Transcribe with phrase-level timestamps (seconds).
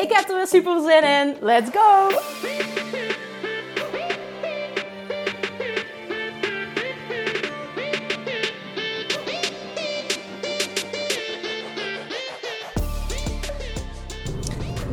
[0.00, 1.36] Ik heb er weer super zin in.
[1.40, 2.08] Let's go!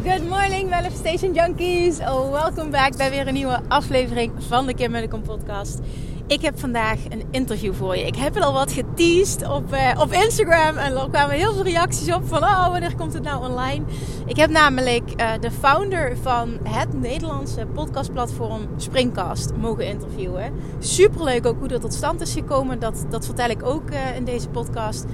[0.03, 1.99] Good morning, Manifestation Junkies.
[1.99, 5.79] Oh, welkom back bij weer een nieuwe aflevering van de Kim podcast.
[6.27, 8.05] Ik heb vandaag een interview voor je.
[8.05, 10.77] Ik heb het al wat geteased op, uh, op Instagram.
[10.77, 12.43] En er kwamen heel veel reacties op van...
[12.43, 13.83] Oh, wanneer komt het nou online?
[14.25, 20.53] Ik heb namelijk uh, de founder van het Nederlandse podcastplatform Springcast mogen interviewen.
[20.79, 22.79] Superleuk ook hoe dat tot stand is gekomen.
[22.79, 25.05] Dat, dat vertel ik ook uh, in deze podcast.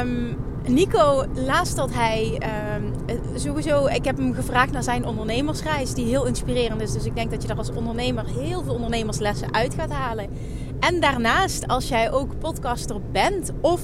[0.00, 0.36] Um,
[0.68, 6.26] Nico, laatst dat hij uh, sowieso, ik heb hem gevraagd naar zijn ondernemersreis, die heel
[6.26, 6.92] inspirerend is.
[6.92, 10.28] Dus ik denk dat je daar als ondernemer heel veel ondernemerslessen uit gaat halen.
[10.80, 13.80] En daarnaast, als jij ook podcaster bent of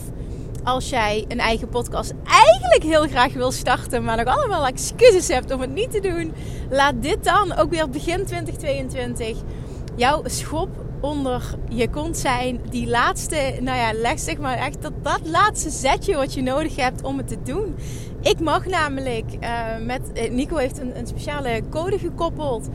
[0.64, 5.52] als jij een eigen podcast eigenlijk heel graag wil starten, maar nog allemaal excuses hebt
[5.52, 6.32] om het niet te doen,
[6.70, 9.36] laat dit dan ook weer begin 2022
[9.96, 12.60] jouw schop onder je kont zijn.
[12.70, 17.02] Die laatste, nou ja, leg maar echt dat, dat laatste zetje wat je nodig hebt
[17.02, 17.74] om het te doen.
[18.20, 22.68] Ik mag namelijk uh, met, Nico heeft een, een speciale code gekoppeld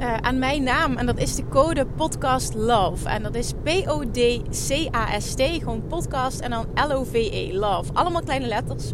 [0.00, 0.96] uh, aan mijn naam.
[0.96, 3.08] En dat is de code Podcast Love.
[3.08, 5.42] En dat is P-O-D-C-A-S-T.
[5.42, 7.52] Gewoon podcast en dan L-O-V-E.
[7.52, 7.92] Love.
[7.92, 8.92] Allemaal kleine letters.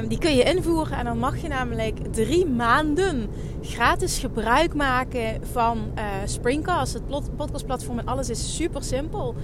[0.00, 3.28] Um, die kun je invoeren en dan mag je namelijk drie maanden
[3.62, 6.92] gratis gebruik maken van uh, Springcast.
[6.92, 9.34] Het podcastplatform en alles is super simpel.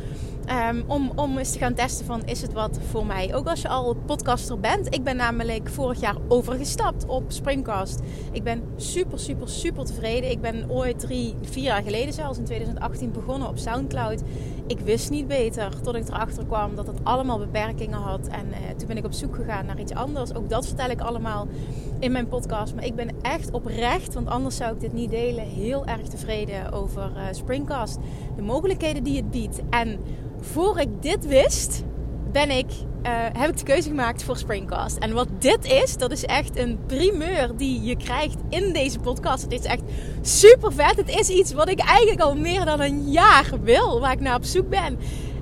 [0.70, 3.34] Um, om, om eens te gaan testen van is het wat voor mij.
[3.34, 4.94] Ook als je al podcaster bent.
[4.94, 8.00] Ik ben namelijk vorig jaar overgestapt op Springcast.
[8.32, 10.30] Ik ben super, super, super tevreden.
[10.30, 14.22] Ik ben ooit drie, vier jaar geleden zelfs in 2018 begonnen op Soundcloud.
[14.66, 18.26] Ik wist niet beter tot ik erachter kwam dat het allemaal beperkingen had.
[18.26, 20.34] En uh, toen ben ik op zoek gegaan naar iets anders.
[20.34, 21.48] Ook dat vertel ik allemaal
[22.04, 22.74] in mijn podcast.
[22.74, 26.72] Maar ik ben echt oprecht, want anders zou ik dit niet delen, heel erg tevreden
[26.72, 27.98] over uh, Springcast.
[28.36, 29.60] De mogelijkheden die het biedt.
[29.70, 29.98] En
[30.40, 31.82] voor ik dit wist,
[32.32, 34.96] ben ik, uh, heb ik de keuze gemaakt voor Springcast.
[34.96, 39.42] En wat dit is, dat is echt een primeur die je krijgt in deze podcast.
[39.42, 39.82] Het is echt
[40.20, 40.96] super vet.
[40.96, 44.36] Het is iets wat ik eigenlijk al meer dan een jaar wil, waar ik naar
[44.36, 44.98] op zoek ben.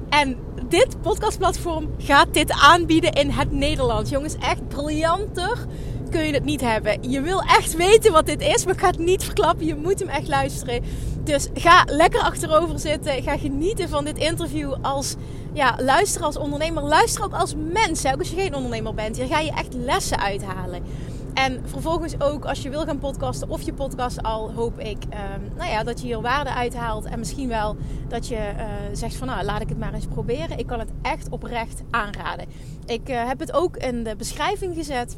[0.09, 0.37] En
[0.69, 4.11] dit podcastplatform gaat dit aanbieden in het Nederlands.
[4.11, 5.67] Jongens, echt briljanter
[6.13, 7.11] kun je het niet hebben.
[7.11, 9.67] Je wil echt weten wat dit is, maar ik ga het niet verklappen.
[9.67, 10.83] Je moet hem echt luisteren.
[11.25, 13.23] Dus ga lekker achterover zitten.
[13.23, 15.17] Ga genieten van dit interview als
[15.53, 16.83] ja, luister als ondernemer.
[16.83, 18.07] Luister ook als mens.
[18.07, 19.17] Ook als je geen ondernemer bent.
[19.17, 20.83] Hier ga je echt lessen uithalen.
[21.35, 25.57] En vervolgens ook als je wil gaan podcasten of je podcast al, hoop ik um,
[25.57, 27.05] nou ja, dat je hier waarde uithaalt.
[27.05, 27.77] En misschien wel
[28.09, 30.59] dat je uh, zegt van nou laat ik het maar eens proberen.
[30.59, 32.47] Ik kan het echt oprecht aanraden.
[32.87, 35.17] Ik uh, heb het ook in de beschrijving gezet.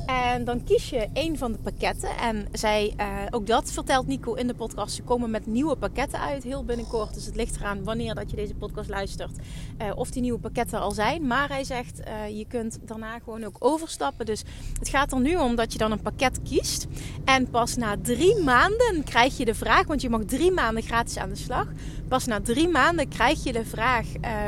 [0.08, 2.10] En dan kies je een van de pakketten.
[2.18, 4.96] En zij, uh, ook dat vertelt Nico in de podcast.
[4.96, 7.14] Ze komen met nieuwe pakketten uit heel binnenkort.
[7.14, 9.38] Dus het ligt eraan wanneer dat je deze podcast luistert.
[9.82, 11.28] Uh, of die nieuwe pakketten al zijn.
[11.28, 14.26] Maar hij zegt, uh, je kunt daarna gewoon ook overstappen.
[14.26, 14.44] Dus
[14.80, 16.88] het gaat er nu om dat je dan een pakket kiest.
[17.26, 19.88] En pas na drie maanden krijg je de vraag.
[19.88, 21.68] Want je mag drie maanden gratis aan de slag.
[22.08, 24.06] Pas na drie maanden krijg je de vraag: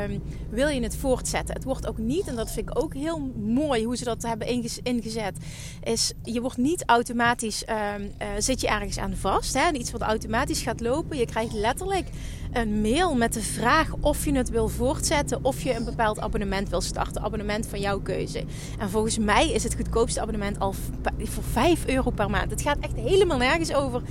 [0.08, 1.54] um, wil je het voortzetten?
[1.54, 4.46] Het wordt ook niet, en dat vind ik ook heel mooi hoe ze dat hebben
[4.82, 5.36] ingezet,
[5.82, 7.64] is je wordt niet automatisch,
[7.96, 9.54] um, uh, zit je ergens aan vast.
[9.54, 9.72] Hè?
[9.72, 11.16] Iets wat automatisch gaat lopen.
[11.16, 12.08] Je krijgt letterlijk
[12.52, 16.68] een mail met de vraag of je het wil voortzetten of je een bepaald abonnement
[16.68, 17.22] wil starten.
[17.22, 18.44] Abonnement van jouw keuze.
[18.78, 20.74] En volgens mij is het goedkoopste abonnement al
[21.18, 22.50] voor 5 euro per maand.
[22.50, 24.02] Het gaat echt helemaal nergens over.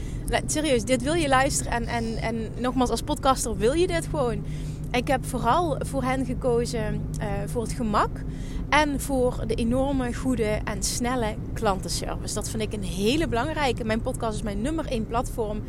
[0.46, 1.72] Serieus, dit wil je luisteren.
[1.72, 3.02] En, en, en nogmaals, als
[3.44, 4.44] podcaster wil je dit gewoon.
[4.92, 8.10] Ik heb vooral voor hen gekozen uh, voor het gemak
[8.70, 12.34] en voor de enorme goede en snelle klantenservice.
[12.34, 13.84] Dat vind ik een hele belangrijke.
[13.84, 15.62] Mijn podcast is mijn nummer één platform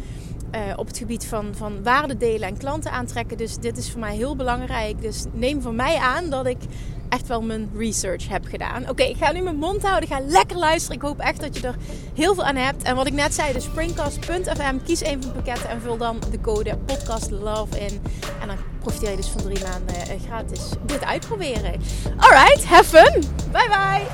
[0.55, 3.37] uh, op het gebied van, van waarde delen en klanten aantrekken.
[3.37, 5.01] Dus dit is voor mij heel belangrijk.
[5.01, 6.59] Dus neem van mij aan dat ik
[7.09, 8.89] echt wel mijn research heb gedaan.
[8.89, 10.09] Oké, ik ga nu mijn mond houden.
[10.09, 10.97] Ga lekker luisteren.
[10.97, 11.77] Ik hoop echt dat je er
[12.15, 12.83] heel veel aan hebt.
[12.83, 14.77] En wat ik net zei, de springcast.fm.
[14.85, 18.01] Kies een van de pakketten en vul dan de code podcast love in.
[18.41, 21.81] En dan profiteer je dus van drie maanden eh, gratis dit uitproberen.
[22.17, 23.25] Alright, have fun.
[23.53, 24.07] Bye bye.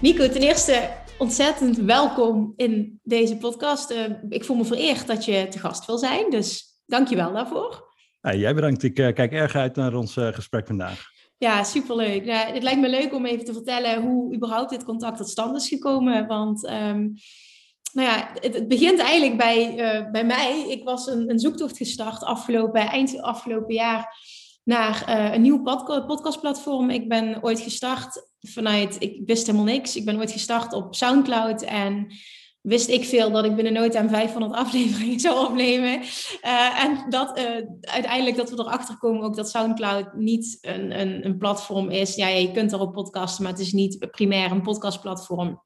[0.00, 3.90] Nico, ten eerste ontzettend welkom in deze podcast.
[3.90, 7.32] Uh, ik voel me vereerd dat je te gast wil zijn, dus dank je wel
[7.32, 7.87] daarvoor.
[8.20, 8.82] Jij bedankt.
[8.82, 11.06] Ik uh, kijk erg uit naar ons uh, gesprek vandaag.
[11.38, 12.24] Ja, superleuk.
[12.24, 15.56] Nou, het lijkt me leuk om even te vertellen hoe überhaupt dit contact tot stand
[15.56, 16.26] is gekomen.
[16.26, 17.14] Want um,
[17.92, 19.74] nou ja, het, begint eigenlijk bij,
[20.12, 20.68] bij mij.
[20.68, 24.16] Ik was een, een zoektocht gestart afgelopen, eind afgelopen jaar
[24.64, 25.04] naar
[25.34, 25.62] een nieuw
[26.06, 26.90] podcastplatform.
[26.90, 29.96] Ik ben ooit gestart vanuit, ik wist helemaal niks.
[29.96, 32.06] Ik ben ooit gestart op Soundcloud en
[32.68, 36.00] wist ik veel dat ik binnen nooit aan 500 afleveringen zou opnemen.
[36.44, 37.44] Uh, en dat uh,
[37.80, 42.14] uiteindelijk dat we erachter komen ook dat Soundcloud niet een, een, een platform is.
[42.14, 45.62] Ja, je kunt erop podcasten, maar het is niet primair een podcastplatform.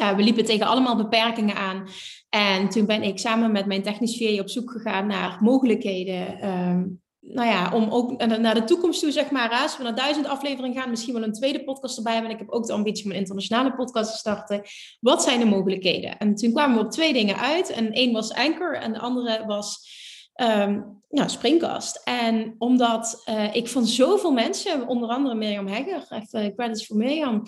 [0.00, 1.88] Uh, we liepen tegen allemaal beperkingen aan.
[2.28, 7.02] En toen ben ik samen met mijn technisch VA op zoek gegaan naar mogelijkheden um,
[7.28, 10.80] nou ja, om ook naar de toekomst toe, zeg maar, als we naar duizend afleveringen
[10.80, 12.30] gaan, misschien wel een tweede podcast erbij hebben.
[12.30, 14.62] Ik heb ook de ambitie om een internationale podcast te starten.
[15.00, 16.18] Wat zijn de mogelijkheden?
[16.18, 17.70] En toen kwamen we op twee dingen uit.
[17.70, 19.88] En één was Anchor en de andere was
[20.36, 22.00] um, ja, Springcast.
[22.04, 26.96] En omdat uh, ik van zoveel mensen, onder andere Mirjam Hegger, echt uh, credits voor
[26.96, 27.42] Mirjam,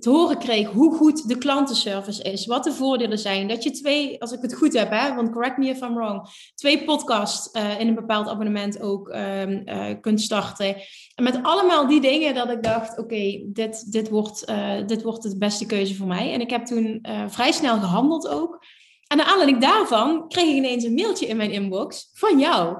[0.00, 3.48] te horen kreeg hoe goed de klantenservice is, wat de voordelen zijn.
[3.48, 6.28] Dat je twee, als ik het goed heb, hè, want correct me if I'm wrong,
[6.54, 9.64] twee podcasts uh, in een bepaald abonnement ook um,
[10.00, 10.76] kunt starten.
[11.14, 14.52] En met allemaal die dingen dat ik dacht, oké, okay, dit, dit, wordt,
[14.86, 16.32] dit wordt de beste keuze voor mij.
[16.32, 18.64] En ik heb toen vrij snel gehandeld ook.
[19.06, 22.76] En naar aanleiding daarvan kreeg ik ineens een mailtje in mijn inbox van jou.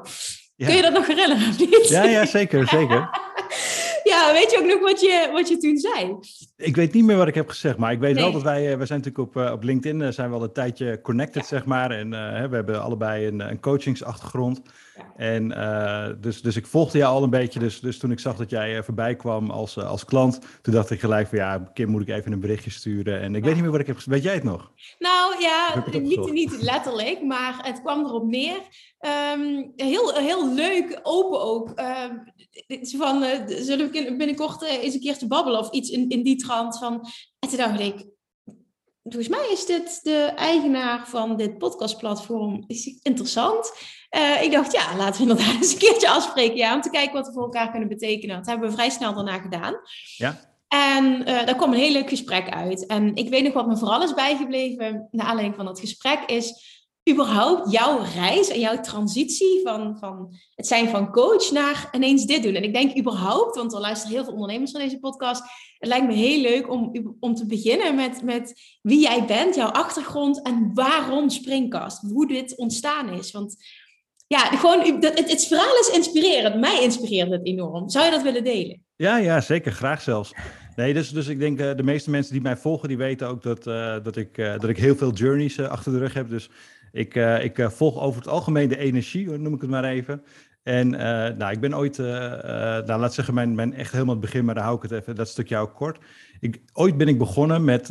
[0.57, 1.89] Kun je dat nog herinneren of niet?
[1.89, 3.11] Ja, ja zeker, zeker.
[4.13, 6.17] ja, weet je ook nog wat je, wat je toen zei?
[6.57, 8.79] Ik weet niet meer wat ik heb gezegd, maar ik weet wel dat wij, eh,
[8.79, 11.65] we zijn natuurlijk op, eh, op LinkedIn, uh, zijn we al een tijdje connected, zeg
[11.65, 11.91] maar.
[11.91, 14.63] En uh, we hebben allebei een, een coachingsachtergrond.
[15.17, 17.59] En uh, dus, dus ik volgde jou al een beetje.
[17.59, 21.01] Dus, dus toen ik zag dat jij voorbij kwam als, als klant, toen dacht ik
[21.01, 23.21] gelijk van ja, Kim moet ik even een berichtje sturen.
[23.21, 24.17] En ik weet niet meer wat ik heb gezegd.
[24.17, 24.73] Weet jij het nog?
[24.99, 28.61] Nou ja, niet, niet letterlijk, maar het kwam erop neer.
[29.35, 31.69] Um, heel, heel leuk, open ook.
[31.69, 32.33] Um,
[32.99, 36.23] van, uh, zullen we binnenkort uh, eens een keer te babbelen of iets in, in
[36.23, 37.09] die trant van...
[37.39, 38.07] En toen dacht ik,
[39.03, 42.65] volgens mij is dit de eigenaar van dit podcastplatform.
[42.67, 43.73] Is interessant.
[44.17, 46.57] Uh, ik dacht, ja, laten we inderdaad eens een keertje afspreken.
[46.57, 48.37] Ja, om te kijken wat we voor elkaar kunnen betekenen.
[48.37, 49.75] Dat hebben we vrij snel daarna gedaan.
[50.17, 50.53] Ja.
[50.69, 52.87] En uh, daar kwam een heel leuk gesprek uit.
[52.87, 56.74] En ik weet nog wat me vooral is bijgebleven, naar aanleiding van dat gesprek, is
[57.11, 62.43] überhaupt jouw reis en jouw transitie van, van het zijn van coach naar ineens dit
[62.43, 62.55] doen.
[62.55, 65.43] En ik denk überhaupt, want er luisteren heel veel ondernemers naar deze podcast,
[65.79, 69.69] het lijkt me heel leuk om, om te beginnen met, met wie jij bent, jouw
[69.69, 73.31] achtergrond en waarom Springkast, hoe dit ontstaan is.
[73.31, 73.57] Want
[74.27, 76.61] ja, gewoon, het, het verhaal is inspirerend.
[76.61, 77.89] Mij inspireert het enorm.
[77.89, 78.83] Zou je dat willen delen?
[78.97, 79.73] Ja, ja zeker.
[79.73, 80.33] Graag zelfs.
[80.77, 83.43] Nee, dus, dus ik denk uh, de meeste mensen die mij volgen, die weten ook
[83.43, 86.29] dat, uh, dat, ik, uh, dat ik heel veel journeys achter de rug heb.
[86.29, 86.51] Dus
[86.95, 90.23] ik, uh, ik uh, volg over het algemeen de energie, noem ik het maar even.
[90.63, 90.99] En uh,
[91.37, 94.65] nou, ik ben ooit, nou, laat zeggen, mijn, mijn echt helemaal het begin, maar daar
[94.65, 95.99] hou ik het even, dat stukje ook kort.
[96.41, 97.89] Ik, ooit ben ik begonnen met,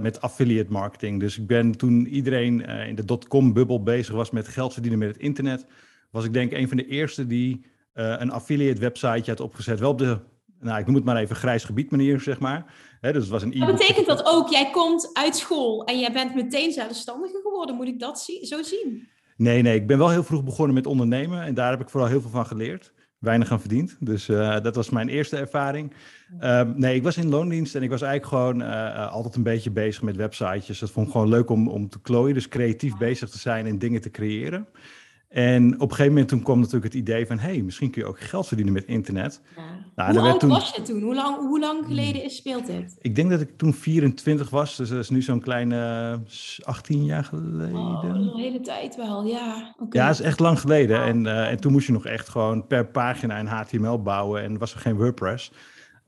[0.00, 1.20] met affiliate marketing.
[1.20, 5.18] Dus ik ben toen iedereen in de dotcom-bubbel bezig was met geld verdienen met het
[5.18, 5.66] internet,
[6.10, 9.80] was ik denk een van de eerste die een affiliate website had opgezet.
[9.80, 10.18] Wel op de,
[10.60, 12.74] nou, ik noem het maar even grijs gebied manier, zeg maar
[13.12, 16.34] dus het was een e betekent dat ook, jij komt uit school en jij bent
[16.34, 17.74] meteen zelfstandiger geworden?
[17.76, 19.08] Moet ik dat zo zien?
[19.36, 22.08] Nee, nee, ik ben wel heel vroeg begonnen met ondernemen en daar heb ik vooral
[22.08, 22.94] heel veel van geleerd.
[23.18, 25.92] Weinig aan verdiend, dus uh, dat was mijn eerste ervaring.
[26.40, 29.70] Uh, nee, ik was in loondienst en ik was eigenlijk gewoon uh, altijd een beetje
[29.70, 30.78] bezig met websitejes.
[30.78, 33.78] Dat vond ik gewoon leuk om, om te klooien, dus creatief bezig te zijn en
[33.78, 34.68] dingen te creëren.
[35.36, 37.38] En op een gegeven moment toen kwam natuurlijk het idee van...
[37.38, 39.40] hé, hey, misschien kun je ook geld verdienen met internet.
[39.56, 39.62] Ja.
[39.96, 40.48] Nou, hoe oud toen...
[40.48, 41.02] was je toen?
[41.02, 42.96] Hoe lang, hoe lang geleden is, speelt dit?
[43.00, 44.76] Ik denk dat ik toen 24 was.
[44.76, 46.20] Dus dat is nu zo'n kleine
[46.62, 47.76] 18 jaar geleden.
[47.76, 49.74] Oh, een hele tijd wel, ja.
[49.78, 50.02] Okay.
[50.02, 51.02] Ja, dat is echt lang geleden.
[51.02, 54.42] En, uh, en toen moest je nog echt gewoon per pagina een HTML bouwen.
[54.42, 55.52] En was er geen WordPress.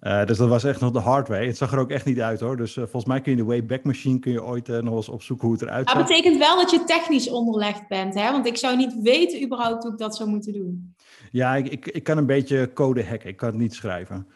[0.01, 1.47] Uh, dus dat was echt nog de hard way.
[1.47, 2.57] Het zag er ook echt niet uit hoor.
[2.57, 5.09] Dus uh, volgens mij kun je de Wayback Machine kun je ooit uh, nog eens
[5.09, 5.99] opzoeken hoe het eruit ziet.
[5.99, 8.31] Dat betekent wel dat je technisch onderlegd bent, hè?
[8.31, 10.95] Want ik zou niet weten überhaupt hoe ik dat zou moeten doen.
[11.31, 13.29] Ja, ik, ik, ik kan een beetje code hacken.
[13.29, 14.27] Ik kan het niet schrijven.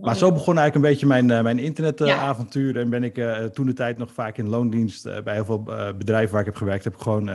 [0.00, 2.76] Maar zo begon eigenlijk een beetje mijn, mijn internetavontuur.
[2.76, 3.14] En ben ik
[3.52, 5.62] toen de tijd nog vaak in loondienst bij heel veel
[5.98, 7.30] bedrijven waar ik heb gewerkt, heb ik gewoon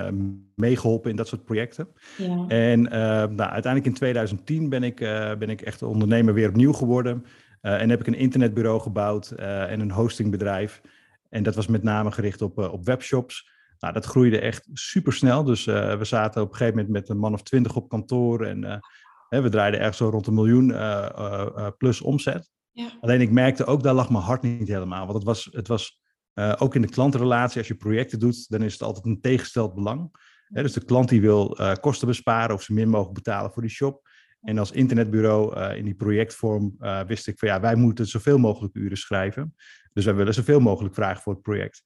[0.56, 1.88] meegeholpen in dat soort projecten.
[2.18, 2.46] Ja.
[2.48, 4.96] En nou, uiteindelijk in 2010 ben ik,
[5.40, 7.26] ben ik echt ondernemer weer opnieuw geworden.
[7.66, 10.82] En heb ik een internetbureau gebouwd en een hostingbedrijf.
[11.30, 13.54] En dat was met name gericht op, op webshops.
[13.80, 15.44] Nou, dat groeide echt super snel.
[15.44, 18.46] Dus we zaten op een gegeven moment met een man of twintig op kantoor.
[18.46, 18.82] En
[19.30, 20.76] we draaiden echt zo rond een miljoen
[21.78, 22.50] plus omzet.
[22.72, 22.90] Ja.
[23.00, 25.06] Alleen ik merkte ook, daar lag mijn hart niet helemaal.
[25.06, 26.02] Want het was, het was
[26.58, 30.12] ook in de klantenrelatie, als je projecten doet, dan is het altijd een tegengesteld belang.
[30.50, 34.05] dus de klant die wil kosten besparen of ze min mogelijk betalen voor die shop.
[34.46, 36.76] En als internetbureau in die projectvorm
[37.08, 39.56] wist ik van ja, wij moeten zoveel mogelijk uren schrijven.
[39.94, 41.82] Dus wij willen zoveel mogelijk vragen voor het project.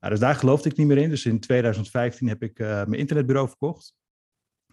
[0.00, 1.08] Nou, dus daar geloofde ik niet meer in.
[1.08, 3.94] Dus in 2015 heb ik uh, mijn internetbureau verkocht.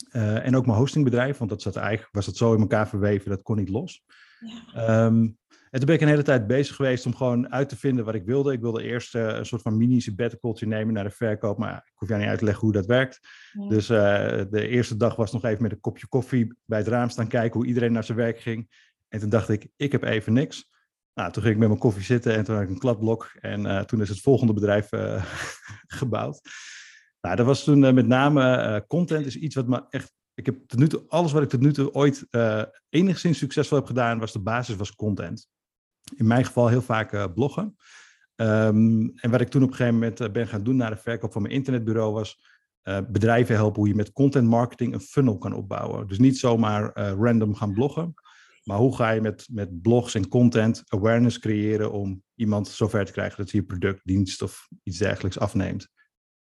[0.10, 3.42] En ook mijn hostingbedrijf, want dat zat eigenlijk, was dat zo in elkaar verweven, dat
[3.42, 4.04] kon niet los.
[4.40, 5.06] Ja.
[5.06, 5.38] Um,
[5.70, 8.16] en toen ben ik een hele tijd bezig geweest om gewoon uit te vinden wat
[8.16, 8.54] ik wilde.
[8.54, 12.10] Ik wilde eerst uh, een soort van mini-sabbaticaltje nemen naar de verkoop, maar ik hoef
[12.10, 13.20] jou niet uit te leggen hoe dat werkt.
[13.52, 13.68] Ja.
[13.68, 17.28] Dus de eerste dag was nog even met een kopje koffie bij het raam staan
[17.28, 18.70] kijken hoe iedereen naar zijn werk ging.
[19.08, 20.70] En toen dacht ik, ik heb even niks.
[21.14, 23.32] Nou, toen ging ik met mijn koffie zitten en toen had ik een kladblok.
[23.40, 24.90] En uh, toen is het volgende bedrijf
[26.00, 26.42] gebouwd.
[27.22, 30.14] Nou, dat was toen met name content is iets wat me echt...
[30.40, 32.28] Ik heb tot nu toe, alles wat ik tot nu toe ooit
[32.90, 35.50] enigszins succesvol heb gedaan, was de basis was content.
[36.16, 37.76] In mijn geval heel vaak bloggen.
[38.36, 41.32] Um, en wat ik toen op een gegeven moment ben gaan doen na de verkoop
[41.32, 42.58] van mijn internetbureau was
[43.12, 46.08] bedrijven helpen hoe je met content marketing een funnel kan opbouwen.
[46.08, 48.14] Dus niet zomaar random gaan bloggen,
[48.64, 53.12] maar hoe ga je met, met blogs en content awareness creëren om iemand zover te
[53.12, 55.88] krijgen dat hij je product, dienst of iets dergelijks afneemt?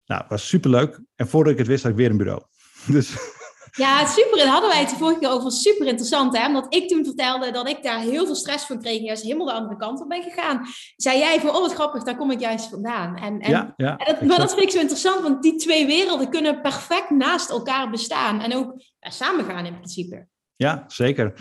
[0.06, 1.02] Nou, was superleuk.
[1.16, 2.44] En voordat ik het wist, had ik weer een bureau.
[2.88, 3.34] Dus...
[3.76, 4.38] Ja, super.
[4.38, 5.52] Daar hadden wij het de vorige keer over.
[5.52, 6.48] Super interessant, hè?
[6.48, 9.02] Omdat ik toen vertelde dat ik daar heel veel stress van kreeg.
[9.02, 10.62] Juist helemaal de andere kant op ben gegaan.
[10.96, 13.18] Zei jij van, oh wat grappig, daar kom ik juist vandaan.
[13.18, 15.86] En, en, ja, ja, en dat, maar dat vind ik zo interessant, want die twee
[15.86, 18.42] werelden kunnen perfect naast elkaar bestaan.
[18.42, 20.28] En ook ja, samen gaan in principe.
[20.56, 21.34] Ja, zeker.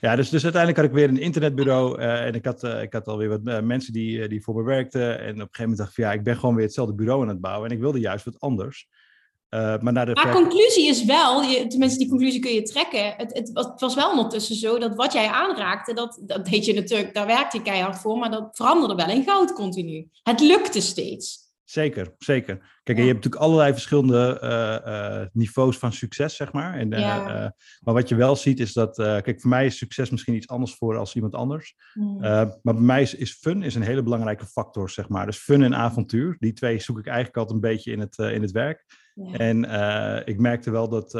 [0.00, 2.92] Ja, dus, dus uiteindelijk had ik weer een internetbureau uh, en ik had, uh, ik
[2.92, 5.18] had alweer wat uh, mensen die, die voor me werkten.
[5.18, 7.22] En op een gegeven moment dacht ik van ja, ik ben gewoon weer hetzelfde bureau
[7.22, 8.88] aan het bouwen en ik wilde juist wat anders.
[9.80, 13.14] Maar naar de maar conclusie is wel, je, tenminste die conclusie kun je trekken.
[13.16, 16.74] Het, het, het, was wel ondertussen zo dat wat jij aanraakte, dat, dat deed je
[16.74, 20.08] natuurlijk, daar werkte je keihard voor, maar dat veranderde wel in goud continu.
[20.22, 21.42] Het lukte steeds.
[21.64, 22.56] Zeker, zeker.
[22.82, 26.74] Kijk, je hebt natuurlijk allerlei verschillende uh, uh, niveaus van succes, zeg maar.
[26.74, 27.54] En, ja.
[27.80, 30.74] maar wat je wel ziet is dat, kijk, voor mij is succes misschien iets anders
[30.74, 31.74] voor als iemand anders.
[31.94, 32.18] Mm.
[32.20, 35.26] maar bij mij is, is, fun is een hele belangrijke factor, zeg maar.
[35.26, 38.42] Dus fun en avontuur, die twee zoek ik eigenlijk altijd een beetje in het, in
[38.42, 38.84] het werk.
[39.14, 39.32] Ja.
[39.32, 39.58] En
[40.26, 41.12] ik merkte wel dat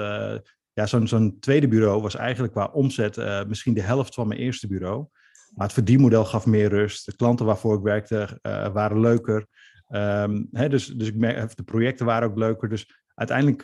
[0.73, 4.67] ja, zo'n zo'n tweede bureau was eigenlijk qua omzet misschien de helft van mijn eerste
[4.67, 5.07] bureau.
[5.55, 7.07] Maar het verdienmodel gaf meer rust.
[7.07, 8.39] De klanten waarvoor ik werkte
[8.73, 9.47] waren leuker.
[9.89, 12.69] Um, hè, dus dus ik merk, de projecten waren ook leuker.
[12.69, 13.63] Dus uiteindelijk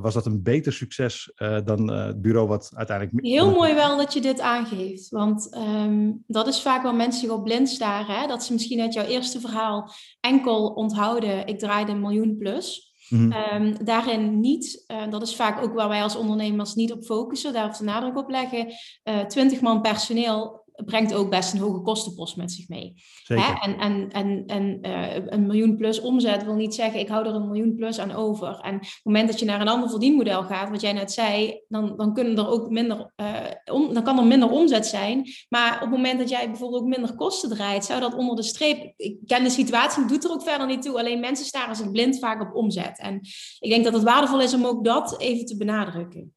[0.00, 1.32] was dat een beter succes
[1.64, 3.26] dan het bureau wat uiteindelijk...
[3.26, 5.08] Heel mooi wel dat je dit aangeeft.
[5.08, 8.20] Want um, dat is vaak wel mensen zich op blind staren.
[8.20, 8.26] Hè?
[8.26, 11.46] Dat ze misschien uit jouw eerste verhaal enkel onthouden...
[11.46, 12.87] ik draaide een miljoen plus...
[13.10, 13.32] -hmm.
[13.32, 17.52] um, daarin niet, uh, dat is vaak ook waar wij als ondernemers niet op focussen,
[17.52, 18.66] daar de nadruk op leggen.
[19.04, 22.94] Uh, 20 man personeel brengt ook best een hoge kostenpost met zich mee.
[23.24, 23.52] Hè?
[23.60, 27.34] En, en, en, en uh, een miljoen plus omzet wil niet zeggen, ik hou er
[27.34, 28.60] een miljoen plus aan over.
[28.60, 31.60] En op het moment dat je naar een ander verdienmodel gaat, wat jij net zei,
[31.68, 33.28] dan, dan, kunnen er ook minder, uh,
[33.72, 35.28] om, dan kan er minder omzet zijn.
[35.48, 38.42] Maar op het moment dat jij bijvoorbeeld ook minder kosten draait, zou dat onder de
[38.42, 40.98] streep, ik ken de situatie, doet er ook verder niet toe.
[40.98, 42.98] Alleen mensen staren zich blind vaak op omzet.
[42.98, 43.20] En
[43.58, 46.32] ik denk dat het waardevol is om ook dat even te benadrukken.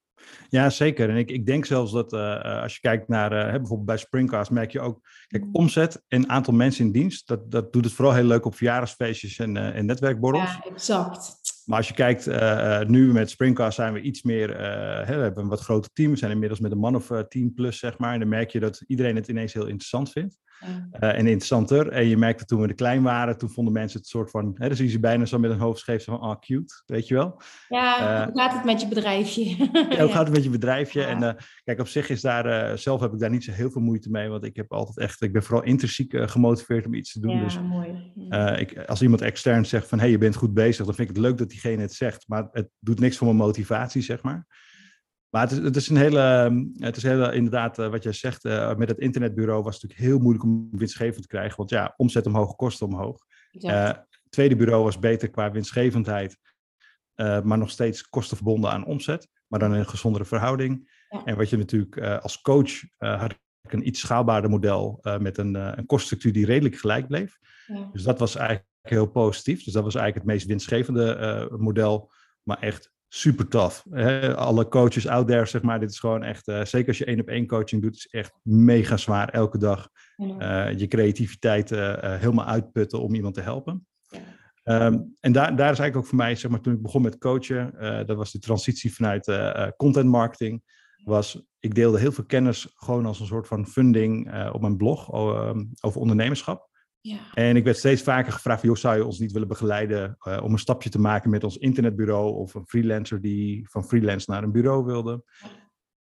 [0.50, 1.10] Ja, zeker.
[1.10, 4.52] En ik, ik denk zelfs dat uh, als je kijkt naar uh, bijvoorbeeld bij Springcast,
[4.52, 5.50] merk je ook, kijk, mm.
[5.52, 9.40] omzet en aantal mensen in dienst, dat, dat doet het vooral heel leuk op verjaardagsfeestjes
[9.40, 10.60] en, uh, en netwerkborrels.
[10.64, 11.40] Ja, exact.
[11.66, 12.26] Maar als je kijkt,
[12.88, 14.58] nu met Springcast zijn we iets meer,
[15.06, 17.54] hè, we hebben een wat groter team, we zijn inmiddels met een man of tien
[17.54, 18.14] plus, zeg maar.
[18.14, 20.38] En dan merk je dat iedereen het ineens heel interessant vindt.
[20.64, 21.88] Uh, en interessanter.
[21.88, 24.76] En je merkte toen we de klein waren, toen vonden mensen het soort van, hè,
[24.76, 27.42] zie je ze bijna zo met een hoofdscheef van, ah, cute, weet je wel.
[27.68, 29.44] Ja, uh, hoe gaat het met je bedrijfje?
[29.90, 31.02] ja, hoe gaat het met je bedrijfje?
[31.02, 31.08] Ja.
[31.08, 31.32] En uh,
[31.64, 34.30] kijk, op zich is daar, zelf heb ik daar niet zo heel veel moeite mee,
[34.30, 37.38] want ik heb altijd echt, ik ben vooral intrinsiek gemotiveerd om iets te doen.
[37.38, 38.12] Ja, dus, mooi.
[38.60, 41.16] ik, als iemand extern zegt van, hé, hey, je bent goed bezig, dan vind ik
[41.16, 44.46] het leuk dat diegene het zegt, maar het doet niks voor mijn motivatie, zeg maar.
[45.32, 48.14] Maar het is, het is een hele, ehm, het is hele, inderdaad, uh, wat jij
[48.14, 51.58] zegt, uh, met het internetbureau was het natuurlijk heel moeilijk om winstgevend te krijgen.
[51.58, 53.26] Want ja, omzet omhoog, kosten omhoog.
[53.52, 53.92] Uh,
[54.30, 56.38] tweede bureau was beter qua winstgevendheid,
[57.16, 61.04] maar nog steeds kosten verbonden aan omzet, maar dan in een gezondere verhouding.
[61.10, 61.24] Ja.
[61.26, 66.34] En wat je natuurlijk als coach had een iets schaalbaarder model met een, een koststructuur
[66.34, 67.38] die redelijk gelijk bleef.
[67.68, 67.90] Ja.
[67.92, 69.64] Dus dat was eigenlijk heel positief.
[69.64, 72.12] Dus dat was eigenlijk het meest winstgevende model.
[72.44, 73.84] Maar echt super tof.
[74.36, 77.20] alle coaches out there, zeg maar, dit is gewoon echt, uh, zeker als je één
[77.20, 79.90] op één coaching doet, is echt mega zwaar elke dag.
[80.18, 83.88] Uh, je creativiteit uh, helemaal uitputten om iemand te helpen.
[84.64, 87.18] Um, en daar, daar is eigenlijk ook voor mij, zeg maar, toen ik begon met
[87.18, 87.74] coachen,
[88.06, 89.32] dat was de transitie vanuit
[89.78, 90.64] content marketing,
[91.04, 95.12] was ik deelde heel veel kennis gewoon als een soort van funding op mijn blog
[95.12, 96.71] over ondernemerschap.
[97.02, 97.34] Ja.
[97.34, 100.52] En ik werd steeds vaker gevraagd: joh, zou je ons niet willen begeleiden uh, om
[100.52, 104.52] een stapje te maken met ons internetbureau of een freelancer die van freelance naar een
[104.52, 105.24] bureau wilde?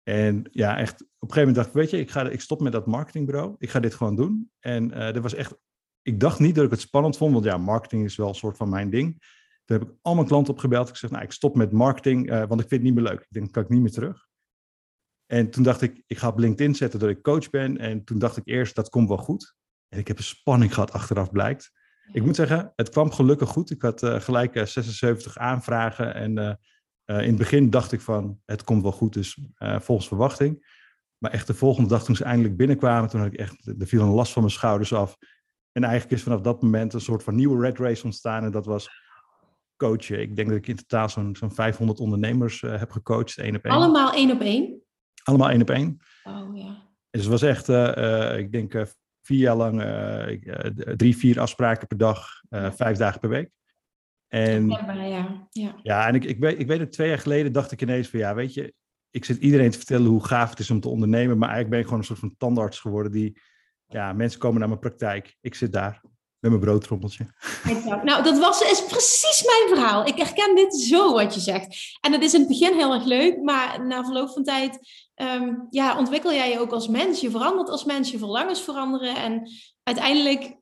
[0.03, 2.61] En ja, echt op een gegeven moment dacht ik: Weet je, ik, ga, ik stop
[2.61, 4.51] met dat marketingbureau, ik ga dit gewoon doen.
[4.59, 5.55] En uh, dat was echt,
[6.01, 8.57] ik dacht niet dat ik het spannend vond, want ja, marketing is wel een soort
[8.57, 9.23] van mijn ding.
[9.65, 10.89] Toen heb ik al mijn klanten opgebeld.
[10.89, 13.21] Ik zeg: Nou, ik stop met marketing, uh, want ik vind het niet meer leuk.
[13.21, 14.27] Ik denk, kan ik niet meer terug.
[15.25, 17.77] En toen dacht ik, ik ga op LinkedIn zetten dat ik coach ben.
[17.77, 19.55] En toen dacht ik eerst, dat komt wel goed.
[19.89, 21.71] En ik heb een spanning gehad, achteraf blijkt.
[22.11, 23.71] Ik moet zeggen, het kwam gelukkig goed.
[23.71, 26.13] Ik had uh, gelijk 76 eh, aanvragen.
[26.13, 30.83] En uh, in het begin dacht ik van, het komt wel goed, dus volgens verwachting.
[31.17, 34.01] Maar echt de volgende dag toen ze eindelijk binnenkwamen, toen had ik echt, er viel
[34.01, 35.17] een last van mijn schouders af.
[35.71, 38.43] En eigenlijk is vanaf dat moment een soort van nieuwe red race ontstaan.
[38.43, 38.89] En dat was
[39.77, 40.21] coachen.
[40.21, 43.73] Ik denk dat ik in totaal zo'n zo'n 500 ondernemers heb gecoacht, één op één.
[43.73, 44.81] Allemaal één op één?
[45.23, 45.97] Allemaal één op één.
[46.23, 46.83] Oh ja.
[47.09, 47.69] Dus het was echt,
[48.37, 48.73] ik denk,
[49.25, 53.49] vier jaar lang uh, drie, vier afspraken per dag, uh, vijf dagen per week.
[54.27, 55.75] En, ja, ja.
[55.83, 58.19] ja, en ik, ik, weet, ik weet het, twee jaar geleden dacht ik ineens van
[58.19, 58.73] ja, weet je,
[59.09, 61.79] ik zit iedereen te vertellen hoe gaaf het is om te ondernemen, maar eigenlijk ben
[61.79, 63.39] ik gewoon een soort van tandarts geworden die,
[63.87, 66.01] ja, mensen komen naar mijn praktijk, ik zit daar
[66.51, 67.25] met mijn broodtrommeltje.
[68.03, 70.07] Nou, dat was, is precies mijn verhaal.
[70.07, 71.97] Ik herken dit zo wat je zegt.
[72.01, 74.79] En dat is in het begin heel erg leuk, maar na verloop van tijd
[75.15, 77.21] Ehm, ja, ontwikkel jij je ook als mens.
[77.21, 79.15] Je verandert als mens, je verlangens veranderen.
[79.15, 79.49] En
[79.83, 80.55] uiteindelijk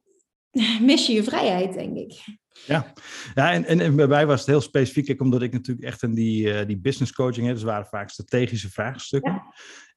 [0.82, 2.24] mis je je vrijheid, denk ik.
[2.66, 2.94] Ja,
[3.34, 6.13] ja en, en, en bij mij was het heel specifiek, omdat ik natuurlijk echt in
[6.13, 9.42] die, uh, die business coaching heb, dus waren vaak strategische vraagstukken.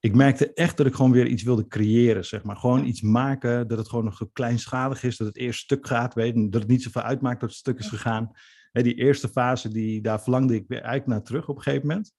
[0.01, 2.57] Ik merkte echt dat ik gewoon weer iets wilde creëren, zeg maar.
[2.57, 6.35] Gewoon iets maken, dat het gewoon nog kleinschalig is, dat het eerst stuk gaat, weet,
[6.35, 8.31] dat het niet zoveel uitmaakt dat het stuk is gegaan.
[8.73, 12.13] die eerste fase, die, daar verlangde ik weer eigenlijk naar terug op een gegeven moment.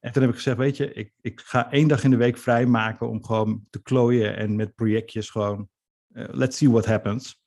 [0.00, 2.38] En toen heb ik gezegd, weet je, ik, ik ga één dag in de week
[2.38, 5.68] vrijmaken om gewoon te klooien en met projectjes gewoon,
[6.12, 7.41] uh, let's see what happens.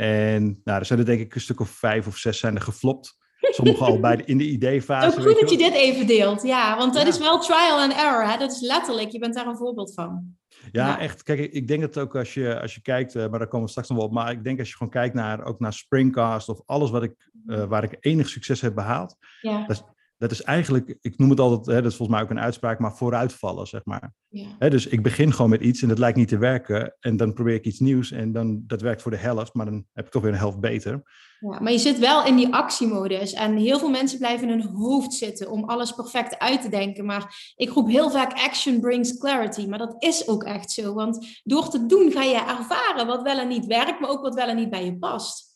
[0.00, 2.62] En nou, er zijn er denk ik een stuk of vijf of zes zijn er
[2.62, 3.16] geflopt.
[3.40, 5.06] Sommige al bij de, in de ideefase.
[5.06, 6.76] Ook goed dat je dit even deelt, ja.
[6.76, 8.38] Want dat is wel trial and error, hè?
[8.38, 9.10] dat is letterlijk.
[9.10, 10.36] Je bent daar een voorbeeld van.
[10.72, 11.22] Ja, echt.
[11.22, 13.70] Kijk, ik denk dat ook als je, als je kijkt, uh, maar daar komen we
[13.70, 14.12] straks nog wel op.
[14.12, 17.30] Maar ik denk als je gewoon kijkt naar, ook naar Springcast of alles wat ik,
[17.46, 19.16] uh, waar ik enig succes heb behaald.
[19.40, 19.66] Ja.
[19.66, 19.84] Dat,
[20.18, 22.78] dat is eigenlijk, ik noem het altijd, hè, dat is volgens mij ook een uitspraak,
[22.78, 24.12] maar vooruitvallen, zeg maar.
[24.28, 24.46] Ja.
[24.58, 26.96] Hè, dus ik begin gewoon met iets en dat lijkt niet te werken.
[27.00, 29.84] En dan probeer ik iets nieuws en dan, dat werkt voor de helft, maar dan
[29.92, 31.02] heb ik toch weer een helft beter.
[31.40, 34.74] Ja, maar je zit wel in die actiemodus en heel veel mensen blijven in hun
[34.74, 37.04] hoofd zitten om alles perfect uit te denken.
[37.04, 40.94] Maar ik roep heel vaak action brings clarity, maar dat is ook echt zo.
[40.94, 44.34] Want door te doen ga je ervaren wat wel en niet werkt, maar ook wat
[44.34, 45.47] wel en niet bij je past.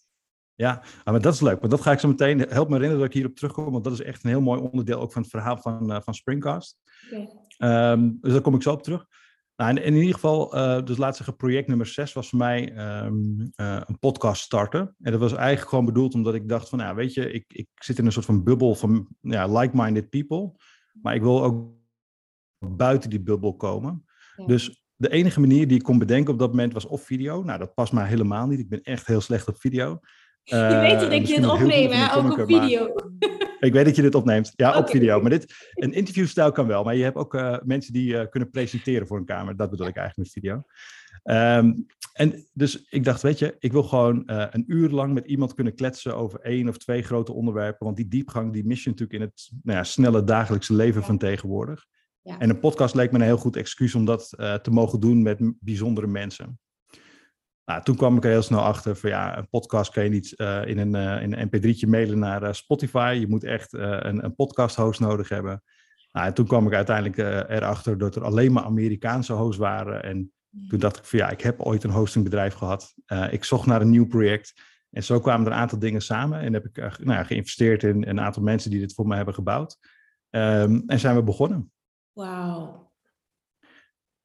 [0.54, 1.58] Ja, maar dat is leuk.
[1.58, 2.38] Want dat ga ik zo meteen.
[2.38, 3.72] Help me herinneren dat ik hierop terugkom.
[3.72, 6.14] Want dat is echt een heel mooi onderdeel ook van het verhaal van, uh, van
[6.14, 6.78] Springcast.
[7.58, 9.06] Ehm, dus daar kom ik zo op terug.
[9.56, 12.76] Nou, in, in, ieder geval, uh, dus laat zeggen, project nummer 6 was voor mij
[13.04, 14.94] um, uh, een podcast starten.
[15.00, 17.68] En dat was eigenlijk gewoon bedoeld omdat ik dacht van, nou, weet je, ik, ik
[17.74, 20.52] zit in een soort van bubbel van ja, like-minded people.
[21.02, 21.74] Maar ik wil ook
[22.58, 24.04] buiten die bubbel komen.
[24.46, 27.42] Dus de enige manier die ik kon bedenken op dat moment was of video.
[27.42, 28.58] Nou, dat past mij helemaal niet.
[28.58, 30.00] Ik ben echt heel slecht op video.
[30.44, 32.16] Je weet dat ik dit opneem, hè?
[32.16, 32.94] Ook op video.
[33.60, 34.52] ik weet dat je dit opneemt.
[34.56, 35.20] Ja, op video.
[35.20, 36.84] Maar dit, een interviewstijl kan wel.
[36.84, 39.56] Maar je hebt ook uh, mensen die uh, kunnen presenteren voor een camera.
[39.56, 40.62] Dat bedoel ik eigenlijk met video.
[41.24, 45.54] Um, en dus ik dacht, weet je, ik wil gewoon een uur lang met iemand
[45.54, 47.84] kunnen kletsen over één of twee grote onderwerpen.
[47.84, 51.06] Want die diepgang, die mis je natuurlijk in het nou ja, snelle dagelijkse leven ja.
[51.06, 51.86] van tegenwoordig.
[52.22, 52.38] Ja.
[52.38, 54.28] En een podcast leek me een heel goed excuus om dat
[54.62, 56.58] te mogen doen met bijzondere mensen.
[57.64, 60.34] Nou, toen kwam ik er heel snel achter van ja, een podcast kan je niet
[60.36, 63.16] uh, in, een, uh, in een mp3'tje mailen naar uh, Spotify.
[63.20, 65.62] Je moet echt een, een podcast host nodig hebben.
[66.12, 67.16] Nou, en toen kwam ik uiteindelijk
[67.50, 70.02] erachter dat er alleen maar Amerikaanse hosts waren.
[70.02, 70.32] En
[70.68, 72.94] toen dacht ik van ja, ik heb ooit een hostingbedrijf gehad.
[73.30, 74.52] ik zocht naar een nieuw project.
[74.90, 76.40] En zo kwamen er een aantal dingen samen.
[76.40, 79.34] En heb ik nou ja, geïnvesteerd in een aantal mensen die dit voor me hebben
[79.34, 79.78] gebouwd.
[80.30, 81.72] Um, en zijn we begonnen.
[82.12, 82.81] Wauw.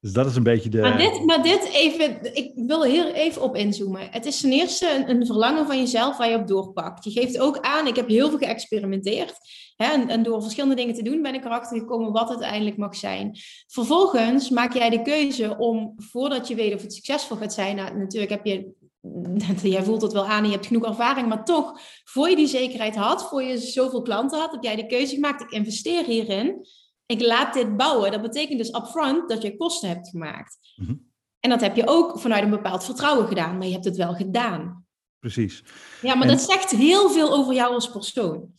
[0.08, 0.82] Dus dat is een beetje de.
[0.82, 4.08] Maar dit, maar dit even, ik wil heel even op inzoomen.
[4.12, 7.04] Het is ten eerste een, een verlangen van jezelf waar je op doorpakt.
[7.04, 9.34] Je geeft ook aan, ik heb heel veel geëxperimenteerd.
[9.76, 12.78] Hè, en, en, door verschillende dingen te doen ben ik erachter gekomen wat het uiteindelijk
[12.78, 13.38] mag zijn.
[13.68, 17.98] Vervolgens maak jij de keuze om, voordat je weet of het succesvol gaat zijn, nou,
[17.98, 18.76] natuurlijk heb je
[19.62, 22.48] jij voelt het wel aan en je hebt genoeg ervaring, maar toch, voor je die
[22.48, 26.66] zekerheid had, voor je zoveel klanten had, heb jij de keuze gemaakt, ik investeer hierin,
[27.08, 28.12] ik laat dit bouwen.
[28.12, 30.58] Dat betekent dus upfront dat je kosten hebt gemaakt.
[30.76, 30.96] Mhm.
[31.40, 34.14] En dat heb je ook vanuit een bepaald vertrouwen gedaan, maar je hebt het wel
[34.14, 34.86] gedaan.
[35.20, 35.64] Precies.
[36.02, 38.56] Ja, maar dat zegt heel veel over jou als persoon.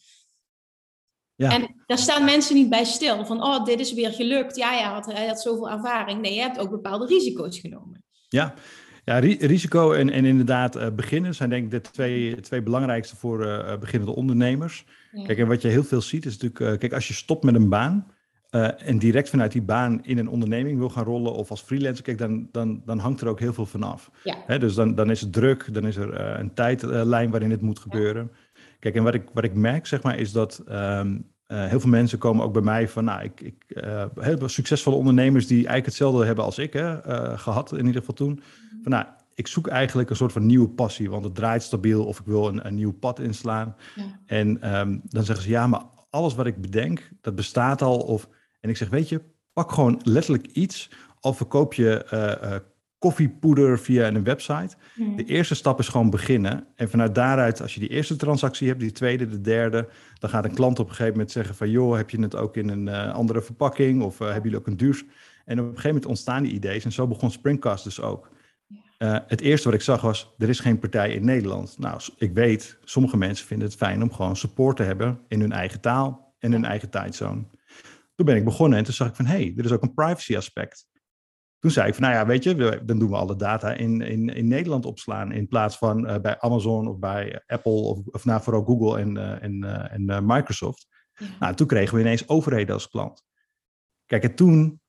[1.35, 1.53] Ja.
[1.53, 3.27] En daar staan mensen niet bij stil.
[3.27, 4.57] Van, oh, dit is weer gelukt.
[4.57, 6.21] Ja, ja, had, hij had zoveel ervaring.
[6.21, 8.05] Nee, je hebt ook bepaalde risico's genomen.
[8.29, 8.55] Ja,
[9.05, 13.47] ja, risico en, en inderdaad uh, beginnen zijn denk ik de twee, twee belangrijkste voor
[13.47, 14.85] uh, beginnende ondernemers.
[15.13, 17.69] Kijk, en wat je heel veel ziet is natuurlijk, kijk, als je stopt met een
[17.69, 18.07] baan
[18.51, 22.19] en direct vanuit die baan in een onderneming wil gaan rollen of als freelancer, kijk,
[22.19, 24.11] dan, dan, dan hangt er ook heel veel vanaf.
[24.47, 24.59] Ja.
[24.59, 28.31] dus dan, dan is het druk, dan is er een tijdlijn waarin het moet gebeuren.
[28.79, 32.19] Kijk, en wat ik, wat ik merk, zeg maar, is dat um, heel veel mensen
[32.19, 36.25] komen ook bij mij van, nou, ik, ik uh, heel succesvolle ondernemers die eigenlijk hetzelfde
[36.25, 38.41] hebben als ik, hè, uh, gehad in ieder geval toen.
[38.83, 42.21] Van, nou, ik zoek eigenlijk een soort van nieuwe passie, want het draait stabiel of
[42.21, 43.77] ik wil een, een nieuw pad inslaan.
[43.95, 44.03] Ja.
[44.27, 47.99] En um, dan zeggen ze, ja, maar alles wat ik bedenk, dat bestaat al.
[47.99, 48.29] Of,
[48.61, 49.21] en ik zeg, weet je,
[49.53, 50.91] pak gewoon letterlijk iets,
[51.21, 52.05] al verkoop je
[52.99, 54.77] koffiepoeder via een website.
[54.95, 55.17] Hmm.
[55.17, 56.67] De eerste stap is gewoon beginnen.
[56.75, 60.45] En vanuit daaruit, als je die eerste transactie hebt, die tweede, de derde, dan gaat
[60.45, 62.87] een klant op een gegeven moment zeggen van, joh, heb je het ook in een
[62.87, 65.05] uh, andere verpakking of uh, hebben jullie ook een duur?
[65.45, 66.83] En op een gegeven moment ontstaan die ideeën.
[66.83, 68.31] En zo begon Springcast dus ook.
[68.99, 71.79] Uh, het eerste wat ik zag was, er is geen partij in Nederland.
[71.79, 75.53] Nou, ik weet, sommige mensen vinden het fijn om gewoon support te hebben in hun
[75.53, 77.43] eigen taal en hun eigen tijdzone.
[78.19, 79.95] Toen ben ik begonnen en toen zag ik van, hé, hey, er is ook een
[79.95, 80.87] privacy aspect.
[81.59, 84.29] Toen zei ik van, nou ja, weet je, dan doen we alle data in, in,
[84.29, 88.43] in Nederland opslaan in plaats van uh, bij Amazon of bij Apple of, of nou,
[88.43, 90.87] vooral Google en, uh, en, uh, en Microsoft.
[91.15, 91.27] Ja.
[91.41, 93.25] Nou, toen kregen we ineens overheden als klant.
[94.07, 94.81] Kijk, en toen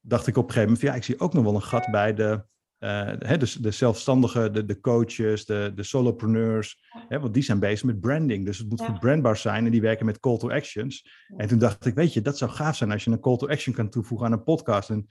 [0.00, 1.90] dacht ik op een gegeven moment, van, ja, ik zie ook nog wel een gat
[1.90, 2.44] bij de,
[2.78, 7.84] hè, de, de zelfstandigen, de, de coaches, de, de solopreneurs, hè, want die zijn bezig
[7.84, 8.44] met branding.
[8.44, 11.24] Dus het moet goed brandbaar zijn en die werken met call to actions.
[11.36, 13.48] En toen dacht ik, weet je, dat zou gaaf zijn als je een call to
[13.48, 14.90] action kan toevoegen aan een podcast.
[14.90, 15.06] En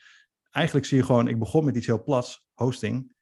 [0.51, 3.13] eigenlijk zie je gewoon, ik begon met iets heel plats, hosting.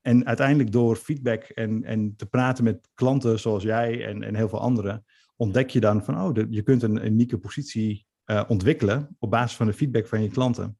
[0.00, 4.48] En uiteindelijk door feedback en, en te praten met klanten zoals jij en, en heel
[4.48, 5.04] veel anderen,
[5.36, 9.56] ontdek je dan van, oh, de, je kunt een, unieke positie uh, ontwikkelen op basis
[9.56, 10.78] van de feedback van je klanten.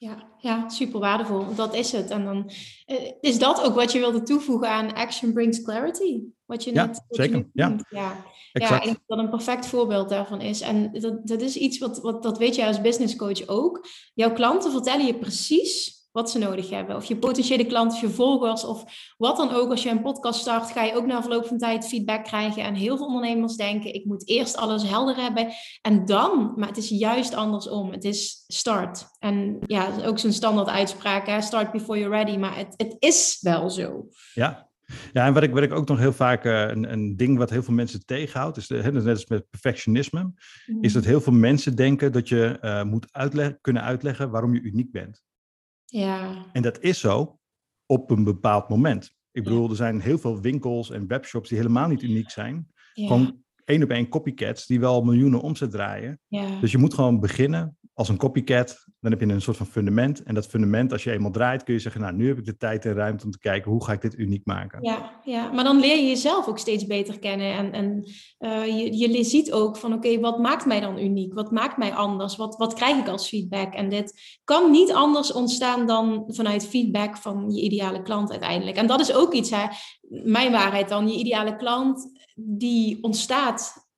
[0.00, 1.54] Ja, ja, super waardevol.
[1.54, 2.10] Dat is het.
[2.10, 2.50] En dan
[2.86, 6.20] uh, is dat ook wat je wilde toevoegen aan Action Brings Clarity.
[6.46, 7.04] Wat je ja, net.
[7.08, 7.48] Zeker.
[7.52, 8.24] Ja, ja.
[8.52, 10.60] Ja, ik denk dat een perfect voorbeeld daarvan is.
[10.60, 13.86] En dat, dat is iets wat, wat dat weet jij als business coach ook.
[14.14, 16.96] Jouw klanten vertellen je precies wat ze nodig hebben.
[16.96, 18.84] Of je potentiële klanten, je volgers of
[19.16, 19.70] wat dan ook.
[19.70, 22.62] Als je een podcast start, ga je ook na verloop van tijd feedback krijgen.
[22.62, 25.48] En heel veel ondernemers denken, ik moet eerst alles helder hebben.
[25.82, 27.92] En dan, maar het is juist andersom.
[27.92, 29.06] Het is start.
[29.18, 31.40] En ja, ook zo'n standaard uitspraak, hè?
[31.40, 32.36] start before you're ready.
[32.36, 34.06] Maar het, het is wel zo.
[34.34, 34.68] Ja,
[35.12, 37.50] ja, en wat ik, wat ik ook nog heel vaak uh, een, een ding wat
[37.50, 40.32] heel veel mensen tegenhoudt, is de, net als met perfectionisme,
[40.66, 40.82] mm.
[40.82, 44.60] is dat heel veel mensen denken dat je uh, moet uitleg kunnen uitleggen waarom je
[44.60, 45.22] uniek bent.
[45.90, 46.46] Ja.
[46.52, 47.38] En dat is zo
[47.86, 49.14] op een bepaald moment.
[49.32, 52.72] Ik bedoel, er zijn heel veel winkels en webshops die helemaal niet uniek zijn.
[52.92, 53.06] Ja.
[53.06, 56.20] Gewoon één op één copycats die wel miljoenen omzet draaien.
[56.28, 56.60] Ja.
[56.60, 60.22] Dus je moet gewoon beginnen als een copycat, dan heb je een soort van fundament.
[60.22, 62.56] En dat fundament, als je eenmaal draait, kun je zeggen, nou, nu heb ik de
[62.56, 64.82] tijd en ruimte om te kijken, hoe ga ik dit uniek maken?
[64.82, 65.52] Ja, ja.
[65.52, 67.52] maar dan leer je jezelf ook steeds beter kennen.
[67.52, 68.04] En, en
[68.38, 71.34] uh, je, je ziet ook van, oké, wat maakt mij dan uniek?
[71.34, 72.36] Wat maakt mij anders?
[72.36, 73.74] Wat, wat krijg ik als feedback?
[73.74, 78.76] En dit kan niet anders ontstaan dan vanuit feedback van je ideale klant uiteindelijk.
[78.76, 79.64] En dat is ook iets, hè,
[80.08, 83.88] mijn waarheid dan, je ideale klant, die ontstaat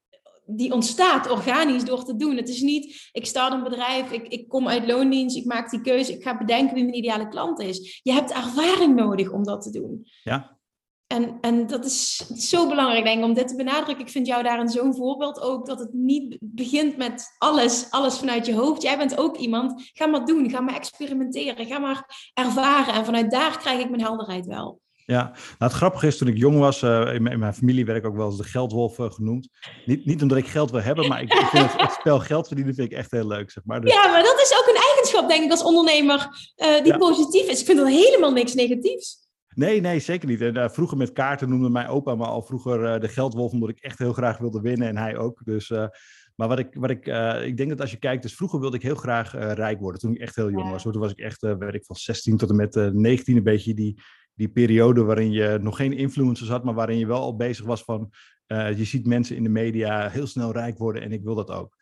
[0.47, 2.37] die ontstaat organisch door te doen.
[2.37, 5.81] Het is niet, ik start een bedrijf, ik, ik kom uit loondienst, ik maak die
[5.81, 8.01] keuze, ik ga bedenken wie mijn ideale klant is.
[8.03, 10.07] Je hebt ervaring nodig om dat te doen.
[10.23, 10.61] Ja.
[11.07, 12.17] En, en dat is
[12.51, 14.05] zo belangrijk, denk ik, om dit te benadrukken.
[14.05, 18.47] Ik vind jou daarin zo'n voorbeeld ook, dat het niet begint met alles, alles vanuit
[18.47, 18.83] je hoofd.
[18.83, 22.95] Jij bent ook iemand, ga maar doen, ga maar experimenteren, ga maar ervaren.
[22.95, 24.81] En vanuit daar krijg ik mijn helderheid wel.
[25.05, 28.07] Ja, nou, het grappige is, toen ik jong was, uh, in, mijn familie werd ik
[28.07, 29.49] ook wel eens de geldwolf uh, genoemd.
[29.85, 32.47] Niet, niet omdat ik geld wil hebben, maar ik, ik vind het, het, spel geld
[32.47, 33.81] verdienen vind ik echt heel leuk, zeg maar.
[33.81, 33.93] Dus...
[33.93, 36.19] Ja, maar dat is ook een eigenschap, denk ik, als ondernemer,
[36.57, 36.99] uh, die ja.
[36.99, 37.61] positief is.
[37.61, 39.21] Ik vind dat helemaal niks negatiefs.
[39.55, 40.41] Nee, nee, zeker niet.
[40.41, 43.99] En, vroeger met kaarten noemde mijn opa me al vroeger de geldwolf, omdat ik echt
[43.99, 45.41] heel graag wilde winnen en hij ook.
[45.45, 45.91] Dus, maar
[46.35, 47.07] Maar wat ik, wat ik,
[47.45, 50.01] ik denk dat als je kijkt, dus vroeger wilde ik heel graag rijk worden.
[50.01, 50.83] Toen ik echt heel jong was.
[50.83, 54.01] Toen was ik echt, werd ik van 16 tot en met 19 een beetje die,
[54.35, 57.83] die periode waarin je nog geen influencers had, maar waarin je wel al bezig was
[57.83, 58.11] van,
[58.47, 61.77] je ziet mensen in de media heel snel rijk worden en ik wil dat ook.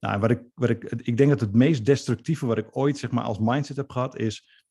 [0.00, 3.10] Nou, wat ik, wat ik, ik denk dat het meest destructieve wat ik ooit zeg
[3.10, 4.64] maar, als mindset heb gehad is,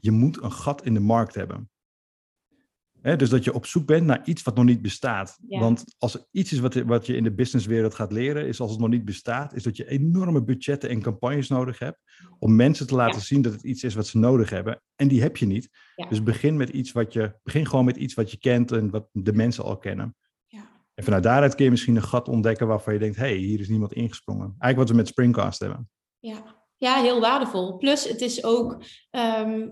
[0.00, 1.70] je moet een gat in de markt hebben
[3.02, 5.38] dus dat je op zoek bent naar iets wat nog niet bestaat.
[5.48, 8.70] Want als er iets is wat, wat je in de businesswereld gaat leren, is als
[8.70, 11.98] het nog niet bestaat, is dat je enorme budgetten en campagnes nodig hebt
[12.38, 14.82] om mensen te laten zien dat het iets is wat ze nodig hebben.
[14.96, 15.68] En die heb je niet.
[16.08, 19.08] Dus begin met iets wat je, begin gewoon met iets wat je kent en wat
[19.12, 20.16] de mensen al kennen.
[20.98, 23.60] En vanuit daaruit kun je misschien een gat ontdekken waarvan je denkt, hé, hey, hier
[23.60, 24.46] is niemand ingesprongen.
[24.46, 25.90] Eigenlijk wat we met Springcast hebben.
[26.18, 26.42] Ja,
[26.76, 27.76] ja heel waardevol.
[27.76, 29.68] Plus het is ook ehm,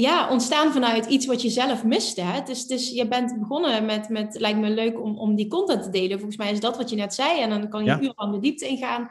[0.00, 2.20] ja, ontstaan vanuit iets wat je zelf miste.
[2.20, 2.42] Hè?
[2.42, 5.90] Dus, dus je bent begonnen met, met, lijkt me leuk om, om die content te
[5.90, 6.18] delen.
[6.18, 7.40] Volgens mij is dat wat je net zei.
[7.40, 8.12] En dan kan je ja.
[8.14, 9.08] aan de diepte ingaan.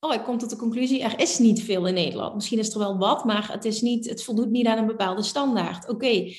[0.00, 2.34] Oh, ik kom tot de conclusie, er is niet veel in Nederland.
[2.34, 5.22] Misschien is er wel wat, maar het, is niet, het voldoet niet aan een bepaalde
[5.22, 5.88] standaard.
[5.88, 6.32] Oké,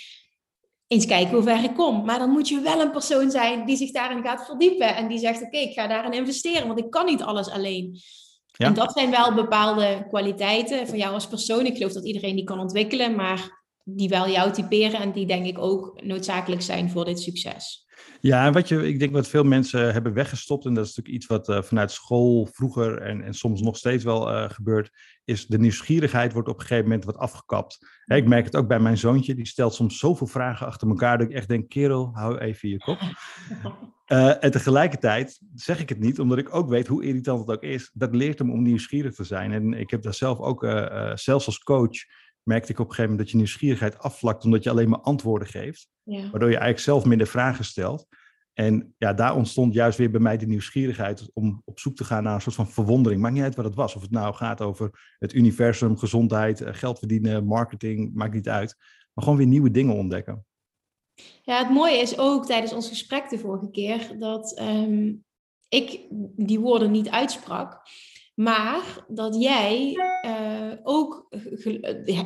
[0.88, 2.06] eens kijken hoe ver ik kom.
[2.06, 4.96] Maar dan moet je wel een persoon zijn die zich daarin gaat verdiepen.
[4.96, 8.00] En die zegt, oké, ik ga daarin investeren, want ik kan niet alles alleen.
[8.52, 8.66] Ja.
[8.66, 11.66] En dat zijn wel bepaalde kwaliteiten van jou als persoon.
[11.66, 15.46] Ik geloof dat iedereen die kan ontwikkelen, maar die wel jou typeren en die denk
[15.46, 17.86] ik ook noodzakelijk zijn voor dit succes.
[18.20, 21.16] Ja, en wat je, ik denk wat veel mensen hebben weggestopt, en dat is natuurlijk
[21.16, 24.90] iets wat uh, vanuit school vroeger en, en soms nog steeds wel uh, gebeurt,
[25.26, 28.02] is de nieuwsgierigheid wordt op een gegeven moment wat afgekapt.
[28.06, 31.18] Hè, ik merk het ook bij mijn zoontje, die stelt soms zoveel vragen achter elkaar
[31.18, 33.00] dat ik echt denk, kerel, hou even je kop.
[34.08, 37.64] Uh, en tegelijkertijd zeg ik het niet, omdat ik ook weet hoe irritant het ook
[37.64, 37.92] is.
[37.94, 39.52] Dat leert hem om nieuwsgierig te zijn.
[39.52, 40.66] En ik heb daar zelf ook,
[41.14, 41.98] zelfs als coach,
[42.44, 45.48] merkte ik op een gegeven moment dat je nieuwsgierigheid afvlakt omdat je alleen maar antwoorden
[45.48, 45.90] geeft.
[46.04, 46.22] Ja.
[46.22, 48.08] Waardoor je eigenlijk zelf minder vragen stelt.
[48.54, 52.24] En ja, daar ontstond juist weer bij mij de nieuwsgierigheid om op zoek te gaan
[52.24, 53.22] naar een soort van verwondering.
[53.22, 53.96] Maakt niet uit wat het was.
[53.96, 58.76] Of het nou gaat over het universum, gezondheid, eh, geld verdienen, marketing, maakt niet uit.
[59.14, 60.46] Maar gewoon weer nieuwe dingen ontdekken.
[61.42, 65.24] Ja, het mooie is ook tijdens ons gesprek de vorige keer dat um,
[65.70, 66.00] ik
[66.36, 67.82] die woorden niet uitsprak.
[68.34, 71.28] Maar dat jij uh, ook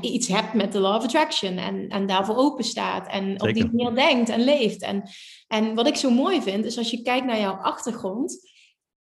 [0.02, 3.66] iets hebt met de law of attraction en, en daarvoor open staat en op die
[3.66, 4.82] manier denkt en leeft.
[4.82, 5.10] En,
[5.48, 8.54] en wat ik zo mooi vind, is als je kijkt naar jouw achtergrond,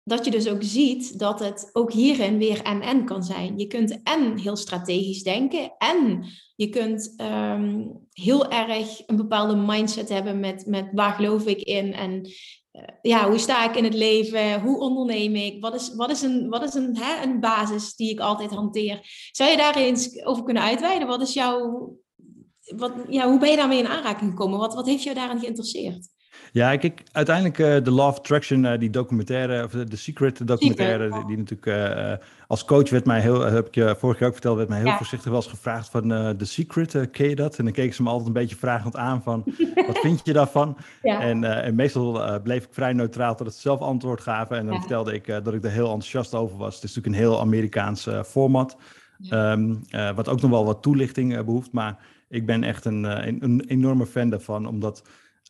[0.03, 3.59] dat je dus ook ziet dat het ook hierin weer en-en kan zijn.
[3.59, 6.25] Je kunt en heel strategisch denken en
[6.57, 11.93] je kunt um, heel erg een bepaalde mindset hebben met, met waar geloof ik in
[11.93, 12.31] en
[13.03, 14.61] ja, hoe sta ik in het leven?
[14.61, 15.61] Hoe onderneem ik?
[15.61, 19.01] Wat is, wat is, een, wat is een, hè, een basis die ik altijd hanteer?
[19.31, 21.09] Zou je daar eens over kunnen uitweiden?
[21.09, 21.93] Wat is jouw,
[22.77, 24.59] wat, ja, hoe ben je daarmee in aanraking gekomen?
[24.59, 26.09] Wat, wat heeft jou daarin geïnteresseerd?
[26.53, 31.11] Ja, kijk, uiteindelijk uh, de Law of Attraction, uh, die documentaire, of de Secret documentaire,
[31.11, 34.35] die, die, natuurlijk uh, als coach werd mij heel, heb ik je vorig jaar ook
[34.35, 37.59] verteld, werd mij heel voorzichtig wel eens gevraagd van The Secret, ken je dat?
[37.59, 39.45] En dan keken ze me altijd een beetje vragend aan van,
[39.87, 40.77] wat vind je daarvan?
[41.03, 41.21] Ja.
[41.21, 44.81] En, en, meestal bleef ik vrij neutraal tot het zelf antwoord gaven en dan ja.
[44.81, 46.75] vertelde ik dat ik er heel enthousiast over was.
[46.75, 48.77] Het is natuurlijk een heel Amerikaans format,
[49.31, 49.83] um,
[50.15, 54.07] wat ook nog wel wat toelichting behoeft, maar ik ben echt een, een, een enorme
[54.07, 55.03] fan daarvan, omdat...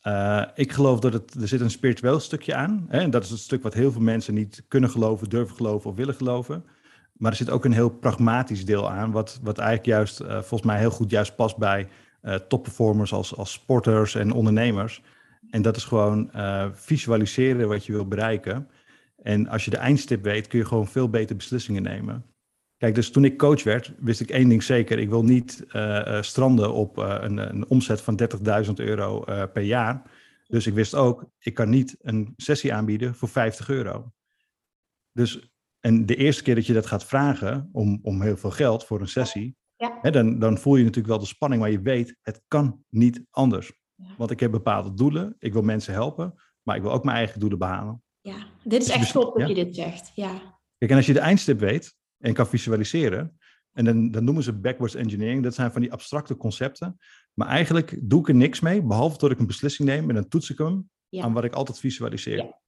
[0.03, 2.85] Uh, ik geloof dat er zit een spiritueel stukje aan.
[2.89, 2.99] Hè?
[2.99, 5.95] En dat is het stuk wat heel veel mensen niet kunnen geloven, durven geloven of
[5.95, 6.65] willen geloven.
[7.13, 10.61] Maar er zit ook een heel pragmatisch deel aan, wat, wat eigenlijk juist uh, volgens
[10.61, 11.87] mij heel goed juist past bij
[12.23, 15.01] uh, topperformers als, als sporters en ondernemers.
[15.49, 16.31] En dat is gewoon
[16.73, 18.67] visualiseren wat je wil bereiken.
[19.23, 22.25] En als je de eindstip weet, kun je gewoon veel beter beslissingen nemen.
[22.81, 24.99] Kijk, dus toen ik coach werd, wist ik één ding zeker.
[24.99, 28.19] Ik wil niet uh, stranden op uh, een, een, omzet van
[28.65, 30.01] 30.000 euro uh, per jaar.
[30.47, 34.11] Dus ik wist ook, ik kan niet een sessie aanbieden voor 50 euro.
[35.11, 38.85] Dus, en de eerste keer dat je dat gaat vragen om, om heel veel geld
[38.85, 39.97] voor een sessie, ja.
[40.01, 43.23] hè, dan, dan voel je natuurlijk wel de spanning, maar je weet, het kan niet
[43.29, 43.73] anders.
[43.95, 44.15] Ja.
[44.17, 47.39] Want ik heb bepaalde doelen, ik wil mensen helpen, maar ik wil ook mijn eigen
[47.39, 48.03] doelen behalen.
[48.21, 50.11] Ja, dit is dus echt top dat je dit zegt.
[50.15, 50.31] Ja.
[50.77, 53.37] Kijk, en als je de eindstip weet, en kan visualiseren.
[53.73, 55.43] En dan, dan noemen ze backwards engineering.
[55.43, 56.97] Dat zijn van die abstracte concepten.
[57.33, 60.27] Maar eigenlijk doe ik er niks mee, behalve dat ik een beslissing neem en dan
[60.27, 62.37] toets ik hem aan wat ik altijd visualiseer.
[62.37, 62.59] Ja.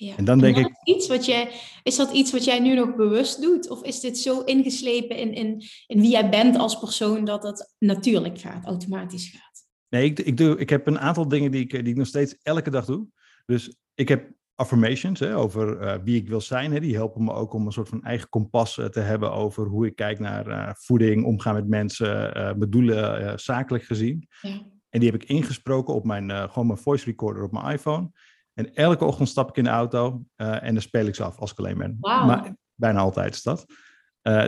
[0.00, 0.16] Ja.
[0.16, 0.70] En dan denk ik.
[0.84, 1.50] Iets wat jij,
[1.82, 3.70] is dat iets wat jij nu nog bewust doet?
[3.70, 7.74] Of is dit zo ingeslepen in, in, in wie jij bent als persoon dat het
[7.78, 9.66] natuurlijk gaat, automatisch gaat?
[9.88, 12.36] Nee, ik, ik, doe, ik heb een aantal dingen die ik, die ik nog steeds
[12.42, 13.06] elke dag doe.
[13.46, 16.72] Dus ik heb affirmations hè, over uh, wie ik wil zijn.
[16.72, 19.66] Hè, die helpen me ook om een soort van eigen kompas uh, te hebben over
[19.66, 24.28] hoe ik kijk naar uh, voeding, omgaan met mensen, mijn doelen zakelijk gezien.
[24.40, 24.62] Ja.
[24.88, 28.10] En die heb ik ingesproken op mijn, gewoon mijn voice recorder op mijn iPhone.
[28.54, 31.50] En elke ochtend stap ik in de auto en dan speel ik ze af als
[31.50, 31.96] ik alleen ben.
[32.00, 33.66] Maar bijna altijd is dat.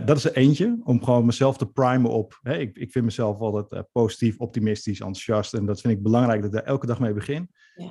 [0.05, 2.39] dat is er eentje, om gewoon mezelf te primen op.
[2.43, 5.55] Hè, ik, ik vind mezelf altijd positief, optimistisch, enthousiast.
[5.55, 7.51] En dat vind ik belangrijk dat ik daar elke dag mee begin.
[7.75, 7.91] Ja.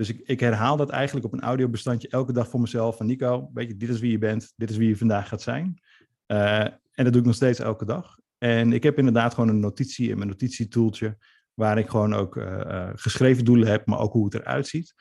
[0.00, 2.96] Dus ik, ik, herhaal dat eigenlijk op een audiobestandje elke dag voor mezelf.
[2.96, 5.42] Van Nico, weet je, dit is wie je bent, dit is wie je vandaag gaat
[5.42, 5.80] zijn.
[6.26, 8.18] Uh, en dat doe ik nog steeds elke dag.
[8.38, 11.16] En ik heb inderdaad gewoon een notitie in mijn notitietoeltje,
[11.54, 14.94] waar ik gewoon ook uh, geschreven doelen heb, maar ook hoe het eruit ziet.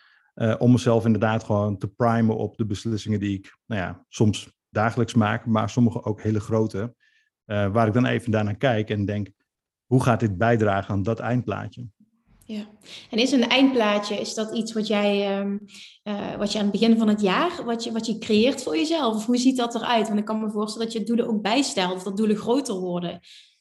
[0.57, 5.13] Om mezelf inderdaad gewoon te primen op de beslissingen die ik, nou ja, soms dagelijks
[5.13, 6.95] maak, maar sommige ook hele grote.
[7.45, 9.29] waar ik dan even daarnaar kijk en denk,
[9.85, 11.87] hoe gaat dit bijdragen aan dat eindplaatje?
[12.51, 12.67] Ja,
[13.09, 15.59] en is een eindplaatje, is dat iets wat jij, um,
[16.03, 18.75] uh, wat je aan het begin van het jaar, wat je, wat je creëert voor
[18.75, 19.15] jezelf?
[19.15, 20.07] Of hoe ziet dat eruit?
[20.07, 23.19] Want ik kan me voorstellen dat je doelen ook bijstelt, of dat doelen groter worden.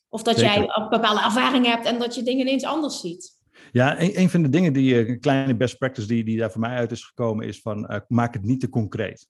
[0.09, 3.39] Of dat jij jij bepaalde ervaringen hebt en dat je dingen ineens anders ziet.
[3.73, 6.61] Ja, een, een van de dingen die, een kleine best practice die, die daar voor
[6.61, 9.27] mij uit is gekomen, is van uh, maak het niet te concreet.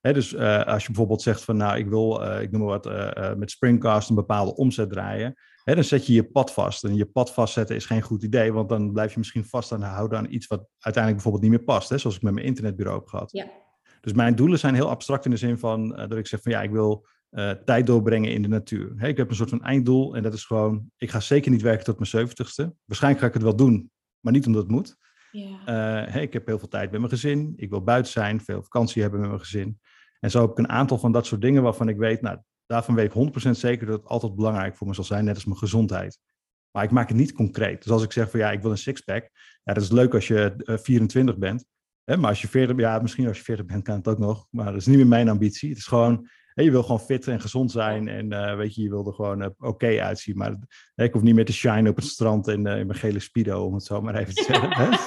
[0.00, 3.50] Dus uh, als je bijvoorbeeld zegt van nou, ik wil, ik noem maar wat, met
[3.50, 6.84] Springcast een bepaalde omzet draaien Hè, dan zet je je pad vast.
[6.84, 9.82] En je pad vastzetten is geen goed idee, want dan blijf je misschien vast aan
[9.82, 11.88] houden aan iets wat uiteindelijk bijvoorbeeld niet meer past.
[11.88, 13.32] Hè, zoals ik met mijn internetbureau heb gehad.
[13.32, 13.46] Ja.
[14.00, 16.52] Dus mijn doelen zijn heel abstract in de zin van uh, dat ik zeg van
[16.52, 18.92] ja, ik wil uh, tijd doorbrengen in de natuur.
[18.96, 21.62] Hè, ik heb een soort van einddoel en dat is gewoon, ik ga zeker niet
[21.62, 22.74] werken tot mijn zeventigste.
[22.84, 24.96] Waarschijnlijk ga ik het wel doen, maar niet omdat het moet.
[25.30, 26.06] Ja.
[26.06, 27.52] Uh, ik heb heel veel tijd met mijn gezin.
[27.56, 29.80] Ik wil buiten zijn, veel vakantie hebben met mijn gezin.
[30.20, 32.38] En zo heb ik een aantal van dat soort dingen waarvan ik weet, nou,
[32.72, 35.44] Daarvan weet ik 100% zeker dat het altijd belangrijk voor me zal zijn, net als
[35.44, 36.18] mijn gezondheid.
[36.70, 37.82] Maar ik maak het niet concreet.
[37.82, 39.28] Dus als ik zeg van ja, ik wil een sixpack,
[39.62, 41.64] ja, dat is leuk als je 24 eh, bent.
[42.04, 44.46] Hè, maar als je 40, ja, misschien als je 40 bent kan het ook nog.
[44.50, 45.68] Maar dat is niet meer mijn ambitie.
[45.68, 48.08] Het is gewoon, hè, je wil gewoon fit en gezond zijn.
[48.08, 50.36] En uh, weet je, je wil er gewoon uh, oké uitzien.
[50.36, 50.56] Maar
[50.94, 53.64] hè, ik hoef niet meer te shine op het strand in, in mijn gele speedo,
[53.64, 54.70] om het zo maar even te zeggen.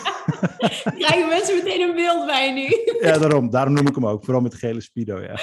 [1.03, 2.67] Krijgen mensen meteen een beeld bij nu?
[3.07, 3.49] ja, daarom.
[3.49, 4.23] Daarom noem ik hem ook.
[4.23, 5.35] Vooral met de gele speedo, ja.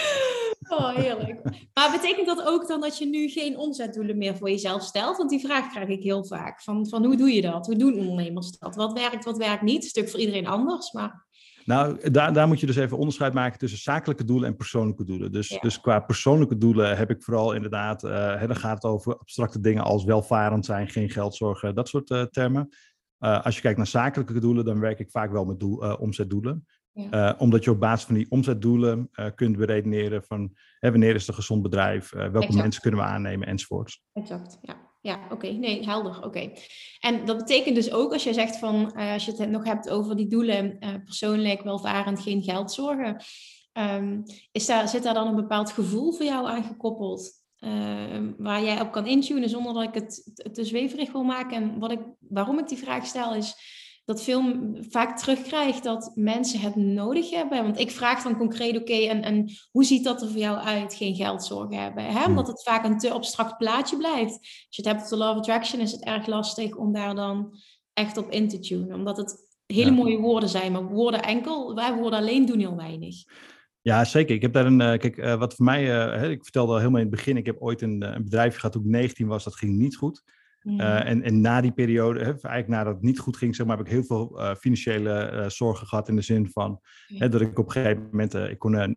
[0.69, 1.43] Oh, heerlijk.
[1.75, 5.17] Maar betekent dat ook dan dat je nu geen omzetdoelen meer voor jezelf stelt?
[5.17, 6.63] Want die vraag krijg ik heel vaak.
[6.63, 7.67] Van, van hoe doe je dat?
[7.67, 8.77] Hoe doen ondernemers dat?
[8.77, 9.83] Wat werkt, wat werkt niet?
[9.83, 11.31] Een stuk voor iedereen anders, maar...
[11.65, 15.33] Nou, daar, daar moet je dus even onderscheid maken tussen zakelijke doelen en persoonlijke doelen.
[15.33, 19.61] Dus, dus qua persoonlijke doelen heb ik vooral inderdaad, uh, dan gaat het over abstracte
[19.61, 22.69] dingen als welvarend zijn, geen geld zorgen, dat soort uh, termen.
[23.21, 26.67] Uh, als je kijkt naar zakelijke doelen, dan werk ik vaak wel met doel, omzetdoelen.
[26.95, 27.37] Ja.
[27.39, 31.35] omdat je op basis van die omzetdoelen kunt beredeneren van hè, wanneer is het een
[31.35, 34.03] gezond bedrijf, welke mensen kunnen we aannemen enzovoorts.
[34.13, 34.91] Exact, ja.
[35.01, 35.47] Ja, oké.
[35.47, 36.25] Nee, helder.
[36.25, 36.51] Oké.
[37.01, 40.17] En dat betekent dus ook als je zegt van, als je het nog hebt over
[40.17, 43.17] die doelen, persoonlijk, welvarend, geen geld zorgen.
[43.73, 47.41] Um, is daar, zit daar dan een bepaald gevoel voor jou aan gekoppeld?
[47.59, 47.71] Uh,
[48.37, 51.57] waar jij op kan intunen zonder dat ik het te zweverig wil maken.
[51.57, 53.57] En wat ik, waarom ik die vraag stel is
[54.05, 54.43] dat veel
[54.91, 57.63] vaak terugkrijg dat mensen het nodig hebben.
[57.63, 60.95] Want ik vraag dan concreet, oké, en, en hoe ziet dat er voor jou uit,
[60.95, 62.05] geen geldzorgen hebben?
[62.05, 62.25] Hè?
[62.25, 64.39] Omdat het vaak een te abstract plaatje blijft.
[64.39, 67.59] Als je het hebt op de of Attraction, is het erg lastig om daar dan
[67.93, 68.95] echt op in te tunen.
[68.95, 69.37] Omdat het
[69.67, 73.15] hele mooie woorden zijn, maar woorden enkel, wij woorden alleen doen heel weinig.
[73.83, 74.35] Ja, zeker.
[74.35, 74.81] Ik heb daar een.
[74.81, 76.13] Uh, kijk, uh, wat voor mij.
[76.23, 77.37] Uh, ik vertelde al helemaal in het begin.
[77.37, 79.45] Ik heb ooit een, een bedrijf gehad toen ik 19 was.
[79.45, 80.23] Dat ging niet goed.
[80.63, 80.81] Mm.
[80.81, 83.87] en, en na die periode, hè, eigenlijk nadat het niet goed ging, zeg maar, heb
[83.87, 86.09] ik heel veel financiële zorgen gehad.
[86.09, 88.35] In de zin van hè, dat ik op een gegeven moment.
[88.35, 88.97] ik, kon,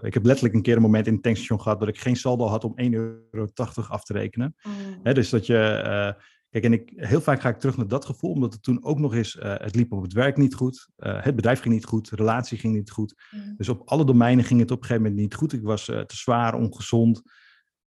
[0.00, 1.80] ik heb letterlijk een keer een moment in het tankstation gehad.
[1.80, 3.48] dat ik geen saldo had om 1,80 euro
[3.88, 4.54] af te rekenen.
[4.62, 4.72] Oh.
[5.02, 6.16] Hè, dus dat je
[6.50, 8.98] Kijk, en ik, heel vaak ga ik terug naar dat gevoel, omdat het toen ook
[8.98, 12.16] nog eens, het liep op het werk niet goed, het bedrijf ging niet goed, de
[12.16, 13.14] relatie ging niet goed.
[13.56, 15.52] Dus op alle domeinen ging het op een gegeven moment niet goed.
[15.52, 17.22] Ik was te zwaar, ongezond.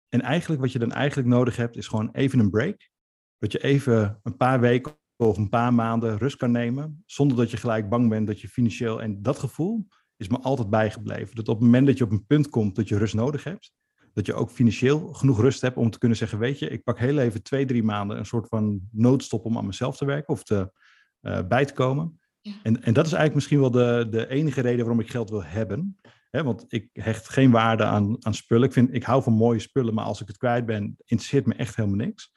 [0.08, 2.89] En eigenlijk wat je dan eigenlijk nodig hebt, is gewoon even een break.
[3.40, 7.50] Dat je even een paar weken of een paar maanden rust kan nemen, zonder dat
[7.50, 9.02] je gelijk bang bent dat je financieel...
[9.02, 11.36] En dat gevoel is me altijd bijgebleven.
[11.36, 13.72] Dat op het moment dat je op een punt komt dat je rust nodig hebt,
[14.12, 16.98] dat je ook financieel genoeg rust hebt om te kunnen zeggen, weet je, ik pak
[16.98, 20.42] heel even twee, drie maanden een soort van noodstop om aan mezelf te werken of
[20.42, 20.72] te,
[21.22, 22.20] uh, bij te komen.
[22.40, 22.52] Ja.
[22.62, 25.44] En, en dat is eigenlijk misschien wel de, de enige reden waarom ik geld wil
[25.44, 25.98] hebben.
[26.30, 28.66] Want ik hecht geen waarde aan, aan spullen.
[28.66, 31.54] Ik, vind, ik hou van mooie spullen, maar als ik het kwijt ben, interesseert me
[31.54, 32.32] echt helemaal niks.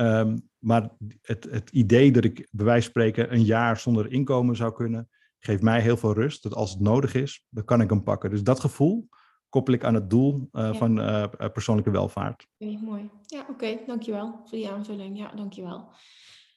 [0.00, 0.90] Um, maar
[1.22, 5.08] het, het idee dat ik bij wijze van spreken een jaar zonder inkomen zou kunnen,
[5.38, 6.42] geeft mij heel veel rust.
[6.42, 8.30] Dat als het nodig is, dan kan ik hem pakken.
[8.30, 9.08] Dus dat gevoel,
[9.48, 12.46] koppel ik aan het doel uh, van uh, persoonlijke welvaart.
[12.58, 13.10] Okay, mooi.
[13.26, 13.50] Ja, oké.
[13.50, 13.82] Okay.
[13.86, 15.18] Dankjewel voor die aanvulling.
[15.18, 15.88] Ja, dankjewel.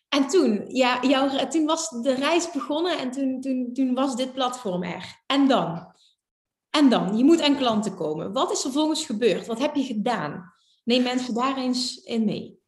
[0.09, 4.33] En toen, ja, jouw, toen was de reis begonnen en toen, toen, toen was dit
[4.33, 5.21] platform er.
[5.25, 5.93] En dan?
[6.69, 7.17] En dan?
[7.17, 8.33] Je moet aan klanten komen.
[8.33, 9.47] Wat is er volgens gebeurd?
[9.47, 10.53] Wat heb je gedaan?
[10.83, 12.58] Neem mensen daar eens in mee.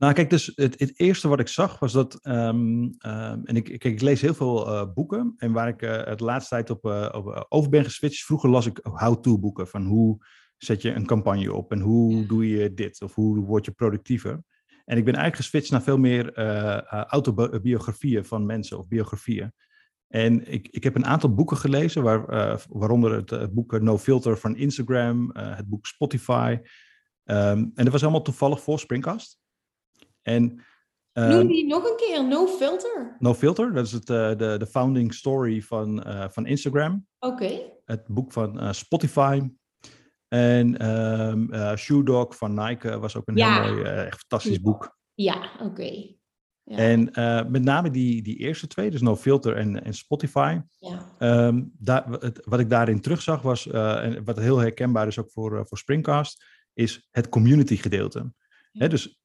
[0.00, 2.18] Nou, kijk, dus het, het eerste wat ik zag was dat.
[2.22, 5.34] ehm, ehm, en ik, kijk, ik lees heel veel eh, boeken.
[5.36, 8.24] En waar ik eh, het laatste tijd op, eh, op over ben geswitcht.
[8.24, 9.68] Vroeger las ik how-to boeken.
[9.68, 10.26] Van hoe
[10.56, 12.26] zet je een campagne op en hoe Ja.
[12.26, 14.42] doe je dit of hoe word je productiever.
[14.84, 16.34] En ik ben eigenlijk geswitcht naar veel meer
[16.88, 19.52] autobiografieën van mensen of biografieën.
[20.08, 22.26] En ik, ik heb een aantal boeken gelezen, waar,
[22.68, 26.58] waaronder het, boek No Filter van Instagram, het boek Spotify.
[27.24, 29.39] Ehm, en dat was allemaal toevallig voor Springcast.
[30.22, 30.42] En
[31.12, 33.16] Noem ehm, die nog een keer, no filter.
[33.18, 37.06] No Filter, dat is het, eh, de, de founding story van, eh, van Instagram.
[37.18, 37.60] Oké.
[37.84, 39.40] Het boek van eh, Spotify.
[40.28, 43.62] En ehm eh, Shoe Dog van Nike was ook een Ja.
[43.62, 44.96] heel mooi, echt fantastisch boek.
[45.14, 45.90] Ja, oké.
[46.62, 46.76] Ja.
[46.76, 47.02] En
[47.50, 50.60] met name die, die eerste twee, dus No Filter en, en Spotify.
[50.78, 51.14] ja.
[51.18, 55.66] Ehm, daar, het- wat ik daarin terugzag was, en wat heel herkenbaar is ook voor,
[55.66, 56.44] voor Springcast,
[56.74, 58.32] is het community gedeelte.
[58.72, 59.19] Hè, dus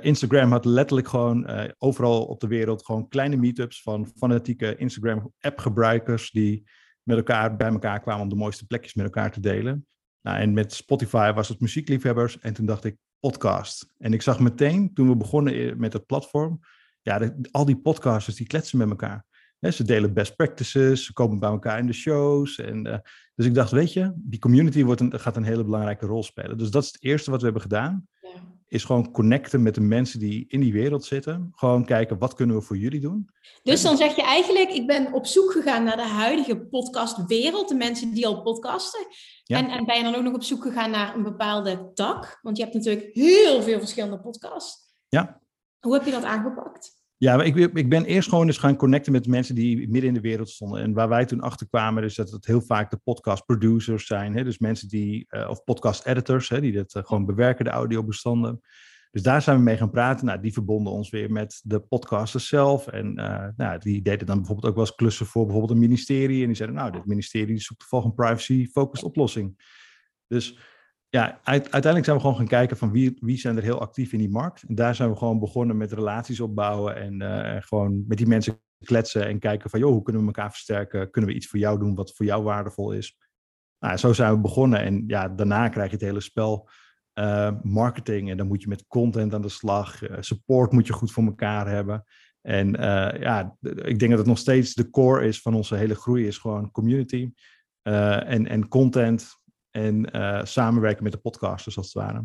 [0.00, 5.32] Instagram had letterlijk gewoon eh, overal op de wereld gewoon kleine meetups van fanatieke Instagram
[5.40, 6.62] app gebruikers die
[7.02, 9.86] met elkaar bij elkaar kwamen om de mooiste plekjes met elkaar te delen.
[10.22, 13.92] Nou, en met Spotify was het muziekliefhebbers en toen dacht ik podcast.
[13.98, 16.60] En ik zag meteen toen we begonnen i- met het platform,
[17.02, 19.24] ja, al die podcasters die kletsen met elkaar.
[19.70, 22.58] Ze delen best practices, ze komen bij elkaar in de shows.
[22.58, 22.98] En, eh,
[23.34, 26.58] dus ik dacht, weet je, die community wordt een, gaat een hele belangrijke rol spelen.
[26.58, 28.06] Dus dat is het eerste wat we hebben gedaan.
[28.72, 31.52] Is gewoon connecten met de mensen die in die wereld zitten.
[31.54, 33.30] Gewoon kijken, wat kunnen we voor jullie doen?
[33.62, 37.74] Dus dan zeg je eigenlijk, ik ben op zoek gegaan naar de huidige podcastwereld, de
[37.74, 39.06] mensen die al podcasten.
[39.44, 39.58] Ja.
[39.58, 42.38] En, en ben je dan ook nog op zoek gegaan naar een bepaalde tak?
[42.42, 44.94] Want je hebt natuurlijk heel veel verschillende podcasts.
[45.08, 45.40] Ja.
[45.80, 47.01] Hoe heb je dat aangepakt?
[47.22, 50.20] Ja, ik, ik ben eerst gewoon eens gaan connecten met mensen die midden in de
[50.20, 50.82] wereld stonden.
[50.82, 54.36] En waar wij toen achter kwamen, is dat het heel vaak de podcast producers zijn.
[54.36, 54.44] Hè?
[54.44, 58.60] Dus mensen die, eh, of podcast editors, hè, die dat eh, gewoon bewerken, de audiobestanden.
[59.10, 60.26] Dus daar zijn we mee gaan praten.
[60.26, 62.86] Nou, die verbonden ons weer met de podcasters zelf.
[62.86, 66.40] En eh, nou, die deden dan bijvoorbeeld ook wel eens klussen voor bijvoorbeeld een ministerie.
[66.40, 69.56] En die zeiden, nou, dit ministerie zoekt toevallig een privacy-focused oplossing.
[70.26, 70.58] Dus
[71.12, 74.12] ja, uit- uiteindelijk zijn we gewoon gaan kijken van wie, wie zijn er heel actief
[74.12, 74.62] in die markt.
[74.62, 78.60] En daar zijn we gewoon begonnen met relaties opbouwen en eh, gewoon met die mensen
[78.84, 81.10] kletsen en kijken van, joh, hoe kunnen we elkaar versterken?
[81.10, 83.18] Kunnen we iets voor jou doen wat voor jou waardevol is?
[83.78, 86.68] Nou, zo zijn we begonnen en ja, daarna krijg je het hele spel
[87.12, 90.02] eh, marketing en dan moet je met content aan de slag.
[90.02, 92.04] Eh, support moet je goed voor elkaar hebben.
[92.40, 92.72] En
[93.20, 96.38] ja, ik denk dat het nog steeds de core is van onze hele groei, is
[96.38, 97.32] gewoon community
[97.82, 99.41] en, en content
[99.72, 102.24] en eh, samenwerken met de podcasters als het ware.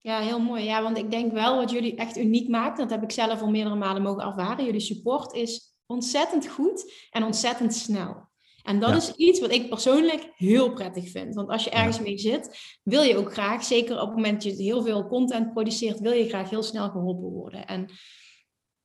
[0.00, 0.64] Ja, heel mooi.
[0.64, 3.50] Ja, want ik denk wel wat jullie echt uniek maakt, dat heb ik zelf al
[3.50, 4.64] meerdere malen mogen ervaren.
[4.64, 8.26] Jullie support is ontzettend goed en ontzettend snel.
[8.62, 8.96] En dat Ja.
[8.96, 11.34] is iets wat ik persoonlijk heel prettig vind.
[11.34, 14.56] Want als je ergens mee zit, wil je ook graag, zeker op het moment dat
[14.56, 17.66] je heel veel content produceert, wil je graag heel snel geholpen worden.
[17.66, 17.90] En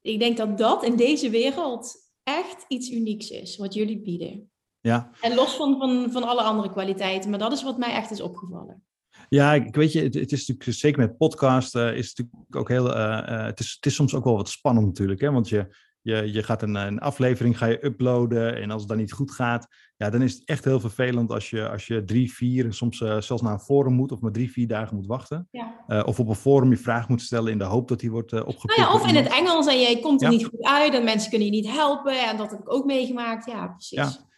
[0.01, 4.51] ik denk dat dat in deze wereld echt iets unieks is, wat jullie bieden.
[4.87, 8.11] Ja, En los van, van, van alle andere kwaliteiten, maar dat is wat mij echt
[8.11, 8.83] is opgevallen.
[9.29, 12.55] Ja, ik weet je, het, het is natuurlijk zeker met podcast eh, is het natuurlijk
[12.55, 12.95] ook heel.
[12.95, 15.31] eh, eh, het, is, het is soms ook wel wat spannend natuurlijk, hè?
[15.31, 18.97] Want je, je, je gaat een, een aflevering ga je uploaden en als het dan
[18.97, 19.67] niet goed gaat,
[19.97, 22.97] ja, dan is het echt heel vervelend als je, als je drie, vier en soms
[22.97, 25.47] zelfs naar een forum moet of maar drie, vier dagen moet wachten.
[25.51, 26.03] Ja.
[26.05, 28.39] Of op een forum je vraag moet stellen in de hoop dat die wordt uh,
[28.39, 28.77] opgepikt.
[28.79, 29.27] Nou ja, of in het.
[29.27, 30.37] Engels en je komt er Ja.
[30.37, 32.27] niet goed uit en mensen kunnen je niet helpen.
[32.29, 33.45] En dat heb ik ook meegemaakt.
[33.45, 34.31] Ja, precies.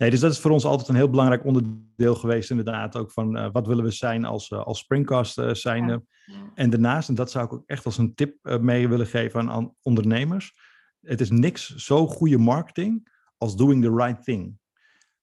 [0.00, 2.96] Nee, dus dat is voor ons altijd een heel belangrijk onderdeel geweest, inderdaad.
[2.96, 6.04] Ook van eh, wat willen we zijn als, eh, als Springcast zijnde.
[6.24, 6.52] Ja.
[6.54, 9.50] En daarnaast, en dat zou ik ook echt als een tip mee willen geven aan,
[9.50, 10.54] aan ondernemers.
[11.00, 14.58] Het is niks zo goede marketing als doing the right thing.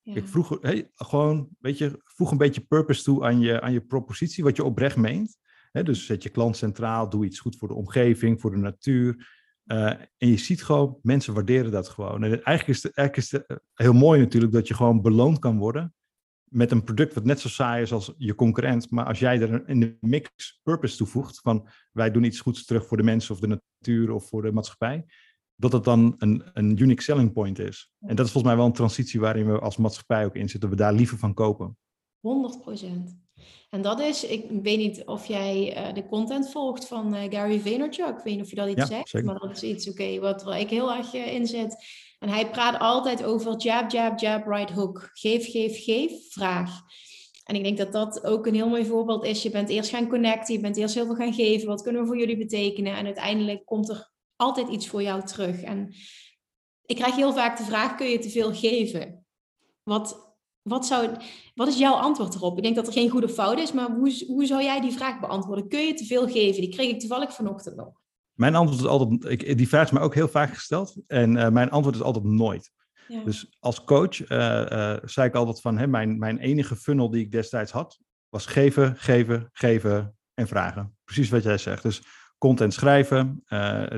[0.01, 0.13] Ja.
[0.13, 3.81] Kijk, vroeger, hey, gewoon, weet je, voeg een beetje purpose toe aan je, aan je
[3.81, 5.37] propositie, wat je oprecht meent.
[5.71, 9.36] Dus zet je klant centraal, doe iets goed voor de omgeving, voor de natuur.
[9.67, 9.85] Eh,
[10.17, 12.23] en je ziet gewoon, mensen waarderen dat gewoon.
[12.23, 15.93] En eigenlijk is het, eigenlijk eh, heel mooi natuurlijk dat je gewoon beloond kan worden
[16.49, 18.89] met een product wat net zo saai is als je concurrent.
[18.89, 22.85] Maar als jij er in de mix purpose toevoegt, van wij doen iets goeds terug
[22.85, 25.05] voor de mensen of de natuur of voor de maatschappij,
[25.55, 27.91] dat het dan een, een unique selling point is.
[27.99, 30.69] En dat is volgens mij wel een transitie waarin we als maatschappij ook in zitten,
[30.69, 31.77] dat we daar liever van kopen.
[32.19, 32.57] 100
[33.69, 37.59] En dat is, ik weet niet of jij eh, de content volgt van eh, Gary
[37.59, 38.17] Vaynerchuk.
[38.17, 39.27] Ik weet niet of je dat iets Ja, zegt, zeker.
[39.27, 41.85] maar dat is iets, oké, wat waar ik heel erg eh, in zit.
[42.19, 45.09] En hij praat altijd over jab, jab, jab, right hook.
[45.13, 46.81] Geef, geef, geef, vraag.
[47.43, 49.43] En ik denk dat dat ook een heel mooi voorbeeld is.
[49.43, 51.67] Je bent eerst gaan connecten, je bent eerst heel veel gaan geven.
[51.67, 52.95] Wat kunnen we voor jullie betekenen?
[52.95, 55.61] En uiteindelijk komt er altijd iets voor jou terug.
[55.61, 55.93] En
[56.85, 59.25] ik krijg heel vaak de vraag, kun je te veel geven?
[59.83, 60.26] Wat,
[60.67, 61.09] wat, zou,
[61.55, 62.57] wat is jouw antwoord erop?
[62.57, 65.19] Ik denk dat er geen goede fout is, maar hoe, hoe zou jij die vraag
[65.19, 65.67] beantwoorden?
[65.67, 66.61] Kun je te veel geven?
[66.61, 67.91] Die kreeg ik toevallig vanochtend nog.
[68.33, 70.95] Mijn antwoord is altijd, ik, die vraag is mij ook heel vaak gesteld.
[71.07, 72.71] En uh, mijn antwoord is altijd nooit.
[73.07, 73.23] Ja.
[73.23, 77.23] Dus als coach uh, uh, zei ik altijd van, hè, mijn, mijn enige funnel die
[77.23, 77.99] ik destijds had,
[78.29, 80.97] was geven, geven, geven en vragen.
[81.03, 81.83] Precies wat jij zegt.
[81.83, 82.01] Dus
[82.37, 83.43] content schrijven,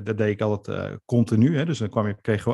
[0.04, 1.58] dat deed ik altijd continu.
[1.58, 2.48] Hè, dus dan kwam ik, kreeg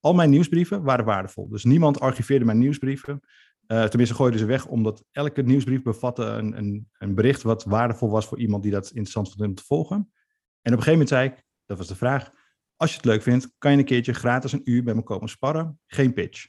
[0.00, 1.48] al mijn nieuwsbrieven waren waardevol.
[1.48, 3.20] Dus niemand archiveerde mijn nieuwsbrieven.
[3.66, 8.10] Uh, tenminste, gooide ze weg, omdat elke nieuwsbrief bevatte een, een, een, bericht wat waardevol
[8.10, 9.96] was voor iemand die dat interessant vond om te volgen.
[9.96, 12.30] En op een gegeven moment zei ik, dat was de vraag,
[12.76, 15.28] als je het leuk vindt, kan je een keertje gratis een uur bij me komen
[15.28, 15.80] sparren.
[15.86, 16.46] Geen pitch.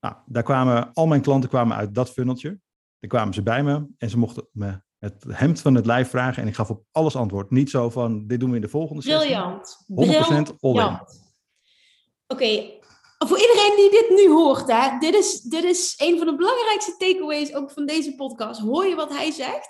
[0.00, 2.60] Nou, daar kwamen, al mijn klanten kwamen uit dat funneltje.
[2.98, 6.42] Daar kwamen ze bij me en ze mochten me het hemd van het lijf vragen
[6.42, 7.50] en ik gaf op alles antwoord.
[7.50, 9.36] Niet zo van, dit doen we in de volgende sessie.
[9.86, 10.50] Briljant.
[10.52, 11.00] 100% all-in.
[12.26, 12.70] Oké,
[13.28, 16.96] voor iedereen die dit nu hoort, hè, dit, is, dit is een van de belangrijkste
[16.96, 18.60] takeaways ook van deze podcast.
[18.60, 19.68] Hoor je wat hij zegt?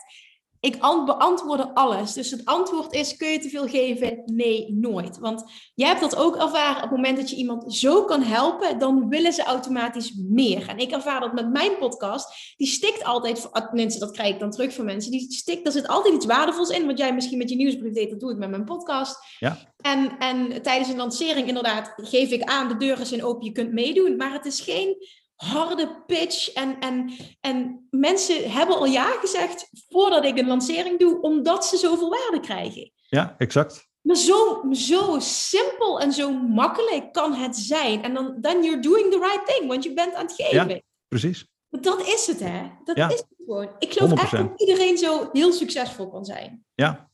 [0.61, 2.13] Ik beantwoordde alles.
[2.13, 4.23] Dus het antwoord is: kun je te veel geven?
[4.25, 5.19] Nee, nooit.
[5.19, 5.45] Want
[5.75, 6.77] jij hebt dat ook ervaren.
[6.77, 10.69] Op het moment dat je iemand zo kan helpen, dan willen ze automatisch meer.
[10.69, 12.55] En ik ervaar dat met mijn podcast.
[12.57, 15.11] Die stikt altijd, mensen, dat krijg ik dan terug van mensen.
[15.11, 16.87] Die stikt, er zit altijd iets waardevols in.
[16.87, 19.19] Wat jij misschien met je nieuwsbrief deed, dat doe ik met mijn podcast.
[19.39, 19.59] Ja.
[19.81, 23.73] En, en tijdens een lancering, inderdaad, geef ik aan: de deuren zijn open, je kunt
[23.73, 24.17] meedoen.
[24.17, 24.97] Maar het is geen
[25.39, 26.53] harde pitch.
[26.53, 31.76] En, en, en mensen hebben al ja gezegd voordat ik een lancering doe, omdat ze
[31.76, 32.93] zoveel waarde krijgen.
[33.09, 33.86] Ja, exact.
[34.01, 38.03] Maar zo, zo simpel en zo makkelijk kan het zijn.
[38.03, 40.68] En dan then you're doing the right thing, want je bent aan het geven.
[40.68, 41.47] Ja, precies.
[41.70, 42.70] Dat is het, hè?
[42.84, 43.70] Dat is het gewoon.
[43.78, 44.12] Ik geloof 100%.
[44.22, 46.64] echt dat iedereen zo heel succesvol kan zijn.
[46.74, 47.08] Ja,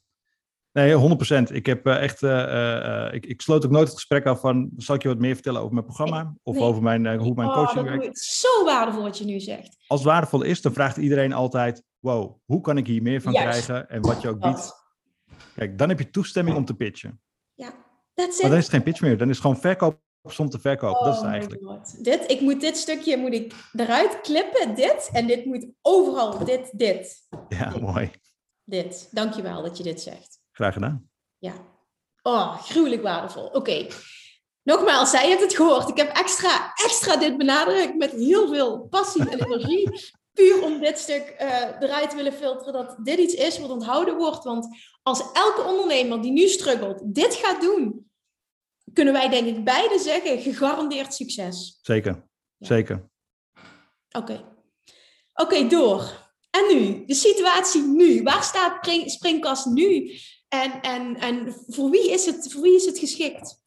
[0.75, 1.17] Nee,
[1.51, 1.53] 100%.
[1.53, 4.95] Ik heb uh, echt, uh, ik, ik sloot ook nooit het gesprek af van, zal
[4.95, 6.35] ik je wat meer vertellen over mijn programma?
[6.43, 8.05] Of over mijn, hoe mijn oh, coaching werkt?
[8.05, 9.77] Het is zo waardevol wat je nu zegt.
[9.87, 13.33] Als het waardevol is, dan vraagt iedereen altijd, wow, hoe kan ik hier meer van
[13.33, 13.89] krijgen?
[13.89, 14.73] En wat je ook biedt.
[15.55, 17.21] Kijk, dan heb je toestemming om te pitchen.
[17.55, 17.73] Ja,
[18.15, 18.41] that's it.
[18.41, 20.01] Maar dan is het geen pitch meer, dan is het gewoon verkoop
[20.39, 20.99] om te verkopen.
[20.99, 21.63] Oh dat is het oh eigenlijk.
[22.03, 25.11] Dit, ik moet dit stukje moet ik eruit klippen, dit.
[25.13, 27.29] En dit moet overal, dit, dit.
[27.49, 28.11] Ja, mooi.
[28.65, 29.09] Dit.
[29.11, 30.43] Dankjewel dat je dit zegt.
[30.55, 31.11] Graag gedaan.
[31.39, 31.53] Ja.
[32.23, 33.47] Oh, gruwelijk waardevol.
[33.47, 33.87] Oké.
[34.63, 35.89] Nogmaals, zij heeft het gehoord.
[35.89, 39.91] Ik heb extra, extra dit benadrukt met heel veel passie en energie.
[40.33, 42.73] Puur om dit stuk uh, eruit te willen filteren.
[42.73, 44.45] Dat dit iets is wat onthouden wordt.
[44.45, 44.69] Want
[45.03, 48.11] als elke ondernemer die nu struggelt dit gaat doen,
[48.93, 51.79] kunnen wij denk ik beide zeggen gegarandeerd succes.
[51.83, 52.29] Zeker.
[52.59, 53.11] Zeker.
[54.11, 54.45] Oké.
[55.35, 56.23] Oké, door.
[56.51, 57.05] En nu?
[57.07, 58.23] De situatie nu.
[58.23, 60.19] Waar staat Springkast nu?
[60.49, 63.63] En, en, en voor, wie is het, voor wie is het geschikt?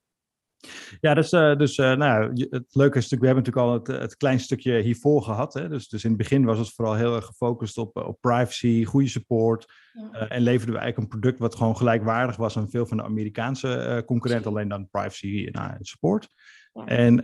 [1.02, 4.02] Ja, dus, uh, dus uh, nou, het leuke is natuurlijk, we hebben natuurlijk al het,
[4.02, 5.54] het klein stukje hiervoor gehad.
[5.54, 5.70] Hè?
[5.70, 9.08] Dus, dus in het begin was het vooral heel erg gefocust op, op privacy, goede
[9.08, 9.66] support.
[9.94, 10.22] Ja.
[10.22, 13.04] Uh, en leverden we eigenlijk een product wat gewoon gelijkwaardig was aan veel van de
[13.04, 16.28] Amerikaanse concurrenten, alleen dan privacy en nou, support.
[16.74, 16.86] Ja.
[16.86, 17.24] En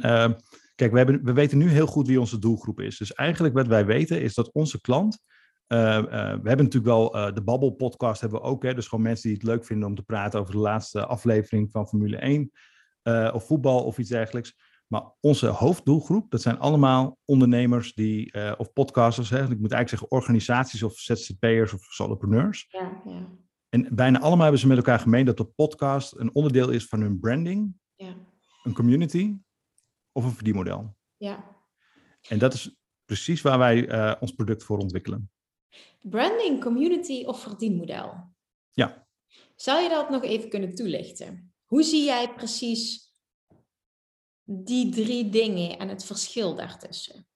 [0.75, 2.97] kijk, we, hebben, we weten nu heel goed wie onze doelgroep is.
[2.97, 5.32] Dus eigenlijk wat wij weten is dat onze klant uh, uh,
[5.73, 8.63] we hebben natuurlijk wel uh, de Babbel podcast hebben we ook.
[8.63, 11.71] Hè, dus gewoon mensen die het leuk vinden om te praten over de laatste aflevering
[11.71, 12.51] van Formule 1
[13.33, 14.55] of voetbal of iets dergelijks.
[14.87, 20.11] Maar onze hoofddoelgroep, dat zijn allemaal ondernemers die, of podcasters, hè, ik moet eigenlijk zeggen
[20.11, 22.65] organisaties of ZZP'ers of solopreneurs.
[22.69, 23.27] Ja, ja.
[23.69, 27.01] En bijna allemaal hebben ze met elkaar gemeen dat de podcast een onderdeel is van
[27.01, 28.15] hun branding, ja.
[28.63, 29.35] een community
[30.11, 30.95] of een verdienmodel.
[31.17, 31.43] Ja.
[32.29, 35.31] En dat is precies waar wij ons product voor ontwikkelen.
[36.05, 38.31] Branding, community of verdienmodel?
[38.71, 39.07] Ja.
[39.55, 41.53] Zou je dat nog even kunnen toelichten?
[41.65, 43.11] Hoe zie jij precies
[44.43, 47.27] die drie dingen en het verschil daartussen?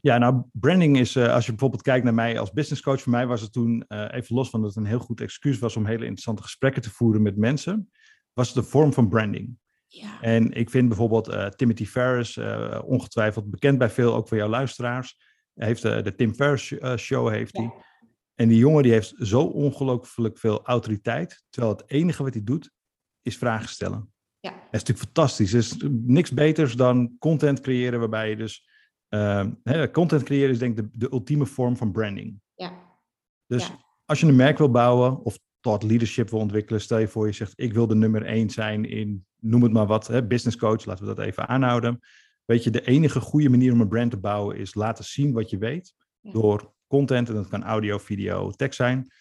[0.00, 3.12] Ja, nou, branding is, uh, als je bijvoorbeeld kijkt naar mij als business coach, voor
[3.12, 5.76] mij was het toen, uh, even los van dat het een heel goed excuus was
[5.76, 7.90] om hele interessante gesprekken te voeren met mensen,
[8.32, 9.56] was het een vorm van branding.
[9.86, 10.20] Ja.
[10.20, 12.38] En ik vind bijvoorbeeld uh, Timothy Ferris,
[12.84, 17.28] ongetwijfeld bekend bij veel, ook voor jouw luisteraars, heeft de, de Tim Ferriss eh, show
[17.28, 17.72] heeft hij.
[18.34, 21.44] En die jongen die heeft zo ongelooflijk veel autoriteit.
[21.50, 22.70] Terwijl het enige wat hij doet,
[23.22, 24.12] is vragen stellen.
[24.40, 24.50] Ja.
[24.50, 25.52] Dat is natuurlijk fantastisch.
[25.52, 28.70] Er is niks beters dan content creëren waarbij je dus...
[29.08, 29.46] Uh,
[29.92, 32.40] content creëren is denk ik de, de ultieme vorm van branding.
[32.54, 32.72] Ja.
[33.46, 33.70] Dus
[34.04, 37.32] als je een merk wil bouwen of thought leadership wil ontwikkelen, stel je voor je
[37.32, 40.84] zegt ik wil de nummer één zijn in, noem het maar wat, hè, business coach,
[40.84, 42.00] laten we dat even aanhouden.
[42.52, 45.50] Weet je, de enige goede manier om een brand te bouwen is laten zien wat
[45.50, 45.94] je weet.
[46.20, 49.12] Door content, en dat kan audio, video, tekst zijn.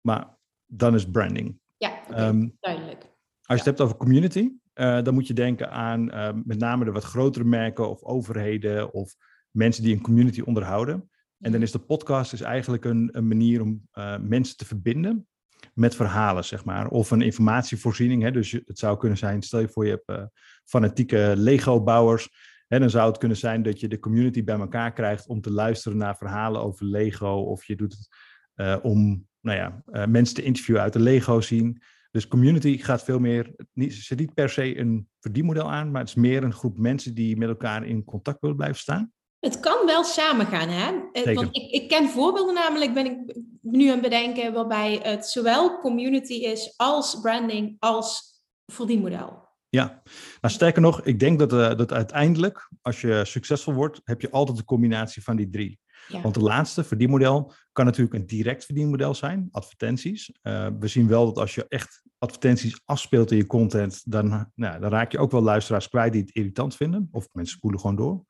[0.00, 1.60] Maar dan is branding.
[1.76, 3.00] Ja, ehm, duidelijk.
[3.02, 3.08] Als
[3.42, 6.92] je het hebt over community, uh, dan moet je denken aan uh, met name de
[6.92, 9.14] wat grotere merken of overheden of
[9.50, 11.10] mensen die een community onderhouden.
[11.38, 15.28] En dan is de podcast is eigenlijk een, een manier om uh, mensen te verbinden
[15.74, 16.88] met verhalen, zeg maar.
[16.88, 18.22] Of een informatievoorziening.
[18.22, 18.30] Hè?
[18.30, 20.30] Dus het zou kunnen zijn, stel je voor je hebt
[20.64, 22.28] fanatieke Lego-bouwers.
[22.72, 25.52] En dan zou het kunnen zijn dat je de community bij elkaar krijgt om te
[25.52, 27.32] luisteren naar verhalen over Lego.
[27.32, 28.08] Of je doet het
[28.54, 31.82] uh, om nou ja, uh, mensen te interviewen uit de Lego zien.
[32.10, 36.08] Dus community gaat veel meer, niet, zit niet per se een verdienmodel aan, maar het
[36.08, 39.12] is meer een groep mensen die met elkaar in contact willen blijven staan.
[39.38, 40.92] Het kan wel samengaan, hè?
[41.12, 41.34] Zeker.
[41.34, 45.78] Want ik, ik ken voorbeelden namelijk, ben ik nu aan het bedenken, waarbij het zowel
[45.78, 49.48] community is als branding als verdienmodel.
[49.70, 50.02] Ja,
[50.40, 54.30] nou sterker nog, ik denk dat, uh, dat uiteindelijk, als je succesvol wordt, heb je
[54.30, 55.78] altijd een combinatie van die drie.
[56.08, 56.20] Ja.
[56.20, 60.32] Want de laatste verdienmodel kan natuurlijk een direct verdienmodel zijn, advertenties.
[60.42, 64.80] Uh, we zien wel dat als je echt advertenties afspeelt in je content, dan, nou,
[64.80, 67.08] dan raak je ook wel luisteraars kwijt die het irritant vinden.
[67.10, 68.24] Of mensen spoelen gewoon door.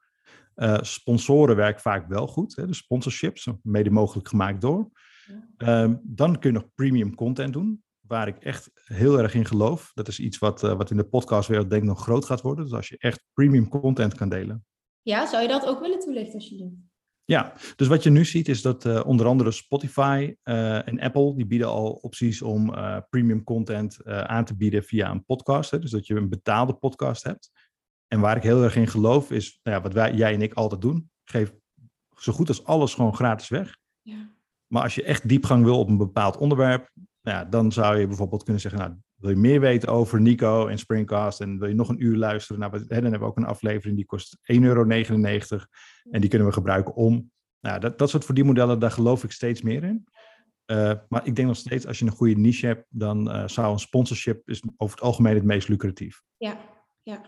[0.56, 4.90] Uh, sponsoren werken vaak wel goed, hè, de sponsorships, mede mogelijk gemaakt door.
[5.56, 5.84] Ja.
[5.84, 9.90] Uh, dan kun je nog premium content doen, waar ik echt heel erg in geloof.
[9.94, 12.64] Dat is iets wat, uh, wat in de podcastwereld denk ik nog groot gaat worden.
[12.64, 14.64] Dus als je echt premium content kan delen.
[15.02, 16.74] Ja, zou je dat ook willen toelichten alsjeblieft?
[17.24, 21.36] Ja, dus wat je nu ziet is dat uh, onder andere Spotify uh, en Apple,
[21.36, 22.74] die bieden al opties om
[23.10, 25.70] premium content aan te bieden via een podcast.
[25.70, 25.78] Hè?
[25.78, 27.50] Dus dat je een betaalde podcast hebt.
[28.06, 30.54] En waar ik heel erg in geloof is, nou ja, wat wij, jij en ik
[30.54, 31.52] altijd doen, geef
[32.16, 33.76] zo goed als alles gewoon gratis weg.
[34.02, 34.34] Ja.
[34.66, 36.90] Maar als je echt diepgang wil op een bepaald onderwerp,
[37.22, 40.66] nou ja, dan zou je bijvoorbeeld kunnen zeggen, nou, wil je meer weten over Nico
[40.66, 42.60] en Springcast en wil je nog een uur luisteren?
[42.60, 44.84] Nou, hè, dan hebben we ook een aflevering die kost 1,99 euro
[46.10, 47.30] en die kunnen we gebruiken om.
[47.60, 50.06] Nou, dat, dat soort verdienmodellen, daar geloof ik steeds meer in.
[50.66, 53.72] Uh, maar ik denk nog steeds, als je een goede niche hebt, dan uh, zou
[53.72, 56.22] een sponsorship is over het algemeen het meest lucratief.
[56.36, 56.58] Ja,
[57.02, 57.20] ja.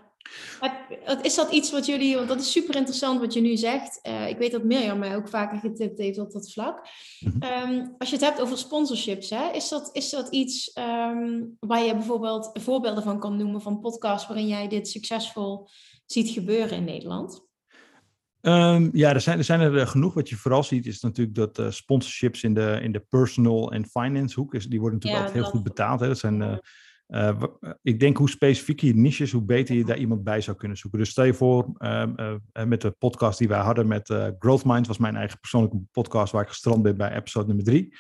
[1.23, 4.01] Is dat iets wat jullie, want dat is super interessant wat je nu zegt.
[4.03, 6.89] Uh, ik weet dat Mirjam mij ook vaker getipt heeft op dat vlak.
[7.21, 7.73] Mm-hmm.
[7.73, 11.83] Um, als je het hebt over sponsorships, hè, is, dat, is dat iets um, waar
[11.83, 15.69] je bijvoorbeeld voorbeelden van kan noemen van podcasts waarin jij dit succesvol
[16.07, 17.47] ziet gebeuren in Nederland?
[18.41, 20.15] Um, ja, er zijn, er zijn er genoeg.
[20.15, 23.87] Wat je vooral ziet is natuurlijk dat uh, sponsorships in de, in de personal en
[23.87, 26.01] finance hoek, is, die worden natuurlijk ja, altijd heel goed betaald.
[26.01, 26.07] Hè.
[26.07, 26.41] Dat zijn...
[26.41, 26.57] Uh,
[27.13, 27.43] uh,
[27.83, 30.77] ik denk hoe specifieker je niche is, hoe beter je daar iemand bij zou kunnen
[30.77, 30.99] zoeken.
[30.99, 34.89] Dus stel je voor, uh, uh, met de podcast die wij hadden met Growth Minds,
[34.89, 37.95] was mijn eigen persoonlijke podcast waar ik gestrand ben bij episode nummer drie,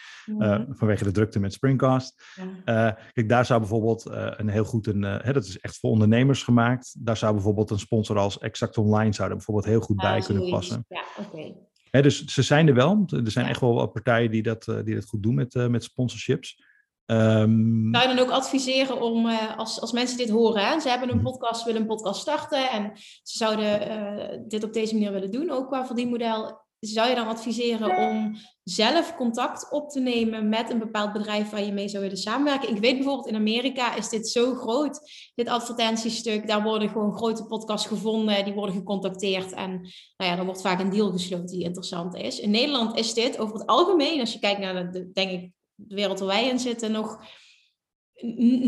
[0.69, 2.25] vanwege de drukte met Springcast.
[2.65, 2.99] Ja.
[3.13, 6.97] kijk, daar zou bijvoorbeeld een heel goed, een, hè, dat is echt voor ondernemers gemaakt,
[6.99, 10.51] daar zou bijvoorbeeld een sponsor als Exact Online zou er bijvoorbeeld heel goed bij kunnen
[10.51, 10.85] passen.
[10.89, 11.53] Ja, oké.
[11.91, 12.03] Okay.
[12.03, 13.05] dus ze zijn er wel.
[13.07, 16.71] Er zijn echt wel partijen die dat, die dat goed doen met, met sponsorships.
[17.07, 17.89] Um...
[17.95, 21.11] Zou je dan ook adviseren om, uh, als, als mensen dit horen, hè, ze hebben
[21.11, 22.93] een podcast, willen een podcast starten en
[23.23, 27.29] ze zouden uh, dit op deze manier willen doen, ook qua verdienmodel, zou je dan
[27.29, 32.03] adviseren om zelf contact op te nemen met een bepaald bedrijf waar je mee zou
[32.03, 32.69] willen samenwerken?
[32.69, 35.01] Ik weet bijvoorbeeld in Amerika is dit zo groot,
[35.35, 36.47] dit advertentiestuk.
[36.47, 39.71] Daar worden gewoon grote podcasts gevonden, die worden gecontacteerd en
[40.17, 42.41] nou ja, dan wordt vaak een deal gesloten die interessant is.
[42.41, 45.51] In Nederland is dit over het algemeen, als je kijkt naar de, denk ik,
[45.89, 47.25] de wereld waar wij in zitten nog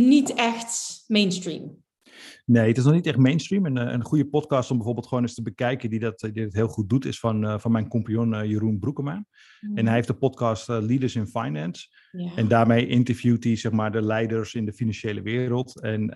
[0.07, 1.83] niet echt mainstream.
[2.47, 3.67] Nee, het is nog niet echt mainstream.
[3.67, 6.53] En, uh, een goede podcast om bijvoorbeeld gewoon eens te bekijken die dat, die dat
[6.53, 9.25] heel goed doet, is van, uh, van mijn compagnon uh, Jeroen Broekema.
[9.61, 9.77] Mm.
[9.77, 11.89] En hij heeft de podcast Leaders in Finance.
[12.11, 12.31] Ja.
[12.37, 15.81] En daarmee interviewt hij zeg maar, de leiders in de financiële wereld.
[15.81, 16.13] En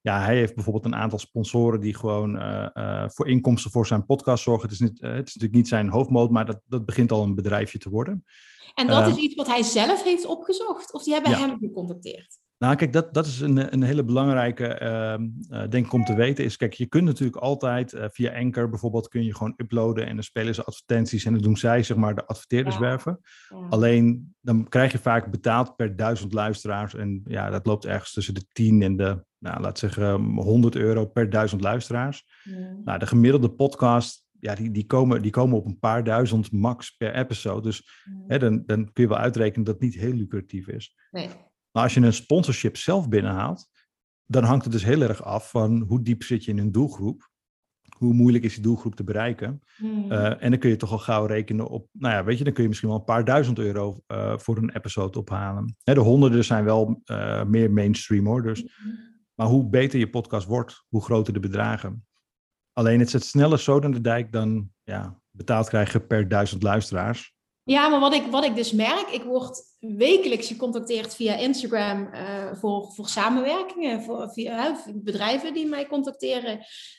[0.00, 2.40] ja, hij heeft bijvoorbeeld een aantal sponsoren die gewoon
[3.10, 4.62] voor inkomsten voor zijn podcast zorgen.
[4.62, 7.34] Het is, niet, het is natuurlijk niet zijn hoofdmoot, maar dat, dat begint al een
[7.34, 8.24] bedrijfje te worden.
[8.74, 10.92] En dat is iets wat hij zelf heeft opgezocht?
[10.92, 11.38] Of die hebben ja.
[11.38, 12.38] hem gecontacteerd?
[12.58, 16.44] Nou, kijk, dat, dat is een, een hele belangrijke, uh, denk ik, om te weten.
[16.44, 20.14] Is, kijk, je kunt natuurlijk altijd uh, via Anchor bijvoorbeeld, kun je gewoon uploaden en
[20.14, 22.80] dan spelen ze advertenties en dan doen zij, zeg maar, de adverteerders ja.
[22.80, 23.20] werven.
[23.48, 23.66] Ja.
[23.68, 26.94] Alleen, dan krijg je vaak betaald per duizend luisteraars.
[26.94, 31.06] En ja, dat loopt ergens tussen de 10 en de, nou, laat zeggen, 100 euro
[31.06, 32.24] per duizend luisteraars.
[32.42, 32.76] Ja.
[32.84, 36.96] Nou, de gemiddelde podcast ja, die, die, komen, die komen op een paar duizend max
[36.96, 37.62] per episode.
[37.62, 38.24] Dus mm.
[38.26, 40.96] hè, dan, dan kun je wel uitrekenen dat het niet heel lucratief is.
[41.10, 41.28] Nee.
[41.70, 43.68] Maar als je een sponsorship zelf binnenhaalt,
[44.24, 47.32] dan hangt het dus heel erg af van hoe diep zit je in een doelgroep.
[47.96, 49.62] Hoe moeilijk is die doelgroep te bereiken?
[49.78, 50.12] Mm.
[50.12, 52.52] Uh, en dan kun je toch al gauw rekenen op, nou ja, weet je, dan
[52.52, 55.76] kun je misschien wel een paar duizend euro uh, voor een episode ophalen.
[55.82, 58.42] Hè, de honderden zijn wel uh, meer mainstream hoor.
[58.42, 58.68] Dus, mm.
[59.34, 62.06] maar hoe beter je podcast wordt, hoe groter de bedragen.
[62.74, 67.32] Alleen het zet sneller zo naar de dijk dan ja, betaald krijgen per duizend luisteraars.
[67.62, 72.52] Ja, maar wat ik, wat ik dus merk, ik word wekelijks gecontacteerd via Instagram uh,
[72.52, 76.52] voor, voor samenwerkingen, voor, via bedrijven die mij contacteren.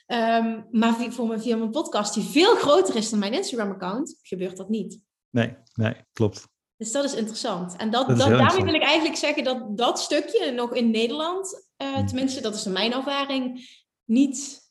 [0.08, 4.18] Um, maar via, voor mijn, via mijn podcast, die veel groter is dan mijn Instagram-account,
[4.22, 5.00] gebeurt dat niet.
[5.30, 6.48] Nee, nee, klopt.
[6.78, 7.76] Dus dat is interessant.
[7.76, 12.06] En dat, dat, daarmee wil ik eigenlijk zeggen dat dat stukje nog in Nederland, uh,
[12.06, 13.70] tenminste, dat is mijn ervaring,
[14.06, 14.64] niet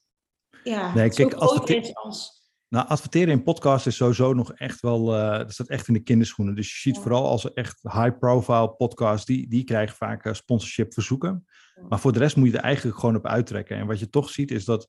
[0.65, 2.45] ja, nee, kijk, is als
[2.75, 6.03] nou, adverteren in podcast is sowieso nog echt wel, uh, dat staat echt in de
[6.03, 6.55] kinderschoenen.
[6.55, 10.93] Dus je ziet vooral als er echt high-profile podcasts, die, die krijgen vaak uh, sponsorship
[10.93, 11.45] verzoeken.
[11.89, 13.77] Maar voor de rest moet je er eigenlijk gewoon op uittrekken.
[13.77, 14.89] En wat je toch ziet is dat,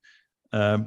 [0.50, 0.80] uh,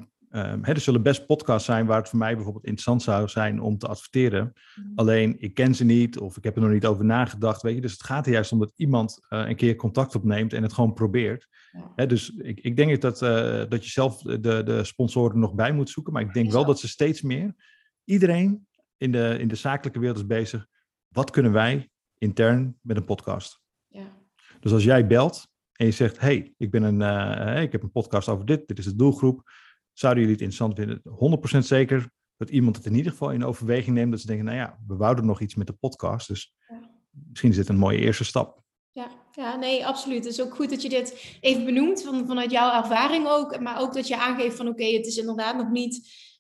[0.63, 3.87] er zullen best podcasts zijn waar het voor mij bijvoorbeeld interessant zou zijn om te
[3.87, 4.53] adverteren.
[4.75, 4.93] Mm.
[4.95, 7.81] Alleen, ik ken ze niet of ik heb er nog niet over nagedacht, weet je.
[7.81, 10.73] Dus het gaat er juist om dat iemand eh, een keer contact opneemt en het
[10.73, 11.49] gewoon probeert
[11.95, 13.29] dus ik, ik denk dat, uh,
[13.69, 16.13] dat je zelf de, de sponsoren nog bij moet zoeken.
[16.13, 17.55] Maar ik denk wel dat ze steeds meer,
[18.05, 18.67] iedereen
[18.97, 20.67] in de, in de zakelijke wereld is bezig.
[21.09, 23.61] Wat kunnen wij intern met een podcast?
[23.87, 24.17] Ja.
[24.61, 27.91] Dus als jij belt en je zegt, hey, ik, ben een, uh, ik heb een
[27.91, 29.51] podcast over dit, dit is de doelgroep.
[29.99, 31.61] Zouden jullie het interessant vinden?
[31.65, 34.11] 100% zeker dat iemand het in ieder geval in overweging neemt.
[34.11, 36.29] Dat ze denken, nou ja, we wouden nog iets met de podcast.
[36.29, 36.91] Dus ja.
[37.29, 38.63] misschien is dit een mooie eerste stap.
[38.93, 40.25] Ja, ja, nee, absoluut.
[40.25, 43.61] Het is ook goed dat je dit even benoemt van, vanuit jouw ervaring ook.
[43.61, 45.95] Maar ook dat je aangeeft van oké, het is inderdaad nog niet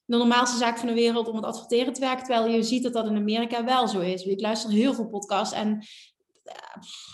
[0.04, 2.24] de normaalste zaak van de wereld om het adverteren te werken.
[2.24, 4.22] Terwijl je ziet dat dat in Amerika wel zo is.
[4.22, 5.84] Ik luister heel veel podcasts en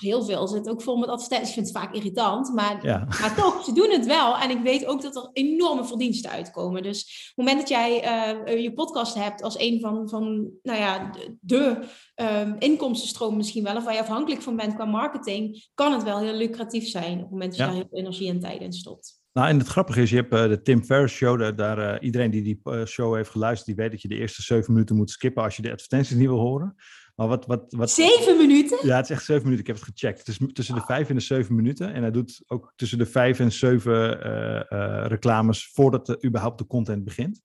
[0.01, 1.49] heel veel zit ook vol met advertenties.
[1.49, 2.78] Ik vind het vaak irritant, maar,
[3.20, 4.39] maar toch, ze doen het wel.
[4.39, 6.82] En ik weet ook dat er enorme verdiensten uitkomen.
[6.82, 8.05] Dus op het moment dat jij
[8.47, 11.11] uh, je podcast hebt als een van, van nou ja,
[11.41, 11.78] de
[12.16, 16.18] um, inkomstenstroom misschien wel, of waar je afhankelijk van bent qua marketing, kan het wel
[16.18, 18.72] heel lucratief zijn op het moment dat je daar heel veel energie en tijd in
[18.72, 19.22] stopt.
[19.32, 21.57] Nou, en het grappige is, je hebt uh, de Tim Ferriss show.
[21.57, 24.72] Daar, uh, iedereen die die show heeft geluisterd, die weet dat je de eerste zeven
[24.72, 26.74] minuten moet skippen als je de advertenties niet wil horen.
[27.14, 27.90] Maar wat, wat, wat...
[27.90, 28.86] Zeven minuten?
[28.86, 29.60] Ja, het is echt zeven minuten.
[29.60, 30.18] Ik heb het gecheckt.
[30.18, 31.92] Het is tussen de vijf en de zeven minuten.
[31.92, 36.58] En hij doet ook tussen de vijf en zeven uh, uh, reclames voordat de, überhaupt
[36.58, 37.40] de content begint.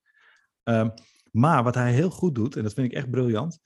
[0.63, 0.93] Um,
[1.31, 3.59] maar wat hij heel goed doet, en dat vind ik echt briljant.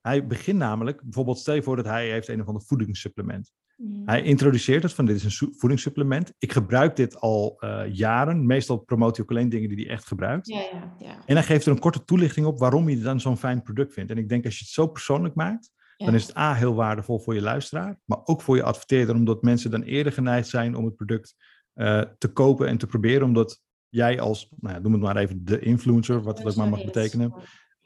[0.00, 3.52] Hij begint namelijk, bijvoorbeeld stel je voor dat hij heeft een of ander voedingssupplement.
[3.76, 4.02] Mm.
[4.04, 6.32] Hij introduceert het van dit is een voedingssupplement.
[6.38, 8.46] Ik gebruik dit al uh, jaren.
[8.46, 10.46] Meestal promoot hij ook alleen dingen die hij echt gebruikt.
[10.46, 11.18] Ja, ja, ja.
[11.26, 14.10] En hij geeft er een korte toelichting op waarom je dan zo'n fijn product vindt.
[14.10, 17.18] En ik denk als je het zo persoonlijk maakt, dan is het A heel waardevol
[17.18, 20.84] voor je luisteraar, maar ook voor je adverteerder, omdat mensen dan eerder geneigd zijn om
[20.84, 21.34] het product
[21.74, 25.44] uh, te kopen en te proberen, omdat jij als, nou ja, noem het maar even
[25.44, 27.34] de influencer, wat het ook maar mag betekenen,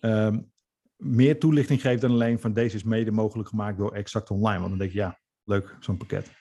[0.01, 0.51] um,
[0.97, 4.59] meer toelichting geeft dan alleen van deze is mede mogelijk gemaakt door Exact Online.
[4.59, 5.19] Want dan denk je, ja,
[5.51, 6.39] leuk, zo'n pakket.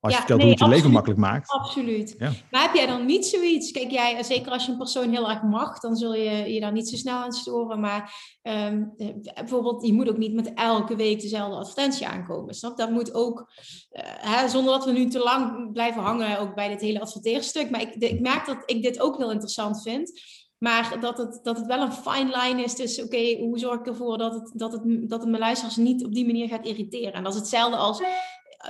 [0.00, 1.50] Als je vertelt hoe het je leven makkelijk maakt.
[1.50, 2.14] Absoluut.
[2.18, 2.32] Ja.
[2.50, 3.70] Maar heb jij dan niet zoiets?
[3.70, 6.72] Kijk, jij, zeker als je een persoon heel erg mag, dan zul je je daar
[6.72, 7.80] niet zo snel aan storen.
[7.80, 8.94] Maar um,
[9.34, 12.54] bijvoorbeeld, je moet ook niet met elke week dezelfde advertentie aankomen.
[12.54, 12.76] Snap?
[12.76, 16.68] Dat moet ook, uh, hè, zonder dat we nu te lang blijven hangen, ook bij
[16.68, 17.70] dit hele adverteerstuk.
[17.70, 20.20] Maar ik, ik merk dat ik dit ook heel interessant vind.
[20.58, 22.74] Maar dat het, dat het wel een fine line is.
[22.74, 26.04] Dus oké, hoe zorg ik ervoor dat het, dat, het, dat het mijn luisteraars niet
[26.04, 27.12] op die manier gaat irriteren?
[27.12, 28.08] En dat is hetzelfde als eh,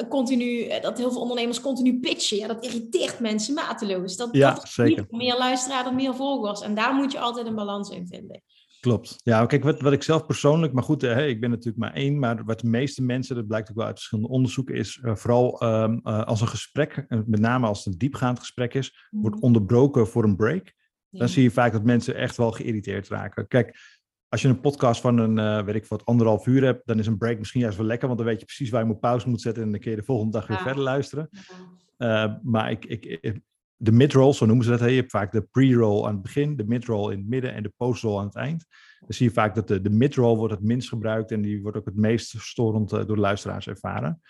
[0.08, 2.36] continu, eh, dat heel veel ondernemers continu pitchen.
[2.36, 4.16] Ja, dat irriteert mensen mateloos.
[4.16, 5.06] Dat, ja, dat zeker.
[5.10, 6.60] Meer luisteraar dan meer volgers.
[6.60, 8.42] En daar moet je altijd een balans in vinden.
[8.80, 9.16] Klopt.
[9.22, 12.18] Ja, kijk, wat, wat ik zelf persoonlijk, maar goed, hè, ik ben natuurlijk maar één,
[12.18, 15.62] maar wat de meeste mensen, dat blijkt ook wel uit verschillende onderzoeken, is uh, vooral
[15.62, 19.44] um, uh, als een gesprek, met name als het een diepgaand gesprek is, wordt mhm.
[19.44, 20.74] onderbroken voor een break
[21.18, 23.48] dan zie je vaak dat mensen echt wel geïrriteerd raken.
[23.48, 23.78] Kijk,
[24.28, 27.06] als je een podcast van een, uh, weet ik wat, anderhalf uur hebt, dan is
[27.06, 29.28] een break misschien juist wel lekker, want dan weet je precies waar je moet pauze
[29.28, 31.28] moet zetten en dan kun je de volgende dag weer verder luisteren.
[31.98, 33.40] Uh, maar ik, ik,
[33.76, 34.86] de mid-roll, zo noemen ze dat, hè?
[34.86, 37.72] je hebt vaak de pre-roll aan het begin, de mid-roll in het midden en de
[37.76, 38.66] post-roll aan het eind.
[39.00, 41.76] Dan zie je vaak dat de, de mid-roll wordt het minst gebruikt en die wordt
[41.76, 44.20] ook het meest storend uh, door de luisteraars ervaren.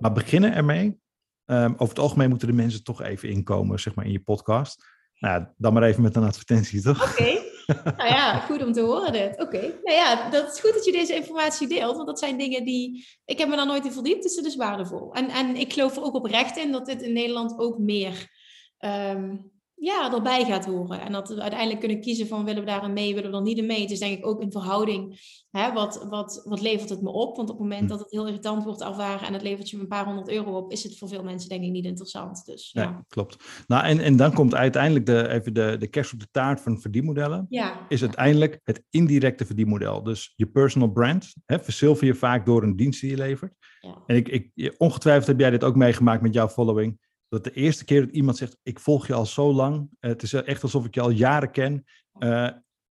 [0.00, 1.00] Maar beginnen ermee.
[1.46, 4.84] Um, over het algemeen moeten de mensen toch even inkomen, zeg maar, in je podcast.
[5.18, 7.10] Nou, dan maar even met een advertentie, toch?
[7.10, 7.41] Oké.
[7.66, 9.40] Nou ja, goed om te horen dit.
[9.40, 9.60] Oké.
[9.60, 13.06] Nou ja, dat is goed dat je deze informatie deelt, want dat zijn dingen die...
[13.24, 15.12] Ik heb me daar nooit in verdiept, dus het is waardevol.
[15.12, 18.40] En, en ik geloof er ook oprecht in dat dit in Nederland ook meer...
[18.84, 19.51] Um,
[19.82, 21.00] ja, erbij gaat horen.
[21.00, 23.42] En dat we uiteindelijk kunnen kiezen van willen we daar een mee, willen we er
[23.42, 23.80] niet een mee.
[23.80, 25.20] Het is denk ik ook in verhouding,
[25.50, 27.36] hè, wat, wat, wat levert het me op?
[27.36, 27.88] Want op het moment hm.
[27.88, 30.72] dat het heel irritant wordt ervaren en het levert je een paar honderd euro op,
[30.72, 32.44] is het voor veel mensen denk ik niet interessant.
[32.44, 32.82] Dus, ja.
[32.82, 33.36] ja klopt.
[33.66, 36.80] Nou, en, en dan komt uiteindelijk de, even de, de kerst op de taart van
[36.80, 37.46] verdienmodellen.
[37.48, 37.86] Ja.
[37.88, 40.02] Is uiteindelijk het indirecte verdienmodel.
[40.02, 43.54] Dus je personal brand, hè, verzilver je vaak door een dienst die je levert.
[43.80, 44.02] Ja.
[44.06, 46.98] En ik, ik, ongetwijfeld heb jij dit ook meegemaakt met jouw following
[47.32, 50.32] dat de eerste keer dat iemand zegt, ik volg je al zo lang, het is
[50.32, 51.84] echt alsof ik je al jaren ken.
[52.18, 52.48] Uh,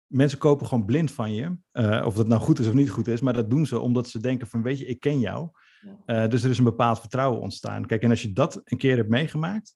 [0.07, 1.57] mensen kopen gewoon blind van je.
[1.73, 4.09] Uh, of dat nou goed is of niet goed is, maar dat doen ze omdat
[4.09, 5.49] ze denken van, weet je, ik ken jou.
[6.05, 7.85] Uh, dus er is een bepaald vertrouwen ontstaan.
[7.85, 9.75] Kijk, en als je dat een keer hebt meegemaakt,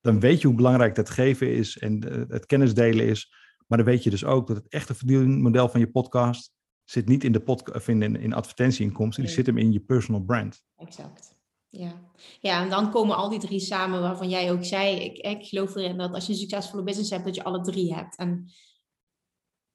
[0.00, 3.34] dan weet je hoe belangrijk dat geven is en het kennis delen is.
[3.66, 6.52] Maar dan weet je dus ook dat het echte verdienmodel van je podcast
[6.84, 10.62] zit niet in de podcast in, in advertentieinkomsten, die zit hem in je personal brand.
[10.76, 11.40] Exact.
[11.74, 12.00] Ja.
[12.40, 15.74] ja, en dan komen al die drie samen waarvan jij ook zei, ik, ik geloof
[15.74, 18.16] erin dat als je een succesvolle business hebt, dat je alle drie hebt.
[18.16, 18.50] En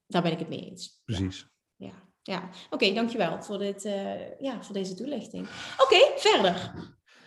[0.07, 1.01] daar ben ik het mee eens.
[1.05, 1.47] Precies.
[1.75, 1.91] Ja,
[2.21, 2.49] ja.
[2.69, 5.47] oké, dankjewel voor, dit, uh, ja, voor deze toelichting.
[5.77, 6.71] Oké, verder.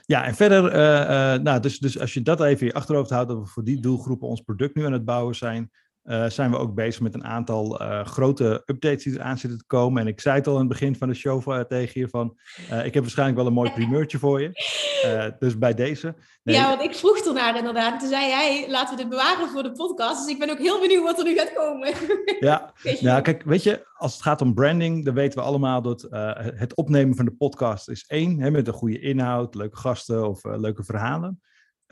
[0.06, 3.10] Ja, en verder, uh, uh, nou, dus, dus als je dat even in je achterhoofd
[3.10, 5.70] houdt, dat we voor die doelgroepen ons product nu aan het bouwen zijn,
[6.04, 9.66] uh, zijn we ook bezig met een aantal uh, grote updates die eraan zitten te
[9.66, 10.02] komen.
[10.02, 12.38] En ik zei het al in het begin van de show uh, tegen je van,
[12.84, 14.50] ik heb waarschijnlijk wel een mooi primeurtje voor je.
[15.38, 16.14] dus bij deze.
[16.42, 16.56] Nee.
[16.56, 18.00] Ja, want ik vroeg ernaar inderdaad.
[18.00, 20.26] Toen zei hij, laten we dit bewaren voor de podcast.
[20.26, 21.94] Dus ik ben ook heel benieuwd wat er nu gaat komen.
[22.50, 26.06] ja, ja kijk, weet je, als het gaat om branding, dan weten we allemaal dat
[26.54, 30.44] het opnemen van de podcast is één, hè, met een goede inhoud, leuke gasten of
[30.44, 31.40] leuke verhalen.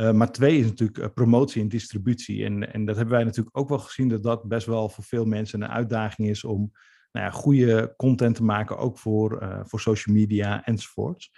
[0.01, 2.45] Uh, maar twee is natuurlijk uh, promotie en distributie.
[2.45, 5.25] En, en dat hebben wij natuurlijk ook wel gezien dat dat best wel voor veel
[5.25, 6.73] mensen een uitdaging is om
[7.13, 11.31] nou ja, goede content te maken, ook voor, uh, voor social media enzovoorts.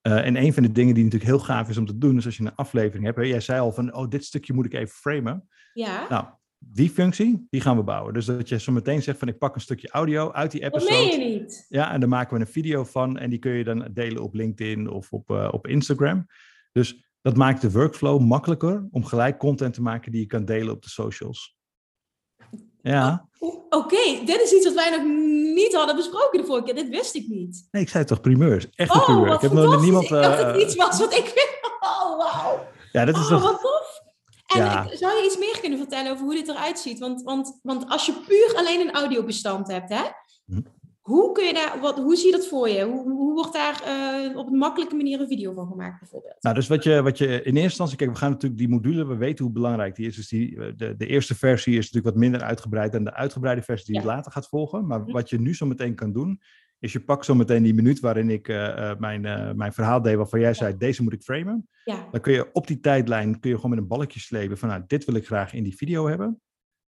[0.00, 2.36] en een van de dingen die natuurlijk heel gaaf is om te doen, is als
[2.36, 3.16] je een aflevering hebt.
[3.16, 5.48] Hè, jij zei al van, oh, dit stukje moet ik even framen.
[5.72, 6.06] Ja.
[6.08, 6.26] Nou,
[6.58, 8.14] die functie, die gaan we bouwen.
[8.14, 10.92] Dus dat je zo meteen zegt van, ik pak een stukje audio uit die episode.
[10.92, 11.66] Dat meen je niet.
[11.68, 14.34] Ja, en dan maken we een video van en die kun je dan delen op
[14.34, 16.26] LinkedIn of op, op Instagram.
[16.72, 20.74] Dus dat maakt de workflow makkelijker om gelijk content te maken die je kan delen
[20.74, 21.56] op de socials.
[22.82, 23.28] Ja.
[23.38, 24.24] Oh, Oké, okay.
[24.24, 25.04] dit is iets wat wij nog
[25.54, 26.74] niet hadden besproken de vorige keer.
[26.74, 27.68] Dit wist ik niet.
[27.70, 28.68] Nee, ik zei toch primeurs.
[28.74, 29.34] Echt een oh, primeur.
[29.34, 30.04] Ik heb nog niemand.
[30.04, 31.58] Ik dacht dat het iets was wat ik vind.
[31.80, 32.66] Oh, wauw.
[32.92, 33.42] Ja, dat is oh, toch.
[33.42, 34.02] Wat tof.
[34.46, 34.96] En ja.
[34.96, 36.98] zou je iets meer kunnen vertellen over hoe dit eruit ziet?
[36.98, 40.02] Want, want, want als je puur alleen een audiobestand hebt, hè,
[40.46, 40.60] hm.
[41.08, 42.84] Hoe, kun je daar, wat, hoe zie je dat voor je?
[42.84, 43.82] Hoe, hoe wordt daar
[44.30, 46.36] uh, op een makkelijke manier een video van gemaakt, bijvoorbeeld?
[46.40, 49.06] Nou, dus wat je, wat je in eerste instantie, kijk, we gaan natuurlijk die module,
[49.06, 50.16] we weten hoe belangrijk die is.
[50.16, 53.86] Dus die, de, de eerste versie is natuurlijk wat minder uitgebreid dan de uitgebreide versie
[53.86, 54.00] die ja.
[54.00, 54.86] je later gaat volgen.
[54.86, 55.12] Maar hm.
[55.12, 56.40] wat je nu zo meteen kan doen,
[56.78, 60.02] is je pakt zo meteen die minuut waarin ik uh, uh, mijn, uh, mijn verhaal
[60.02, 61.68] deed, waarvan jij zei, deze moet ik framen.
[61.84, 62.08] Ja.
[62.10, 64.82] Dan kun je op die tijdlijn, kun je gewoon met een balkje slepen van, nou,
[64.86, 66.40] dit wil ik graag in die video hebben.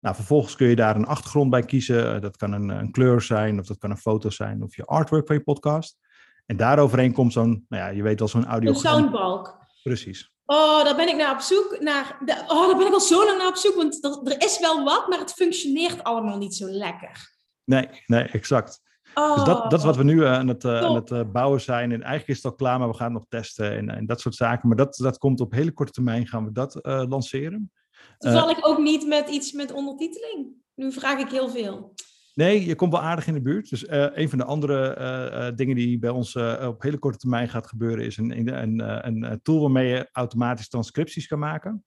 [0.08, 2.22] Nou, vervolgens kun je daar een achtergrond bij kiezen.
[2.22, 5.28] Dat kan een, een, kleur zijn, of dat kan een foto zijn, of je artwork
[5.28, 5.98] van je podcast.
[6.46, 8.70] En daaroverheen komt zo'n, nou ja, je weet wel, zo'n audio.
[8.70, 9.58] Een soundbalk.
[9.84, 10.32] Precies.
[10.46, 11.78] Oh, daar ben ik naar op zoek.
[11.80, 14.44] Naar, de, oh, daar ben ik al zo lang naar op zoek, want er, er,
[14.44, 17.36] is wel wat, maar het functioneert allemaal niet zo lekker.
[17.64, 18.82] Nee, nee, exact.
[19.14, 21.22] Oh, dus dat, dat is wat we nu uh, aan het, uh, aan het uh,
[21.32, 21.92] bouwen zijn.
[21.92, 24.22] En eigenlijk is het al klaar, maar we gaan het nog testen en, en dat
[24.22, 24.68] soort zaken.
[24.68, 27.72] Maar dat, dat komt op hele korte termijn, gaan we dat lanceren.
[28.18, 30.48] Toevallig uh, ook niet met iets met ondertiteling.
[30.76, 31.94] Nu vraag ik heel veel.
[32.34, 33.70] Nee, je komt wel aardig in de buurt.
[33.70, 37.50] Dus uh, een van de andere uh, dingen die bij ons op hele korte termijn
[37.50, 38.64] gaat gebeuren, is een,
[39.08, 41.86] een, tool waarmee je automatisch transcripties kan maken.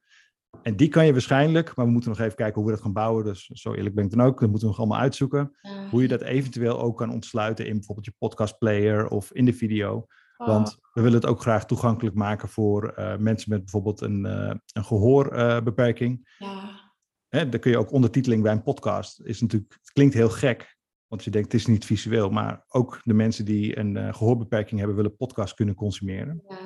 [0.62, 2.92] En die kan je waarschijnlijk, maar we moeten nog even kijken hoe we dat gaan
[2.92, 3.24] bouwen.
[3.24, 4.40] Dus zo eerlijk ben ik dan ook.
[4.40, 5.56] Dat moeten we nog allemaal uitzoeken.
[5.90, 10.06] Hoe je dat eventueel ook kan ontsluiten in bijvoorbeeld je podcastplayer of in de video.
[10.40, 10.46] Oh.
[10.46, 14.54] Want we willen het ook graag toegankelijk maken voor uh, mensen met bijvoorbeeld een, uh,
[14.72, 16.34] een gehoorbeperking.
[16.38, 16.88] Ja.
[17.28, 19.20] Hè, dan kun je ook ondertiteling bij een podcast.
[19.22, 20.76] Is natuurlijk, het klinkt heel gek,
[21.06, 22.30] want je denkt het is niet visueel.
[22.30, 26.42] Maar ook de mensen die een uh, gehoorbeperking hebben, willen podcast kunnen consumeren.
[26.48, 26.58] Ja.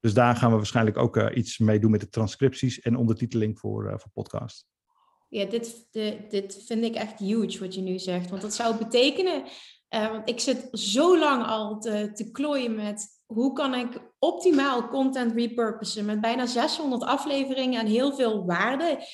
[0.00, 4.00] Dus daar gaan we waarschijnlijk ook iets mee doen met de transcripties en ondertiteling voor,
[4.00, 4.66] voor podcast.
[5.28, 8.30] Ja, dit, de, dit vind ik echt huge wat je nu zegt.
[8.30, 9.44] Want dat zou betekenen
[9.94, 14.88] uh, want ik zit zo lang al te, te klooien met hoe kan ik optimaal
[14.88, 19.06] content repurposen met bijna 600 afleveringen en heel veel waarde.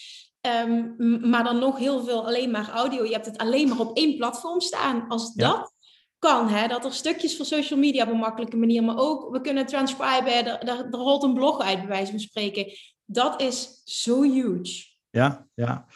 [0.67, 3.05] Um, maar dan nog heel veel alleen maar audio.
[3.05, 5.09] Je hebt het alleen maar op één platform staan.
[5.09, 5.49] Als Ja.
[5.49, 5.73] dat
[6.19, 9.41] kan, hè, dat er stukjes voor social media op een makkelijke manier, maar ook we
[9.41, 12.73] kunnen transcriben, er, er, er rolt een blog uit, bij wijze van spreken.
[13.05, 14.85] Dat is zo huge.
[15.11, 15.87] Ja, ja.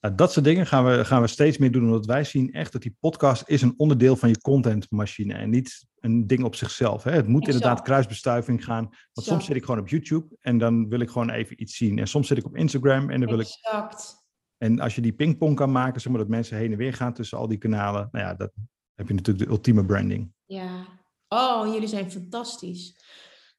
[0.00, 2.72] Nou, dat soort dingen gaan we, gaan we steeds meer doen, omdat wij zien echt
[2.72, 7.02] dat die podcast is een onderdeel van je contentmachine en niet een ding op zichzelf.
[7.02, 7.10] Hè.
[7.10, 7.62] Het moet Exact.
[7.62, 11.30] inderdaad kruisbestuiving gaan, want soms zit ik gewoon op YouTube en dan wil ik gewoon
[11.30, 11.98] even iets zien.
[11.98, 13.46] En soms zit ik op Instagram en dan wil ik...
[13.46, 14.22] Exact.
[14.58, 17.14] En als je die pingpong kan maken, zeg maar, dat mensen heen en weer gaan
[17.14, 18.50] tussen al die kanalen, nou ja, dat
[18.94, 20.32] heb je natuurlijk de ultieme branding.
[20.44, 20.86] Ja.
[21.28, 22.96] Oh, jullie zijn fantastisch.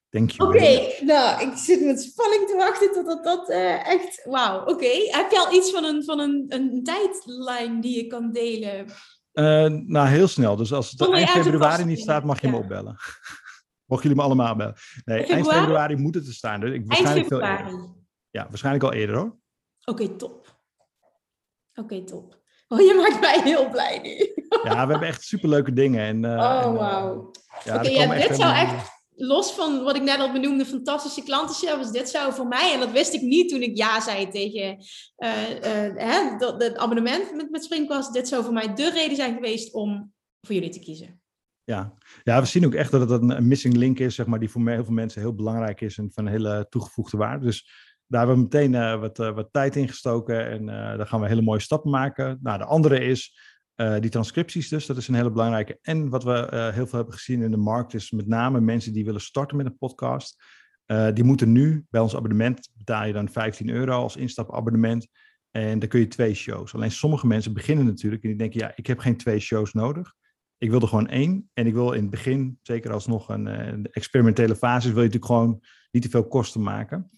[0.09, 0.49] Thank you.
[0.49, 4.25] Oké, nou, ik zit met spanning te wachten totdat dat eh, echt...
[4.25, 4.91] Wauw, oké.
[5.09, 8.85] Heb je al iets van een, van een, een tijdlijn die je kan delen?
[9.35, 10.55] Eh, nou, heel snel.
[10.55, 12.97] Dus als het Zonder eind februari niet staat, mag je me opbellen.
[13.85, 14.75] Mogen jullie me allemaal bellen?
[15.05, 15.59] Nee, eind Februari?
[15.59, 16.59] februari moet het er staan.
[16.59, 17.57] Dus ik, Eind waarschijnlijk februari.
[17.57, 17.83] veel eerder.
[17.83, 17.93] Oké,
[18.31, 19.37] Ja, waarschijnlijk al eerder hoor.
[20.17, 20.59] top.
[21.73, 22.43] Oké, top.
[22.67, 24.33] Oh, je maakt mij heel blij nu.
[24.63, 26.01] ja, we hebben echt superleuke dingen.
[26.05, 27.31] En, uh, oh, wauw.
[27.63, 31.91] Ja, Oké, ja, dit zou echt, los van wat ik net al benoemde, fantastische klantenservice,
[31.91, 34.77] dit zou voor mij, en dat wist ik niet toen ik ja zei tegen
[36.57, 40.55] het abonnement met, met Springcast, dit zou voor mij de reden zijn geweest om voor
[40.55, 41.19] jullie te kiezen.
[41.63, 41.93] Ja.
[42.23, 44.69] ja, we zien ook echt dat het een missing link is, zeg maar, die voor
[44.69, 47.45] heel veel mensen heel belangrijk is en van hele toegevoegde waarde.
[47.45, 47.69] Dus
[48.07, 51.41] daar hebben we meteen uh, wat, wat tijd in gestoken en daar gaan we hele
[51.41, 52.39] mooie stappen maken.
[52.41, 55.79] Nou, de andere is die transcripties dus, dat is een hele belangrijke.
[55.81, 59.05] En wat we heel veel hebben gezien in de markt is met name mensen die
[59.05, 60.43] willen starten met een podcast.
[61.13, 65.07] die moeten nu bij ons abonnement, betaal je dan 15 euro als instapabonnement.
[65.51, 66.73] En dan kun je twee shows.
[66.73, 70.13] Alleen sommige mensen beginnen natuurlijk en die denken, ja, ik heb geen twee shows nodig.
[70.57, 71.49] Ik wil er gewoon één.
[71.53, 75.31] En ik wil in het begin, zeker als nog een, experimentele fase wil je natuurlijk
[75.31, 75.61] gewoon
[75.91, 77.09] niet te veel kosten maken.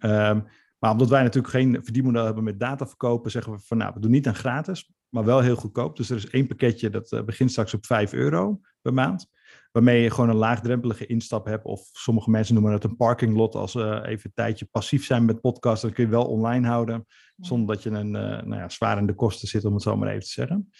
[0.00, 0.44] Um,
[0.78, 4.00] maar omdat wij natuurlijk geen verdienmodel hebben met data verkopen, zeggen we van nou, we
[4.00, 5.96] doen niet aan gratis, maar wel heel goedkoop.
[5.96, 9.26] Dus er is één pakketje dat uh, begint straks op 5 euro per maand.
[9.72, 11.64] Waarmee je gewoon een laagdrempelige instap hebt.
[11.64, 13.54] Of sommige mensen noemen het een parking lot.
[13.54, 17.06] Als ze even een tijdje passief zijn met podcast, dan kun je wel online houden.
[17.36, 19.96] Zonder dat je een uh, nou ja, zwaar in de kosten zit, om het zo
[19.96, 20.70] maar even te zeggen.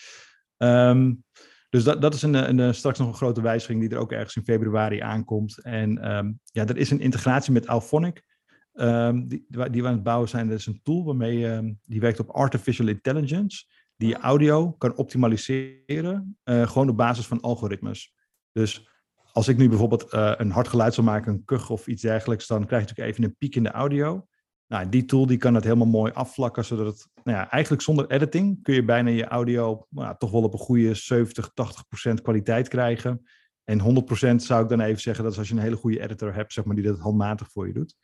[0.56, 1.24] Um,
[1.70, 4.36] dus dat, dat is een, een, straks nog een grote wijziging die er ook ergens
[4.36, 5.62] in februari aankomt.
[5.62, 8.24] En um, ja, er is een integratie met Alphonic.
[8.72, 10.48] Um, die, die we aan het bouwen zijn.
[10.48, 13.64] Dat is een tool waarmee je, die werkt op artificial intelligence.
[13.96, 18.14] Die je audio kan optimaliseren, uh, gewoon op basis van algoritmes.
[18.52, 18.88] Dus
[19.32, 22.46] als ik nu bijvoorbeeld uh, een hard geluid zou maken, een kuch of iets dergelijks,
[22.46, 24.26] dan krijg je natuurlijk even een piek in de audio.
[24.66, 28.10] Nou, die tool die kan het helemaal mooi afvlakken, zodat het nou ja, eigenlijk zonder
[28.10, 32.20] editing kun je bijna je audio nou, toch wel op een goede 70, 80 procent
[32.20, 33.22] kwaliteit krijgen.
[33.64, 36.00] En 100 procent zou ik dan even zeggen, dat is als je een hele goede
[36.00, 37.96] editor hebt, zeg maar, die dat handmatig voor je doet.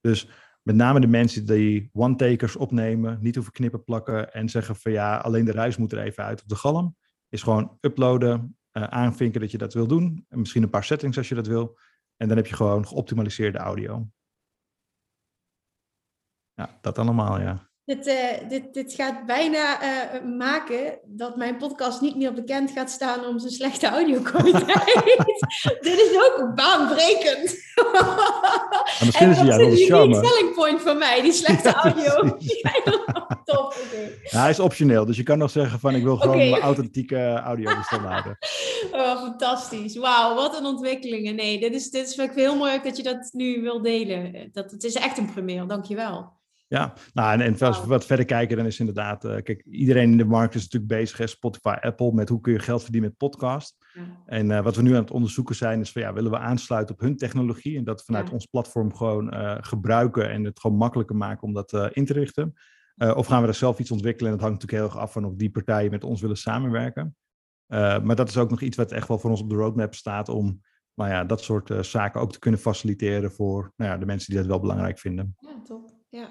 [0.00, 0.28] Dus
[0.62, 5.16] met name de mensen die one-takers opnemen, niet hoeven knippen, plakken en zeggen van ja,
[5.16, 6.96] alleen de ruis moet er even uit op de galm,
[7.28, 10.24] is gewoon uploaden, uh, aanvinken dat je dat wil doen.
[10.28, 11.78] En misschien een paar settings als je dat wil.
[12.16, 14.10] En dan heb je gewoon geoptimaliseerde audio.
[16.54, 17.69] Ja, dat allemaal, ja.
[17.90, 22.90] Dit, uh, dit, dit gaat bijna uh, maken dat mijn podcast niet meer bekend gaat
[22.90, 24.94] staan om zijn slechte audio-kwaliteit.
[25.80, 27.42] dit is ook baanbrekend.
[29.00, 32.14] misschien is het juist wel een selling point voor mij, die slechte audio.
[33.44, 34.18] Top, okay.
[34.22, 36.50] ja, hij is optioneel, dus je kan nog zeggen van ik wil gewoon okay.
[36.50, 38.38] mijn authentieke audio houden.
[38.92, 39.96] Oh, fantastisch.
[39.96, 41.34] Wauw, wat een ontwikkelingen.
[41.34, 44.48] Nee, dit is, dit is vind ik heel mooi dat je dat nu wil delen.
[44.52, 46.38] Dat, het is echt een premier, dankjewel.
[46.70, 50.10] Ja, nou, en, en als we wat verder kijken, dan is inderdaad, uh, kijk, iedereen
[50.10, 53.08] in de markt is natuurlijk bezig, hè, Spotify, Apple, met hoe kun je geld verdienen
[53.08, 53.76] met podcast.
[53.92, 54.02] Ja.
[54.26, 56.94] En uh, wat we nu aan het onderzoeken zijn, is van ja, willen we aansluiten
[56.94, 58.32] op hun technologie en dat vanuit ja.
[58.32, 62.54] ons platform gewoon uh, gebruiken en het gewoon makkelijker maken om dat in te richten.
[62.96, 65.24] of gaan we er zelf iets ontwikkelen en dat hangt natuurlijk heel erg af van
[65.24, 67.16] of die partijen met ons willen samenwerken.
[68.02, 70.28] maar dat is ook nog iets wat echt wel voor ons op de roadmap staat
[70.28, 70.60] om
[70.94, 74.38] nou ja, dat soort zaken ook te kunnen faciliteren voor nou ja, de mensen die
[74.38, 75.36] dat wel belangrijk vinden.
[75.38, 75.98] Ja, top.
[76.08, 76.28] Ja.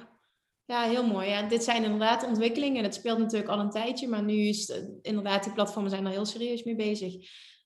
[0.69, 1.29] Ja, heel mooi.
[1.29, 2.83] Ja, dit zijn inderdaad ontwikkelingen.
[2.83, 6.25] Het speelt natuurlijk al een tijdje, maar nu is inderdaad, die platformen zijn er heel
[6.25, 7.13] serieus mee bezig.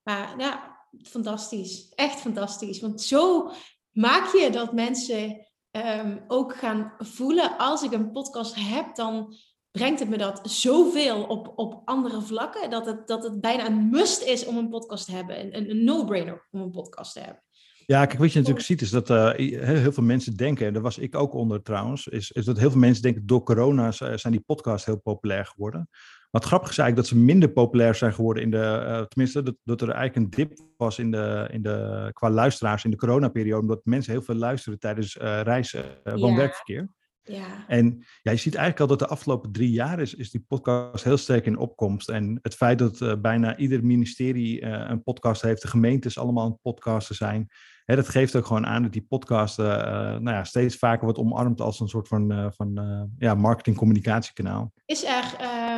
[0.04, 1.90] Maar ja, fantastisch.
[1.96, 2.80] Echt fantastisch.
[2.80, 3.52] Want zo
[3.92, 9.36] maak je dat mensen um, ook gaan voelen, als ik een podcast heb, dan
[9.72, 13.90] brengt het me dat zoveel op, op andere vlakken, dat het, dat het bijna een
[13.90, 15.56] must is om een podcast te hebben.
[15.56, 17.44] Een, een no-brainer om een podcast te hebben.
[17.86, 19.32] Ja, kijk, wat je natuurlijk ziet is dat uh,
[19.62, 22.72] heel veel mensen denken, en daar was ik ook onder trouwens, is, is dat heel
[22.72, 25.90] veel mensen denken door corona zijn die podcasts heel populair geworden.
[26.32, 29.44] Maar het grappige is eigenlijk dat ze minder populair zijn geworden in de, uh, tenminste,
[29.44, 32.98] dat, dat er eigenlijk een dip was in de, in de, qua luisteraars in de
[32.98, 36.90] coronaperiode, omdat mensen heel veel luisteren tijdens uh, reizen, woon-werkverkeer.
[37.24, 37.66] Ja.
[37.68, 41.04] En ja, je ziet eigenlijk al dat de afgelopen drie jaar is, is die podcast
[41.04, 42.10] heel sterk in opkomst.
[42.10, 47.16] En het feit dat bijna ieder ministerie een podcast heeft, de gemeentes allemaal een podcaster
[47.16, 47.50] zijn,
[47.86, 51.20] hè, dat geeft ook gewoon aan dat die podcast uh, nou ja, steeds vaker wordt
[51.20, 52.72] omarmd als een soort van, van
[53.18, 54.72] ja, marketing-communicatiekanaal.
[54.86, 55.24] Is er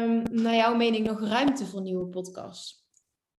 [0.03, 2.85] um, naar jouw mening nog ruimte voor nieuwe podcasts?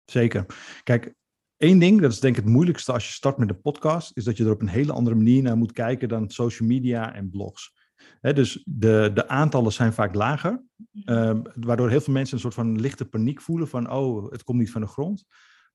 [0.06, 0.46] Zeker.
[0.84, 1.14] Kijk,
[1.58, 4.24] Eén ding, dat is denk ik het moeilijkste als je start met een podcast, is
[4.24, 7.30] dat je er op een hele andere manier naar moet kijken dan social media en
[7.30, 7.74] blogs
[8.34, 10.64] dus de, de aantallen zijn vaak lager,
[11.06, 14.60] uh, waardoor heel veel mensen een soort van lichte paniek voelen van, oh, het komt
[14.60, 15.26] niet van de grond.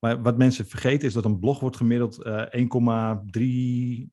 [0.00, 3.40] Maar wat mensen vergeten is dat een blog wordt gemiddeld uh, 1,3,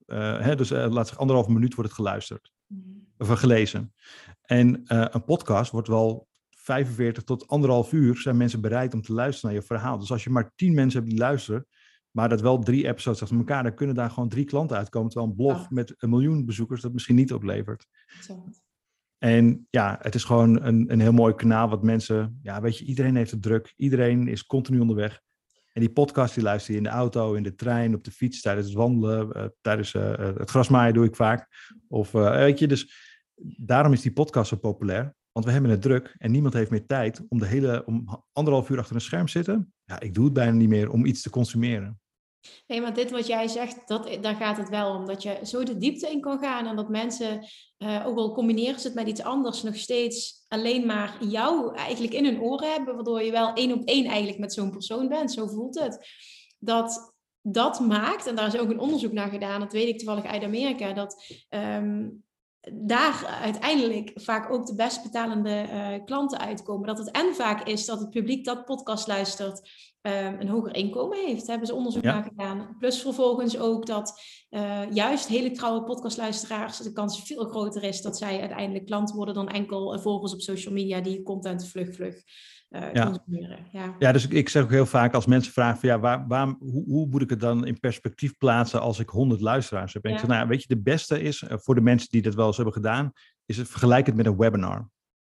[0.07, 3.07] uh, dus uh, laat zich anderhalf minuut wordt het geluisterd, mm.
[3.17, 3.93] of gelezen.
[4.41, 9.13] En eh, een podcast wordt wel 45 tot anderhalf uur zijn mensen bereid om te
[9.13, 9.97] luisteren naar je verhaal.
[9.97, 11.67] Dus als je maar tien mensen hebt die luisteren,
[12.11, 15.09] maar dat wel drie episodes achter elkaar, dan kunnen daar gewoon drie klanten uitkomen.
[15.09, 17.87] Terwijl een blog met een miljoen bezoekers dat misschien niet oplevert.
[19.17, 22.85] En ja, het is gewoon een, een heel mooi kanaal wat mensen, ja, weet je,
[22.85, 23.73] iedereen heeft het druk.
[23.75, 25.21] Iedereen is continu onderweg.
[25.77, 28.41] En die podcast die luister je in de auto, in de trein, op de fiets,
[28.41, 31.47] tijdens het wandelen, uh, tijdens uh, het grasmaaien doe ik vaak.
[31.87, 32.93] Of weet je, dus
[33.57, 35.15] daarom is die podcast zo populair.
[35.31, 38.69] Want we hebben het druk en niemand heeft meer tijd om de hele om anderhalf
[38.69, 39.73] uur achter een scherm zitten.
[39.83, 41.99] Ja, ik doe het bijna niet meer om iets te consumeren.
[42.67, 45.05] Nee, maar dit wat jij zegt, dat, daar gaat het wel om.
[45.05, 48.79] Dat je zo de diepte in kan gaan en dat mensen, uh, ook al combineren
[48.79, 52.95] ze het met iets anders, nog steeds alleen maar jou eigenlijk in hun oren hebben,
[52.95, 55.31] waardoor je wel één op één eigenlijk met zo'n persoon bent.
[55.31, 56.07] Zo voelt het.
[56.59, 57.15] Dat
[57.51, 60.43] dat maakt, en daar is ook een onderzoek naar gedaan, dat weet ik toevallig uit
[60.43, 62.23] Amerika, dat um,
[62.61, 66.87] daar uiteindelijk vaak ook de best betalende uh, klanten uitkomen.
[66.87, 69.69] Dat het en vaak is dat het publiek dat podcast luistert
[70.01, 71.39] um, een hoger inkomen heeft.
[71.39, 72.75] Daar hebben ze onderzoek naar gedaan.
[72.79, 78.17] Plus vervolgens ook dat uh, juist hele trouwe podcastluisteraars de kans veel groter is dat
[78.17, 82.15] zij uiteindelijk klant worden dan enkel volgers op social media die content vlug vlug
[82.69, 83.05] uh, ja.
[83.05, 83.57] consumeren.
[83.71, 83.95] Ja.
[83.99, 86.83] ja, dus ik zeg ook heel vaak als mensen vragen van ja, waar, waar, hoe,
[86.85, 90.03] hoe moet ik het dan in perspectief plaatsen als ik 100 luisteraars heb?
[90.03, 92.47] En ik zeg, nou weet je, de beste is voor de mensen die dat wel
[92.47, 93.11] eens hebben gedaan,
[93.45, 94.89] is het vergelijk het met een webinar.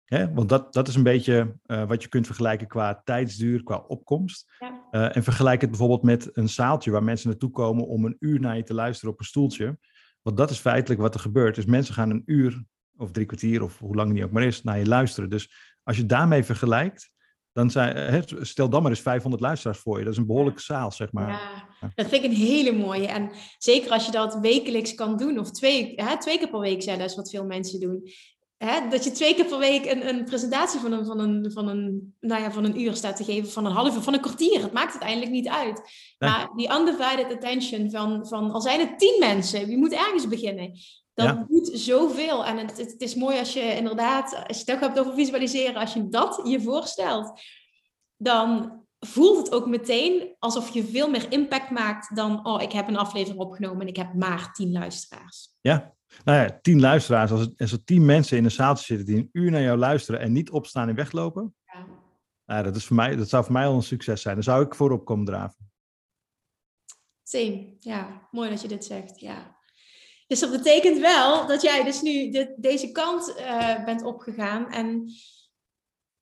[0.06, 0.34] Hè?
[0.34, 4.54] Want dat, dat is een beetje uh, wat je kunt vergelijken qua tijdsduur, qua opkomst.
[4.60, 4.82] Ja.
[4.92, 8.40] Uh, en vergelijk het bijvoorbeeld met een zaaltje waar mensen naartoe komen om een uur
[8.40, 9.78] naar je te luisteren op een stoeltje.
[10.22, 11.56] Want dat is feitelijk wat er gebeurt.
[11.56, 12.64] Dus mensen gaan een uur
[12.98, 15.30] of drie kwartier of hoe lang die ook maar is, naar je luisteren.
[15.30, 15.54] Dus
[15.84, 17.12] als je daarmee vergelijkt,
[17.54, 20.04] dan zijn, stel dan maar eens 500 luisteraars voor je.
[20.04, 21.30] Dat is een behoorlijke zaal, zeg maar.
[21.30, 23.08] Ja, dat vind ik een hele mooie.
[23.08, 26.82] En zeker als je dat wekelijks kan doen, of twee, hè, twee keer per week
[26.82, 28.10] zelfs, wat veel mensen doen.
[28.58, 31.68] Hè, dat je twee keer per week een, een presentatie van een, van, een, van,
[31.68, 34.22] een, nou ja, van een uur staat te geven, van een half uur, van een
[34.22, 34.62] kwartier.
[34.62, 35.82] Het maakt uiteindelijk niet uit.
[36.18, 40.72] Maar die undivided attention van, van, al zijn het tien mensen, wie moet ergens beginnen?
[41.14, 41.46] Dat ja.
[41.50, 42.46] doet zoveel.
[42.46, 45.76] En het, het, is mooi als je inderdaad, als je het ook hebt over visualiseren,
[45.76, 47.42] als je dat je voorstelt,
[48.18, 52.88] dan voelt het ook meteen alsof je veel meer impact maakt dan, oh, ik heb
[52.88, 55.56] een aflevering opgenomen en ik heb maar tien luisteraars.
[55.62, 55.94] Ja,
[56.24, 57.32] nou ja, tien luisteraars.
[57.32, 59.78] Als, het, als er tien mensen in een zaaltje zitten die een uur naar jou
[59.78, 61.86] luisteren en niet opstaan en weglopen, ja.
[62.46, 64.36] Nou, dat, is voor mij, dat zou voor mij al een succes zijn.
[64.36, 65.72] Daar zou ik voorop komen draven.
[67.24, 68.28] Same, ja.
[68.32, 69.58] Mooi dat je dit zegt, ja.
[70.34, 75.12] Dus dat betekent wel dat jij dus nu de, deze kant uh, bent opgegaan en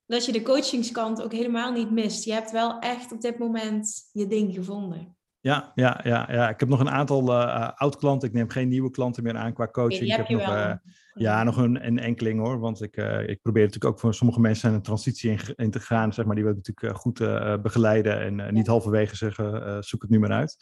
[0.06, 2.24] dat je de coachingskant ook helemaal niet mist.
[2.24, 5.18] Je hebt wel echt op dit moment je ding gevonden.
[5.40, 6.50] Ja, ja, ja, ja.
[6.50, 8.28] ik heb nog een aantal uh, oud-klanten.
[8.28, 10.02] Ik neem geen nieuwe klanten meer aan qua coaching.
[10.02, 10.74] ik heb nog, uh,
[11.14, 12.60] ja, nog een, een enkeling hoor.
[12.60, 15.80] Want ik, uh, ik probeer natuurlijk ook voor sommige mensen een transitie in, in te
[15.80, 16.14] gaan.
[16.14, 17.20] Zeg maar, die we natuurlijk goed
[17.62, 18.22] begeleiden.
[18.22, 20.58] En niet halverwege zeggen, zoek het nu maar uit.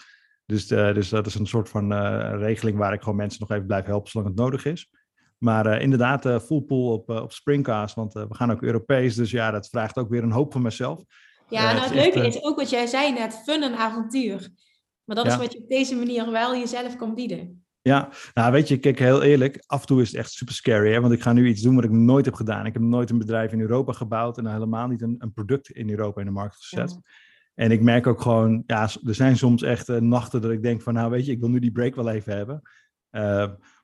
[0.50, 1.93] Dus, dus dat is een soort van
[2.38, 4.91] regeling waar ik gewoon mensen nog even blijf helpen zolang het nodig is.
[5.38, 7.95] Maar inderdaad, full pool op, op Springcast.
[7.95, 9.16] Want we gaan ook Europees.
[9.16, 11.04] Dus ja, dat vraagt ook weer een hoop van mezelf.
[11.50, 14.50] Ja, nou het, het leuke echt, is ook wat jij zei net, fun en avontuur.
[15.04, 15.32] Maar dat ja.
[15.32, 17.64] is wat je op deze manier wel jezelf kan bieden.
[17.82, 20.91] Ja, nou weet je, kijk heel eerlijk, af en toe is het echt super scary,
[20.91, 21.02] hè?
[21.02, 22.66] want ik ga nu iets doen wat ik nooit heb gedaan.
[22.66, 25.89] Ik heb nooit een bedrijf in Europa gebouwd en helemaal niet een, een product in
[25.89, 26.89] Europa in de markt gezet.
[26.89, 27.12] Ja.
[27.60, 30.82] En ik merk ook gewoon, ja, er zijn soms echt uh, nachten dat ik denk
[30.82, 32.62] van, nou weet je, ik wil nu die break wel even hebben.
[33.12, 33.22] Uh,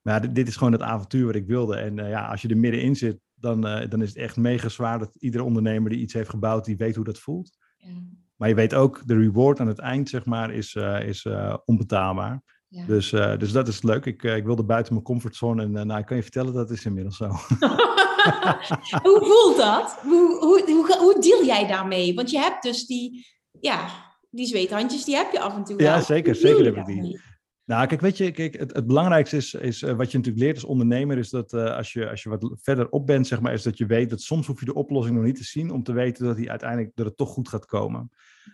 [0.01, 1.75] maar ja, dit, dit, is gewoon het avontuur wat ik wilde.
[1.75, 4.99] En uh, ja, als je er middenin zit, dan, dan is het echt mega zwaar
[4.99, 7.57] dat iedere ondernemer die iets heeft gebouwd, die weet hoe dat voelt.
[7.77, 7.89] Ja.
[8.35, 11.27] Maar je weet ook, de reward aan het eind, zeg maar, is, is
[11.65, 12.43] onbetaalbaar.
[12.67, 12.85] Ja.
[12.85, 14.05] Dus, dus dat is leuk.
[14.05, 17.17] Ik, ik wilde buiten mijn comfortzone en nou, ik kan je vertellen, dat is inmiddels
[17.17, 17.27] zo.
[19.07, 19.99] hoe voelt dat?
[20.01, 22.13] Hoe, hoe, hoe, hoe deal jij daarmee?
[22.13, 23.34] Want je hebt dus die,
[23.65, 23.87] ja,
[24.29, 26.01] die zweethandjes, die heb je af en toe Ja, wel.
[26.01, 26.35] zeker.
[26.35, 27.19] Zeker heb ik die.
[27.65, 30.55] Nou, kijk, weet je, kijk, het, het belangrijkste is, is uh, wat je natuurlijk leert
[30.55, 33.53] als ondernemer, is dat uh, als, je, als je wat verder op bent, zeg maar,
[33.53, 35.83] is dat je weet dat soms hoef je de oplossing nog niet te zien om
[35.83, 38.09] te weten dat die uiteindelijk, dat het toch goed gaat komen.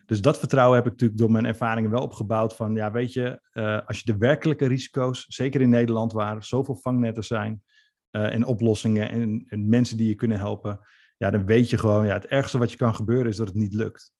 [0.05, 3.41] Dus dat vertrouwen heb ik natuurlijk door mijn ervaringen wel opgebouwd van, ja, weet je,
[3.53, 7.63] uh, als je de werkelijke risico's, zeker in Nederland waar zoveel vangnetten zijn
[8.11, 10.79] en oplossingen en, en, mensen die je kunnen helpen,
[11.17, 13.55] ja, dan weet je gewoon, ja, het ergste wat je kan gebeuren is dat het
[13.55, 14.13] niet lukt.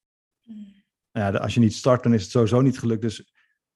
[1.12, 3.02] Ja, als je niet start, dan is het sowieso niet gelukt.
[3.02, 3.32] Dus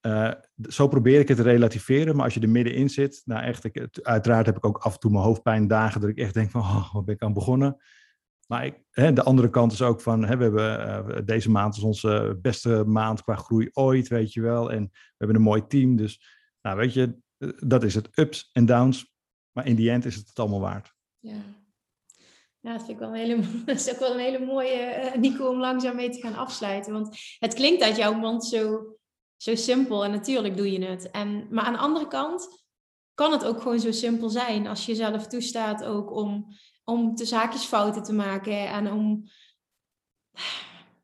[0.06, 0.32] uh,
[0.70, 3.99] zo probeer ik het te relativeren, maar als je er middenin zit, nou echt, ik,
[4.02, 6.62] uiteraard heb ik ook af en toe mijn hoofdpijn dagen dat ik echt denk van,
[6.62, 7.78] oh, wat ben ik aan begonnen?
[8.48, 11.76] Maar ik, hè, de andere kant is ook van, hè, we hebben uh, deze maand
[11.78, 15.68] is onze beste maand qua groei ooit, weet je wel, en we hebben een mooi
[15.68, 16.22] team, dus
[16.62, 17.18] nou weet je,
[17.60, 19.14] dat is het, ups en downs,
[19.52, 20.94] maar in die end is het het allemaal waard.
[21.20, 21.41] Ja.
[22.66, 23.44] Ja, dat vind ik wel een hele,
[23.74, 26.94] is ook wel een hele mooie, uh, Nico, om langzaam mee te gaan afsluiten.
[26.94, 28.96] Want het klinkt uit jouw mond zo
[29.38, 31.12] zo simpel en natuurlijk doe je het.
[31.12, 32.64] En, maar aan de andere kant,
[33.14, 36.48] kan het ook gewoon zo simpel zijn als je jezelf toestaat ook om,
[36.84, 39.24] om de zaakjesfouten te maken en om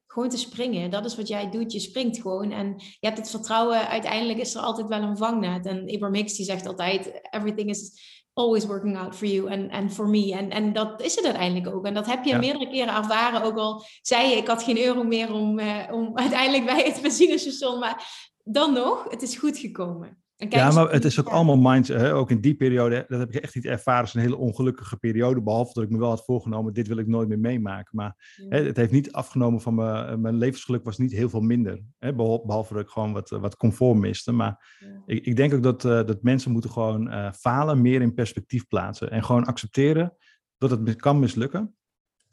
[0.08, 0.92] gewoon te springen.
[0.92, 1.72] Dat is wat jij doet.
[1.72, 3.88] Je springt gewoon en je hebt het vertrouwen.
[3.88, 5.66] Uiteindelijk is er altijd wel een vangnet.
[5.66, 9.94] En Ibram Hicks die zegt altijd, everything is always working out for you and, and
[9.94, 10.34] for me.
[10.34, 11.86] En, en dat is het uiteindelijk ook.
[11.86, 13.42] En dat heb je meerdere keren ervaren.
[13.42, 17.02] Ook al zei je, ik had geen euro meer om, uh, om uiteindelijk bij het
[17.02, 17.80] benzinestation.
[17.80, 21.90] Maar dan nog, het is goed gekomen ja, maar het is ook allemaal minds.
[21.90, 22.14] Hè?
[22.14, 25.42] Ook in die periode, dat heb ik echt niet ervaren als een hele ongelukkige periode.
[25.42, 27.96] Behalve dat ik me wel had voorgenomen, dit wil ik nooit meer meemaken.
[27.96, 31.82] Maar hè, het heeft niet afgenomen van mijn, mijn levensgeluk, was niet heel veel minder.
[32.00, 32.14] Hè?
[32.14, 34.32] Behalve dat ik gewoon wat, wat comfort miste.
[34.32, 38.14] Maar ik, ik, denk ook dat, uh, dat mensen moeten gewoon uh, falen meer in
[38.14, 39.12] perspectief plaatsen.
[39.12, 40.16] En gewoon accepteren
[40.58, 41.76] dat het kan mislukken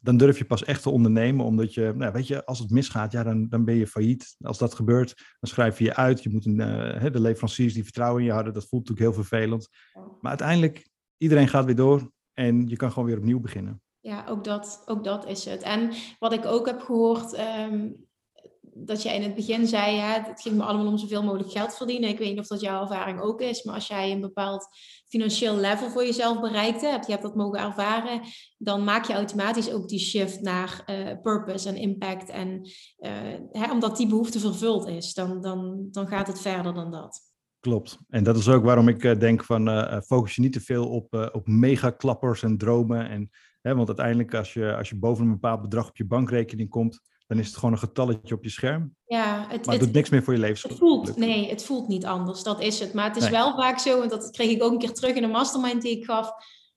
[0.01, 3.13] dan durf je pas echt te ondernemen, omdat je, nou, weet je, als het misgaat,
[3.13, 4.37] ja, dan, dan ben je failliet.
[4.41, 6.23] Als dat gebeurt, dan schrijf je je uit.
[6.23, 9.25] Je moet een, uh, de leveranciers die vertrouwen in je hadden, dat voelt natuurlijk heel
[9.25, 9.69] vervelend.
[9.95, 13.83] Maar uiteindelijk, iedereen gaat weer door en je kan gewoon weer opnieuw beginnen.
[14.01, 15.63] Ja, ook dat, ook dat is het.
[15.63, 18.08] En wat ik ook heb gehoord, um,
[18.85, 21.77] dat jij in het begin zei, ja, het ging me allemaal om zoveel mogelijk geld
[21.77, 22.09] verdienen.
[22.09, 24.69] Ik weet niet of dat jouw ervaring ook is, maar als jij een bepaald
[25.07, 28.21] financieel level voor jezelf bereikt hebt, je hebt dat mogen ervaren,
[28.59, 32.31] dan maak je automatisch ook die shift naar uh, purpose en impact.
[32.31, 32.61] En
[32.99, 33.11] uh,
[33.53, 37.21] hè, omdat die behoefte vervuld is, dan, dan, dan gaat het verder dan dat.
[37.61, 37.99] Klopt.
[38.09, 39.69] En dat is ook waarom ik uh, denk van
[40.03, 43.09] focus je niet te veel op, op megaklappers en dromen.
[43.09, 43.31] En,
[43.61, 47.01] hè, want uiteindelijk als je, als je boven een bepaald bedrag op je bankrekening komt,
[47.29, 48.97] dan is het gewoon een getalletje op je scherm.
[49.07, 50.69] Ja, het, maar het, doet niks meer voor je leven.
[50.69, 52.43] Het voelt, nee, het voelt niet anders.
[52.43, 52.95] Dat is het.
[52.95, 55.23] Maar het is wel vaak zo, en dat kreeg ik ook een keer terug in
[55.23, 56.31] een mastermind die ik gaf.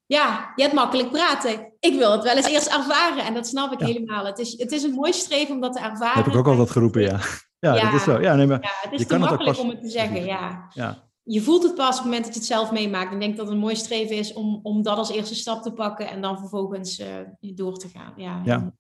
[0.06, 1.74] Ja, je hebt makkelijk praten.
[1.80, 3.26] Ik wil het wel eens eerst ervaren.
[3.26, 4.26] En dat snap ik helemaal.
[4.26, 6.16] Het is, het is een mooi streven om dat te ervaren.
[6.16, 7.20] Dat heb ik ook altijd geroepen, ja.
[7.60, 8.20] Ja, ja, dat is zo.
[8.20, 9.60] Ja, nee, maar ja, het is je kan makkelijk pas...
[9.60, 10.68] om het te zeggen, ja.
[10.74, 11.11] ja.
[11.24, 13.14] Je voelt het pas op het moment dat je het zelf meemaakt.
[13.14, 15.74] Ik denk dat het een mooi streven is om, om dat als eerste stap te
[15.74, 17.08] pakken en dan vervolgens uh,
[17.40, 18.14] door te gaan.
[18.16, 18.42] Ja.
[18.46, 18.74] ja.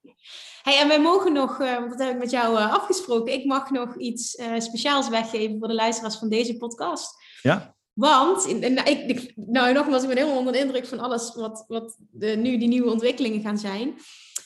[0.61, 3.45] Hey, en wij mogen nog, uh, want dat heb ik met jou uh, afgesproken, ik
[3.45, 7.15] mag nog iets speciaals weggeven voor de luisteraars van deze podcast.
[7.41, 7.75] Ja.
[7.93, 11.35] Want, in, in, ik, ik, nou nogmaals, ik ben helemaal onder de indruk van alles
[11.35, 13.95] wat, wat de, nu die nieuwe ontwikkelingen gaan zijn.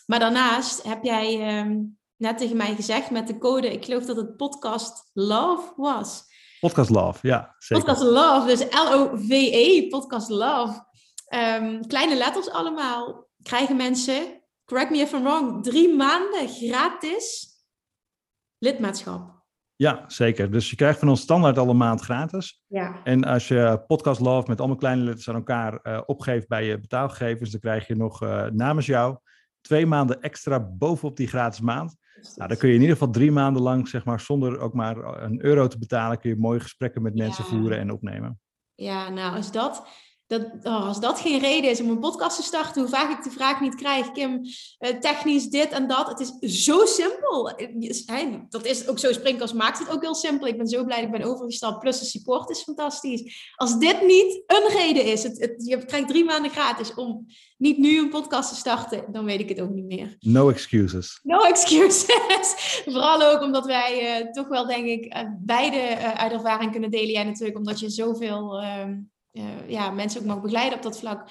[0.05, 4.15] Maar daarnaast heb jij um, net tegen mij gezegd met de code, ik geloof dat
[4.15, 6.23] het podcast Love was.
[6.65, 7.55] Podcast Love, ja.
[7.57, 7.83] Zeker.
[7.83, 10.85] Podcast Love, dus L-O-V-E, Podcast Love.
[11.35, 13.27] Um, kleine letters allemaal.
[13.43, 17.47] Krijgen mensen correct me if I'm wrong, drie maanden gratis
[18.57, 19.43] lidmaatschap.
[19.75, 20.51] Ja, zeker.
[20.51, 22.63] Dus je krijgt van ons standaard al een maand gratis.
[22.67, 23.01] Ja.
[23.03, 26.79] En als je Podcast Love met allemaal kleine letters aan elkaar uh, opgeeft bij je
[26.79, 29.17] betaalgegevens, dan krijg je nog uh, namens jou
[29.65, 31.95] twee maanden extra bovenop die gratis maand.
[32.35, 34.97] Nou, dan kun je in ieder geval drie maanden lang, zeg maar, zonder ook maar
[35.23, 38.39] een euro te betalen, kun je mooie gesprekken met mensen voeren en opnemen.
[38.75, 39.87] Ja, nou, als dat
[40.27, 43.23] dat, oh, als dat geen reden is om een podcast te starten, hoe vaak ik
[43.23, 44.41] de vraag niet krijg, Kim,
[44.79, 46.07] uh, technisch dit en dat.
[46.07, 47.51] Het is zo simpel.
[48.05, 50.47] Hey, dat is ook zo, Springkast maakt het ook heel simpel.
[50.47, 51.79] Ik ben zo blij dat ik ben overgestapt.
[51.79, 53.51] Plus de support is fantastisch.
[53.55, 57.25] Als dit niet een reden is, het, het, je krijgt drie maanden gratis om
[57.57, 60.15] niet nu een podcast te starten, dan weet ik het ook niet meer.
[60.19, 61.19] No excuses.
[61.23, 62.05] No excuses.
[62.85, 67.11] Vooral ook omdat wij uh, toch wel, denk ik, uh, beide uit ervaring kunnen delen.
[67.11, 68.61] Jij natuurlijk, omdat je zoveel...
[68.61, 68.93] Ehm,
[69.35, 71.29] uh, ja, mensen ook mag begeleiden op dat vlak.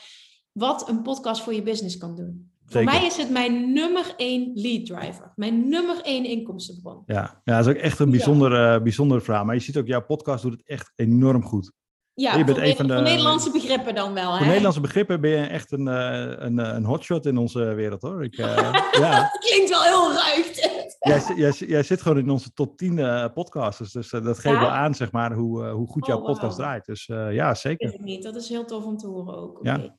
[0.53, 2.53] Wat een podcast voor je business kan doen.
[2.67, 5.33] Voor mij is het mijn nummer één lead driver.
[5.35, 7.03] Mijn nummer één inkomstenbron.
[7.07, 9.45] Ja, ja dat is ook echt een bijzonder, uh, bijzonder verhaal.
[9.45, 11.73] Maar je ziet ook, jouw podcast doet het echt enorm goed.
[12.15, 14.31] Ja, je bent voor, van de, Nederlandse begrippen dan wel.
[14.31, 14.47] Voor hè?
[14.47, 18.25] Nederlandse begrippen ben je echt een, uh, een, een hotshot in onze wereld hoor.
[18.25, 18.47] Ik, uh,
[19.01, 19.21] ja.
[19.21, 20.53] dat klinkt wel heel ruig.
[20.99, 23.93] Jij, jij, jij, zit gewoon in onze top 10 uh, podcasters.
[23.93, 26.85] Dus dat geeft wel aan, zeg maar, hoe, hoe goed jouw oh, podcast draait.
[26.85, 27.91] Dus ja, zeker.
[27.91, 28.23] Dat, niet.
[28.23, 29.59] dat is heel tof om te horen ook.
[29.59, 29.77] Okay.
[29.77, 29.97] Ja.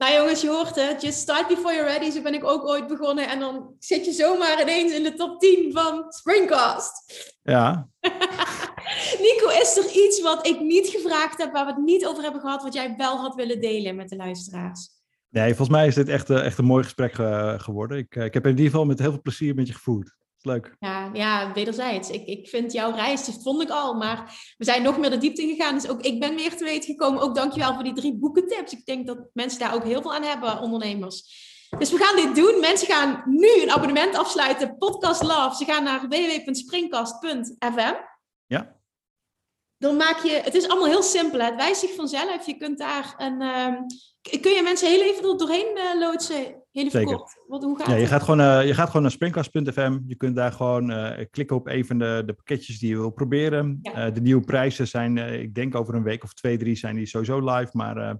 [0.00, 1.02] Nou jongens, je hoort het.
[1.02, 2.10] Just start before you're ready.
[2.10, 3.28] Zo ben ik ook ooit begonnen.
[3.28, 6.92] En dan zit je zomaar ineens in de top 10 van Springcast.
[7.42, 7.88] Ja.
[9.24, 12.40] Nico, is er iets wat ik niet gevraagd heb, waar we het niet over hebben
[12.40, 14.88] gehad, wat jij wel had willen delen met de luisteraars?
[15.28, 17.98] Nee, volgens mij is dit echt, echt een mooi gesprek uh, geworden.
[17.98, 20.76] Ik, uh, ik heb in ieder geval met heel veel plezier met je gevoerd leuk.
[20.78, 22.10] Ja, ja wederzijds.
[22.10, 25.18] Ik, ik vind jouw reis, die vond ik al, maar we zijn nog meer de
[25.18, 25.74] diepte gegaan.
[25.74, 27.22] Dus ook ik ben meer te weten gekomen.
[27.22, 28.72] Ook dankjewel voor die drie boekentips.
[28.72, 31.48] Ik denk dat mensen daar ook heel veel aan hebben, ondernemers.
[31.78, 32.60] Dus we gaan dit doen.
[32.60, 34.76] Mensen gaan nu een abonnement afsluiten.
[34.76, 35.56] Podcast Love.
[35.56, 37.94] Ze gaan naar www.springkast.fm.
[38.46, 38.78] Ja.
[39.78, 41.40] Dan maak je, het is allemaal heel simpel.
[41.40, 42.46] Het wijst zich vanzelf.
[42.46, 43.86] Je kunt daar een, um,
[44.40, 47.18] kun je mensen heel even er doorheen uh, loodsen Heel Zeker.
[47.46, 48.08] Wat, hoe gaat Ja, je, het?
[48.08, 49.98] gaat gewoon, eh, je gaat gewoon naar springcast.fm.
[50.06, 53.10] Je kunt daar gewoon eh, klikken op een van de, de pakketjes die je wil
[53.10, 53.78] proberen.
[53.82, 53.92] Ja.
[53.92, 57.06] Eh, de nieuwe prijzen zijn, ik denk over een week of twee, drie zijn die
[57.06, 57.70] sowieso live.
[57.76, 58.18] Maar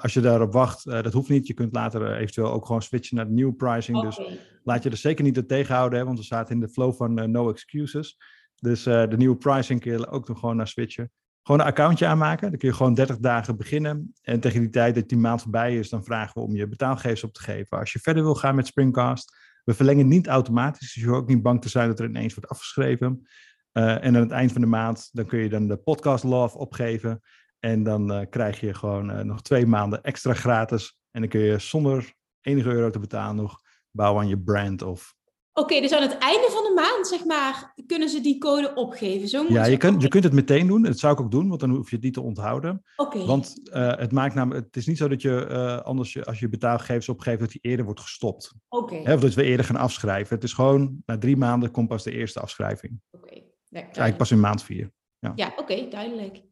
[0.00, 1.46] als je daarop wacht, dat hoeft niet.
[1.46, 4.00] Je kunt later eventueel ook gewoon switchen naar de nieuwe pricing.
[4.00, 4.20] Dus
[4.62, 7.30] laat je er zeker niet door tegenhouden, hè, want we zaten in de flow van
[7.30, 8.16] no excuses.
[8.54, 11.10] Dus de nieuwe pricing kun je ook nog gewoon naar switchen.
[11.46, 12.50] Gewoon een accountje aanmaken.
[12.50, 14.14] Dan kun je gewoon 30 dagen beginnen.
[14.22, 17.24] En tegen die tijd dat die maand voorbij is, dan vragen we om je betaalgevers
[17.24, 17.78] op te geven.
[17.78, 20.92] Als je verder wil gaan met Springcast, we verlengen niet automatisch.
[20.92, 23.26] Dus je hoeft ook niet bang te zijn dat er ineens wordt afgeschreven.
[23.72, 26.58] Eh, en aan het eind van de maand, dan kun je dan de podcast love
[26.58, 27.20] opgeven.
[27.58, 30.98] En dan eh, krijg je gewoon eh, nog twee maanden extra gratis.
[31.10, 33.60] En dan kun je zonder enige euro te betalen nog
[33.90, 35.14] bouwen aan je brand of
[35.56, 39.28] Oké, dus aan het einde van maand, zeg maar, kunnen ze die code opgeven.
[39.28, 40.82] Zo Ja, je kunt, je kunt het meteen doen.
[40.82, 42.82] Dat zou ik ook doen, want dan hoef je het niet te onthouden.
[42.96, 43.24] Oké.
[43.26, 46.38] Want eh, het maakt namelijk, het is niet zo dat je eh, anders, je- als
[46.38, 48.52] je betaalgegevens opgeeft, dat die eerder wordt gestopt.
[48.68, 49.12] Oké.
[49.12, 50.34] Of dat we eerder gaan afschrijven.
[50.34, 53.00] Het is gewoon, na drie maanden komt pas de eerste afschrijving.
[53.10, 53.34] Oké.
[53.68, 54.92] Ja, eigenlijk pas in maand vier.
[55.34, 56.42] Ja, oké, duidelijk.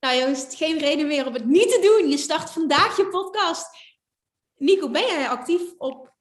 [0.00, 2.10] Nou jongens, geen reden meer om het niet te doen.
[2.10, 3.66] Je start vandaag je podcast.
[4.56, 6.14] Nico, ben jij actief op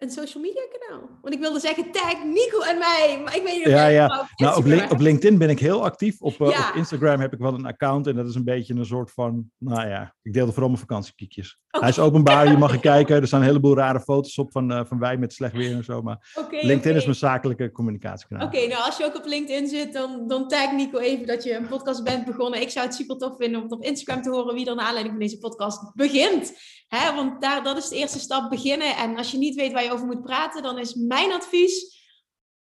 [0.00, 1.08] een social media kanaal?
[1.22, 3.20] Want ik wilde zeggen, tag Nico en mij.
[3.24, 4.06] Maar ik weet niet of Ja, jij ja.
[4.36, 6.20] nou op Nou, LinkedIn ben ik heel actief.
[6.20, 6.68] Op, eh, Ja.
[6.68, 9.50] op Instagram heb ik wel een account en dat is een beetje een soort van,
[9.58, 11.58] nou ja, ik deel er vooral mijn vakantiekiekjes.
[11.70, 11.84] Oké.
[11.84, 13.16] Hij is openbaar, je mag er kijken.
[13.16, 15.84] Er staan een heleboel rare foto's op van, eh, van wij met slecht weer en
[15.84, 16.02] zo.
[16.02, 18.46] Maar LinkedIn is mijn zakelijke communicatiekanaal.
[18.46, 21.54] Oké, nou als je ook op LinkedIn zit, dan, dan tag Nico even dat je
[21.54, 22.60] een podcast bent begonnen.
[22.60, 24.84] Ik zou het super tof vinden om het op Instagram te horen wie er naar
[24.86, 26.52] aanleiding van deze podcast begint.
[26.88, 28.96] Hè, want daar, dat is de eerste stap, beginnen.
[28.96, 31.98] En als je niet weet waar je over moet praten, dan is mijn advies,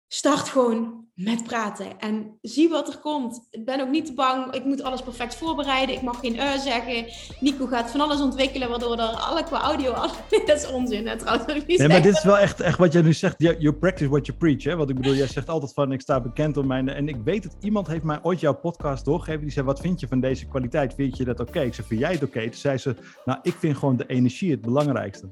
[0.07, 1.99] start gewoon met praten.
[1.99, 3.47] En zie wat er komt.
[3.51, 5.95] Ik ben ook niet te bang, ik moet alles perfect voorbereiden.
[5.95, 7.05] Ik mag geen uh zeggen.
[7.39, 9.93] Nico gaat van alles ontwikkelen, waardoor er alle qua audio...
[10.45, 11.53] dat is onzin, hè, trouwens.
[11.53, 13.35] wat Nee, maar dit is wel echt, echt wat jij nu zegt.
[13.37, 14.63] You, practice what you preach.
[14.63, 14.75] Hè?
[14.75, 16.89] Want ik bedoel, jij zegt altijd van ik sta bekend om mijn.
[16.89, 19.41] En ik weet het, iemand heeft mij ooit jouw podcast doorgegeven.
[19.41, 20.93] Die zei: Wat vind je van deze kwaliteit?
[20.93, 21.61] Vind je dat oké?
[21.61, 22.41] Ik zei: Vind jij het oké?
[22.41, 25.27] Toen zei ze: Nou, ik vind gewoon de energie het belangrijkste.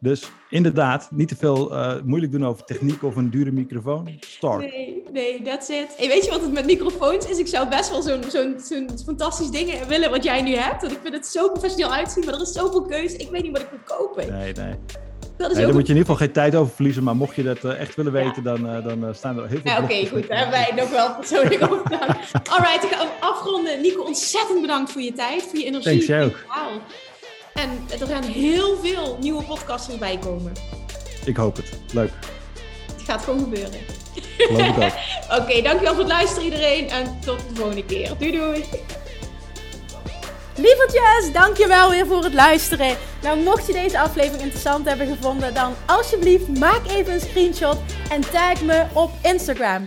[0.00, 4.16] Dus inderdaad, niet te veel eh, moeilijk doen over techniek of een dure microfoon.
[4.20, 4.60] Start.
[4.60, 5.94] Nee, nee, that's it.
[5.96, 7.38] Hey, weet je wat het met microfoons is?
[7.38, 10.80] Ik zou best wel zo'n zo'n zo'n fantastisch ding willen wat jij nu hebt.
[10.80, 13.16] Want ik vind het zo professioneel uitzien, maar er is zoveel keus.
[13.16, 14.32] Ik weet niet wat ik moet kopen.
[14.32, 14.74] Nee, nee.
[15.36, 17.02] Dat is nee daar moet je in ieder geval geen tijd over verliezen.
[17.02, 19.70] Maar mocht je dat eh, echt willen weten, dan, eh, dan staan er heel veel
[19.70, 20.28] Ja, oké, goed.
[20.28, 22.16] Daar hebben wij nog wel persoonlijk over gedaan.
[22.50, 23.80] Alright, ik ga afronden.
[23.80, 26.32] Nico, ontzettend bedankt voor je tijd, voor je energie, Thanks, jij
[27.58, 30.52] En er gaan heel veel nieuwe podcasts bij komen.
[31.24, 31.78] Ik hoop het.
[31.92, 32.10] Leuk.
[32.92, 33.80] Het gaat gewoon gebeuren.
[34.38, 35.38] Geloof ik ook.
[35.40, 36.88] Oké, dankjewel voor het luisteren iedereen.
[36.88, 38.12] En tot de volgende keer.
[38.18, 38.64] Doei doei.
[40.56, 42.96] Lievertjes, dankjewel weer voor het luisteren.
[43.22, 47.76] Nou, mocht je deze aflevering interessant hebben gevonden, dan alsjeblieft maak even een screenshot
[48.10, 49.86] en tag me op Instagram.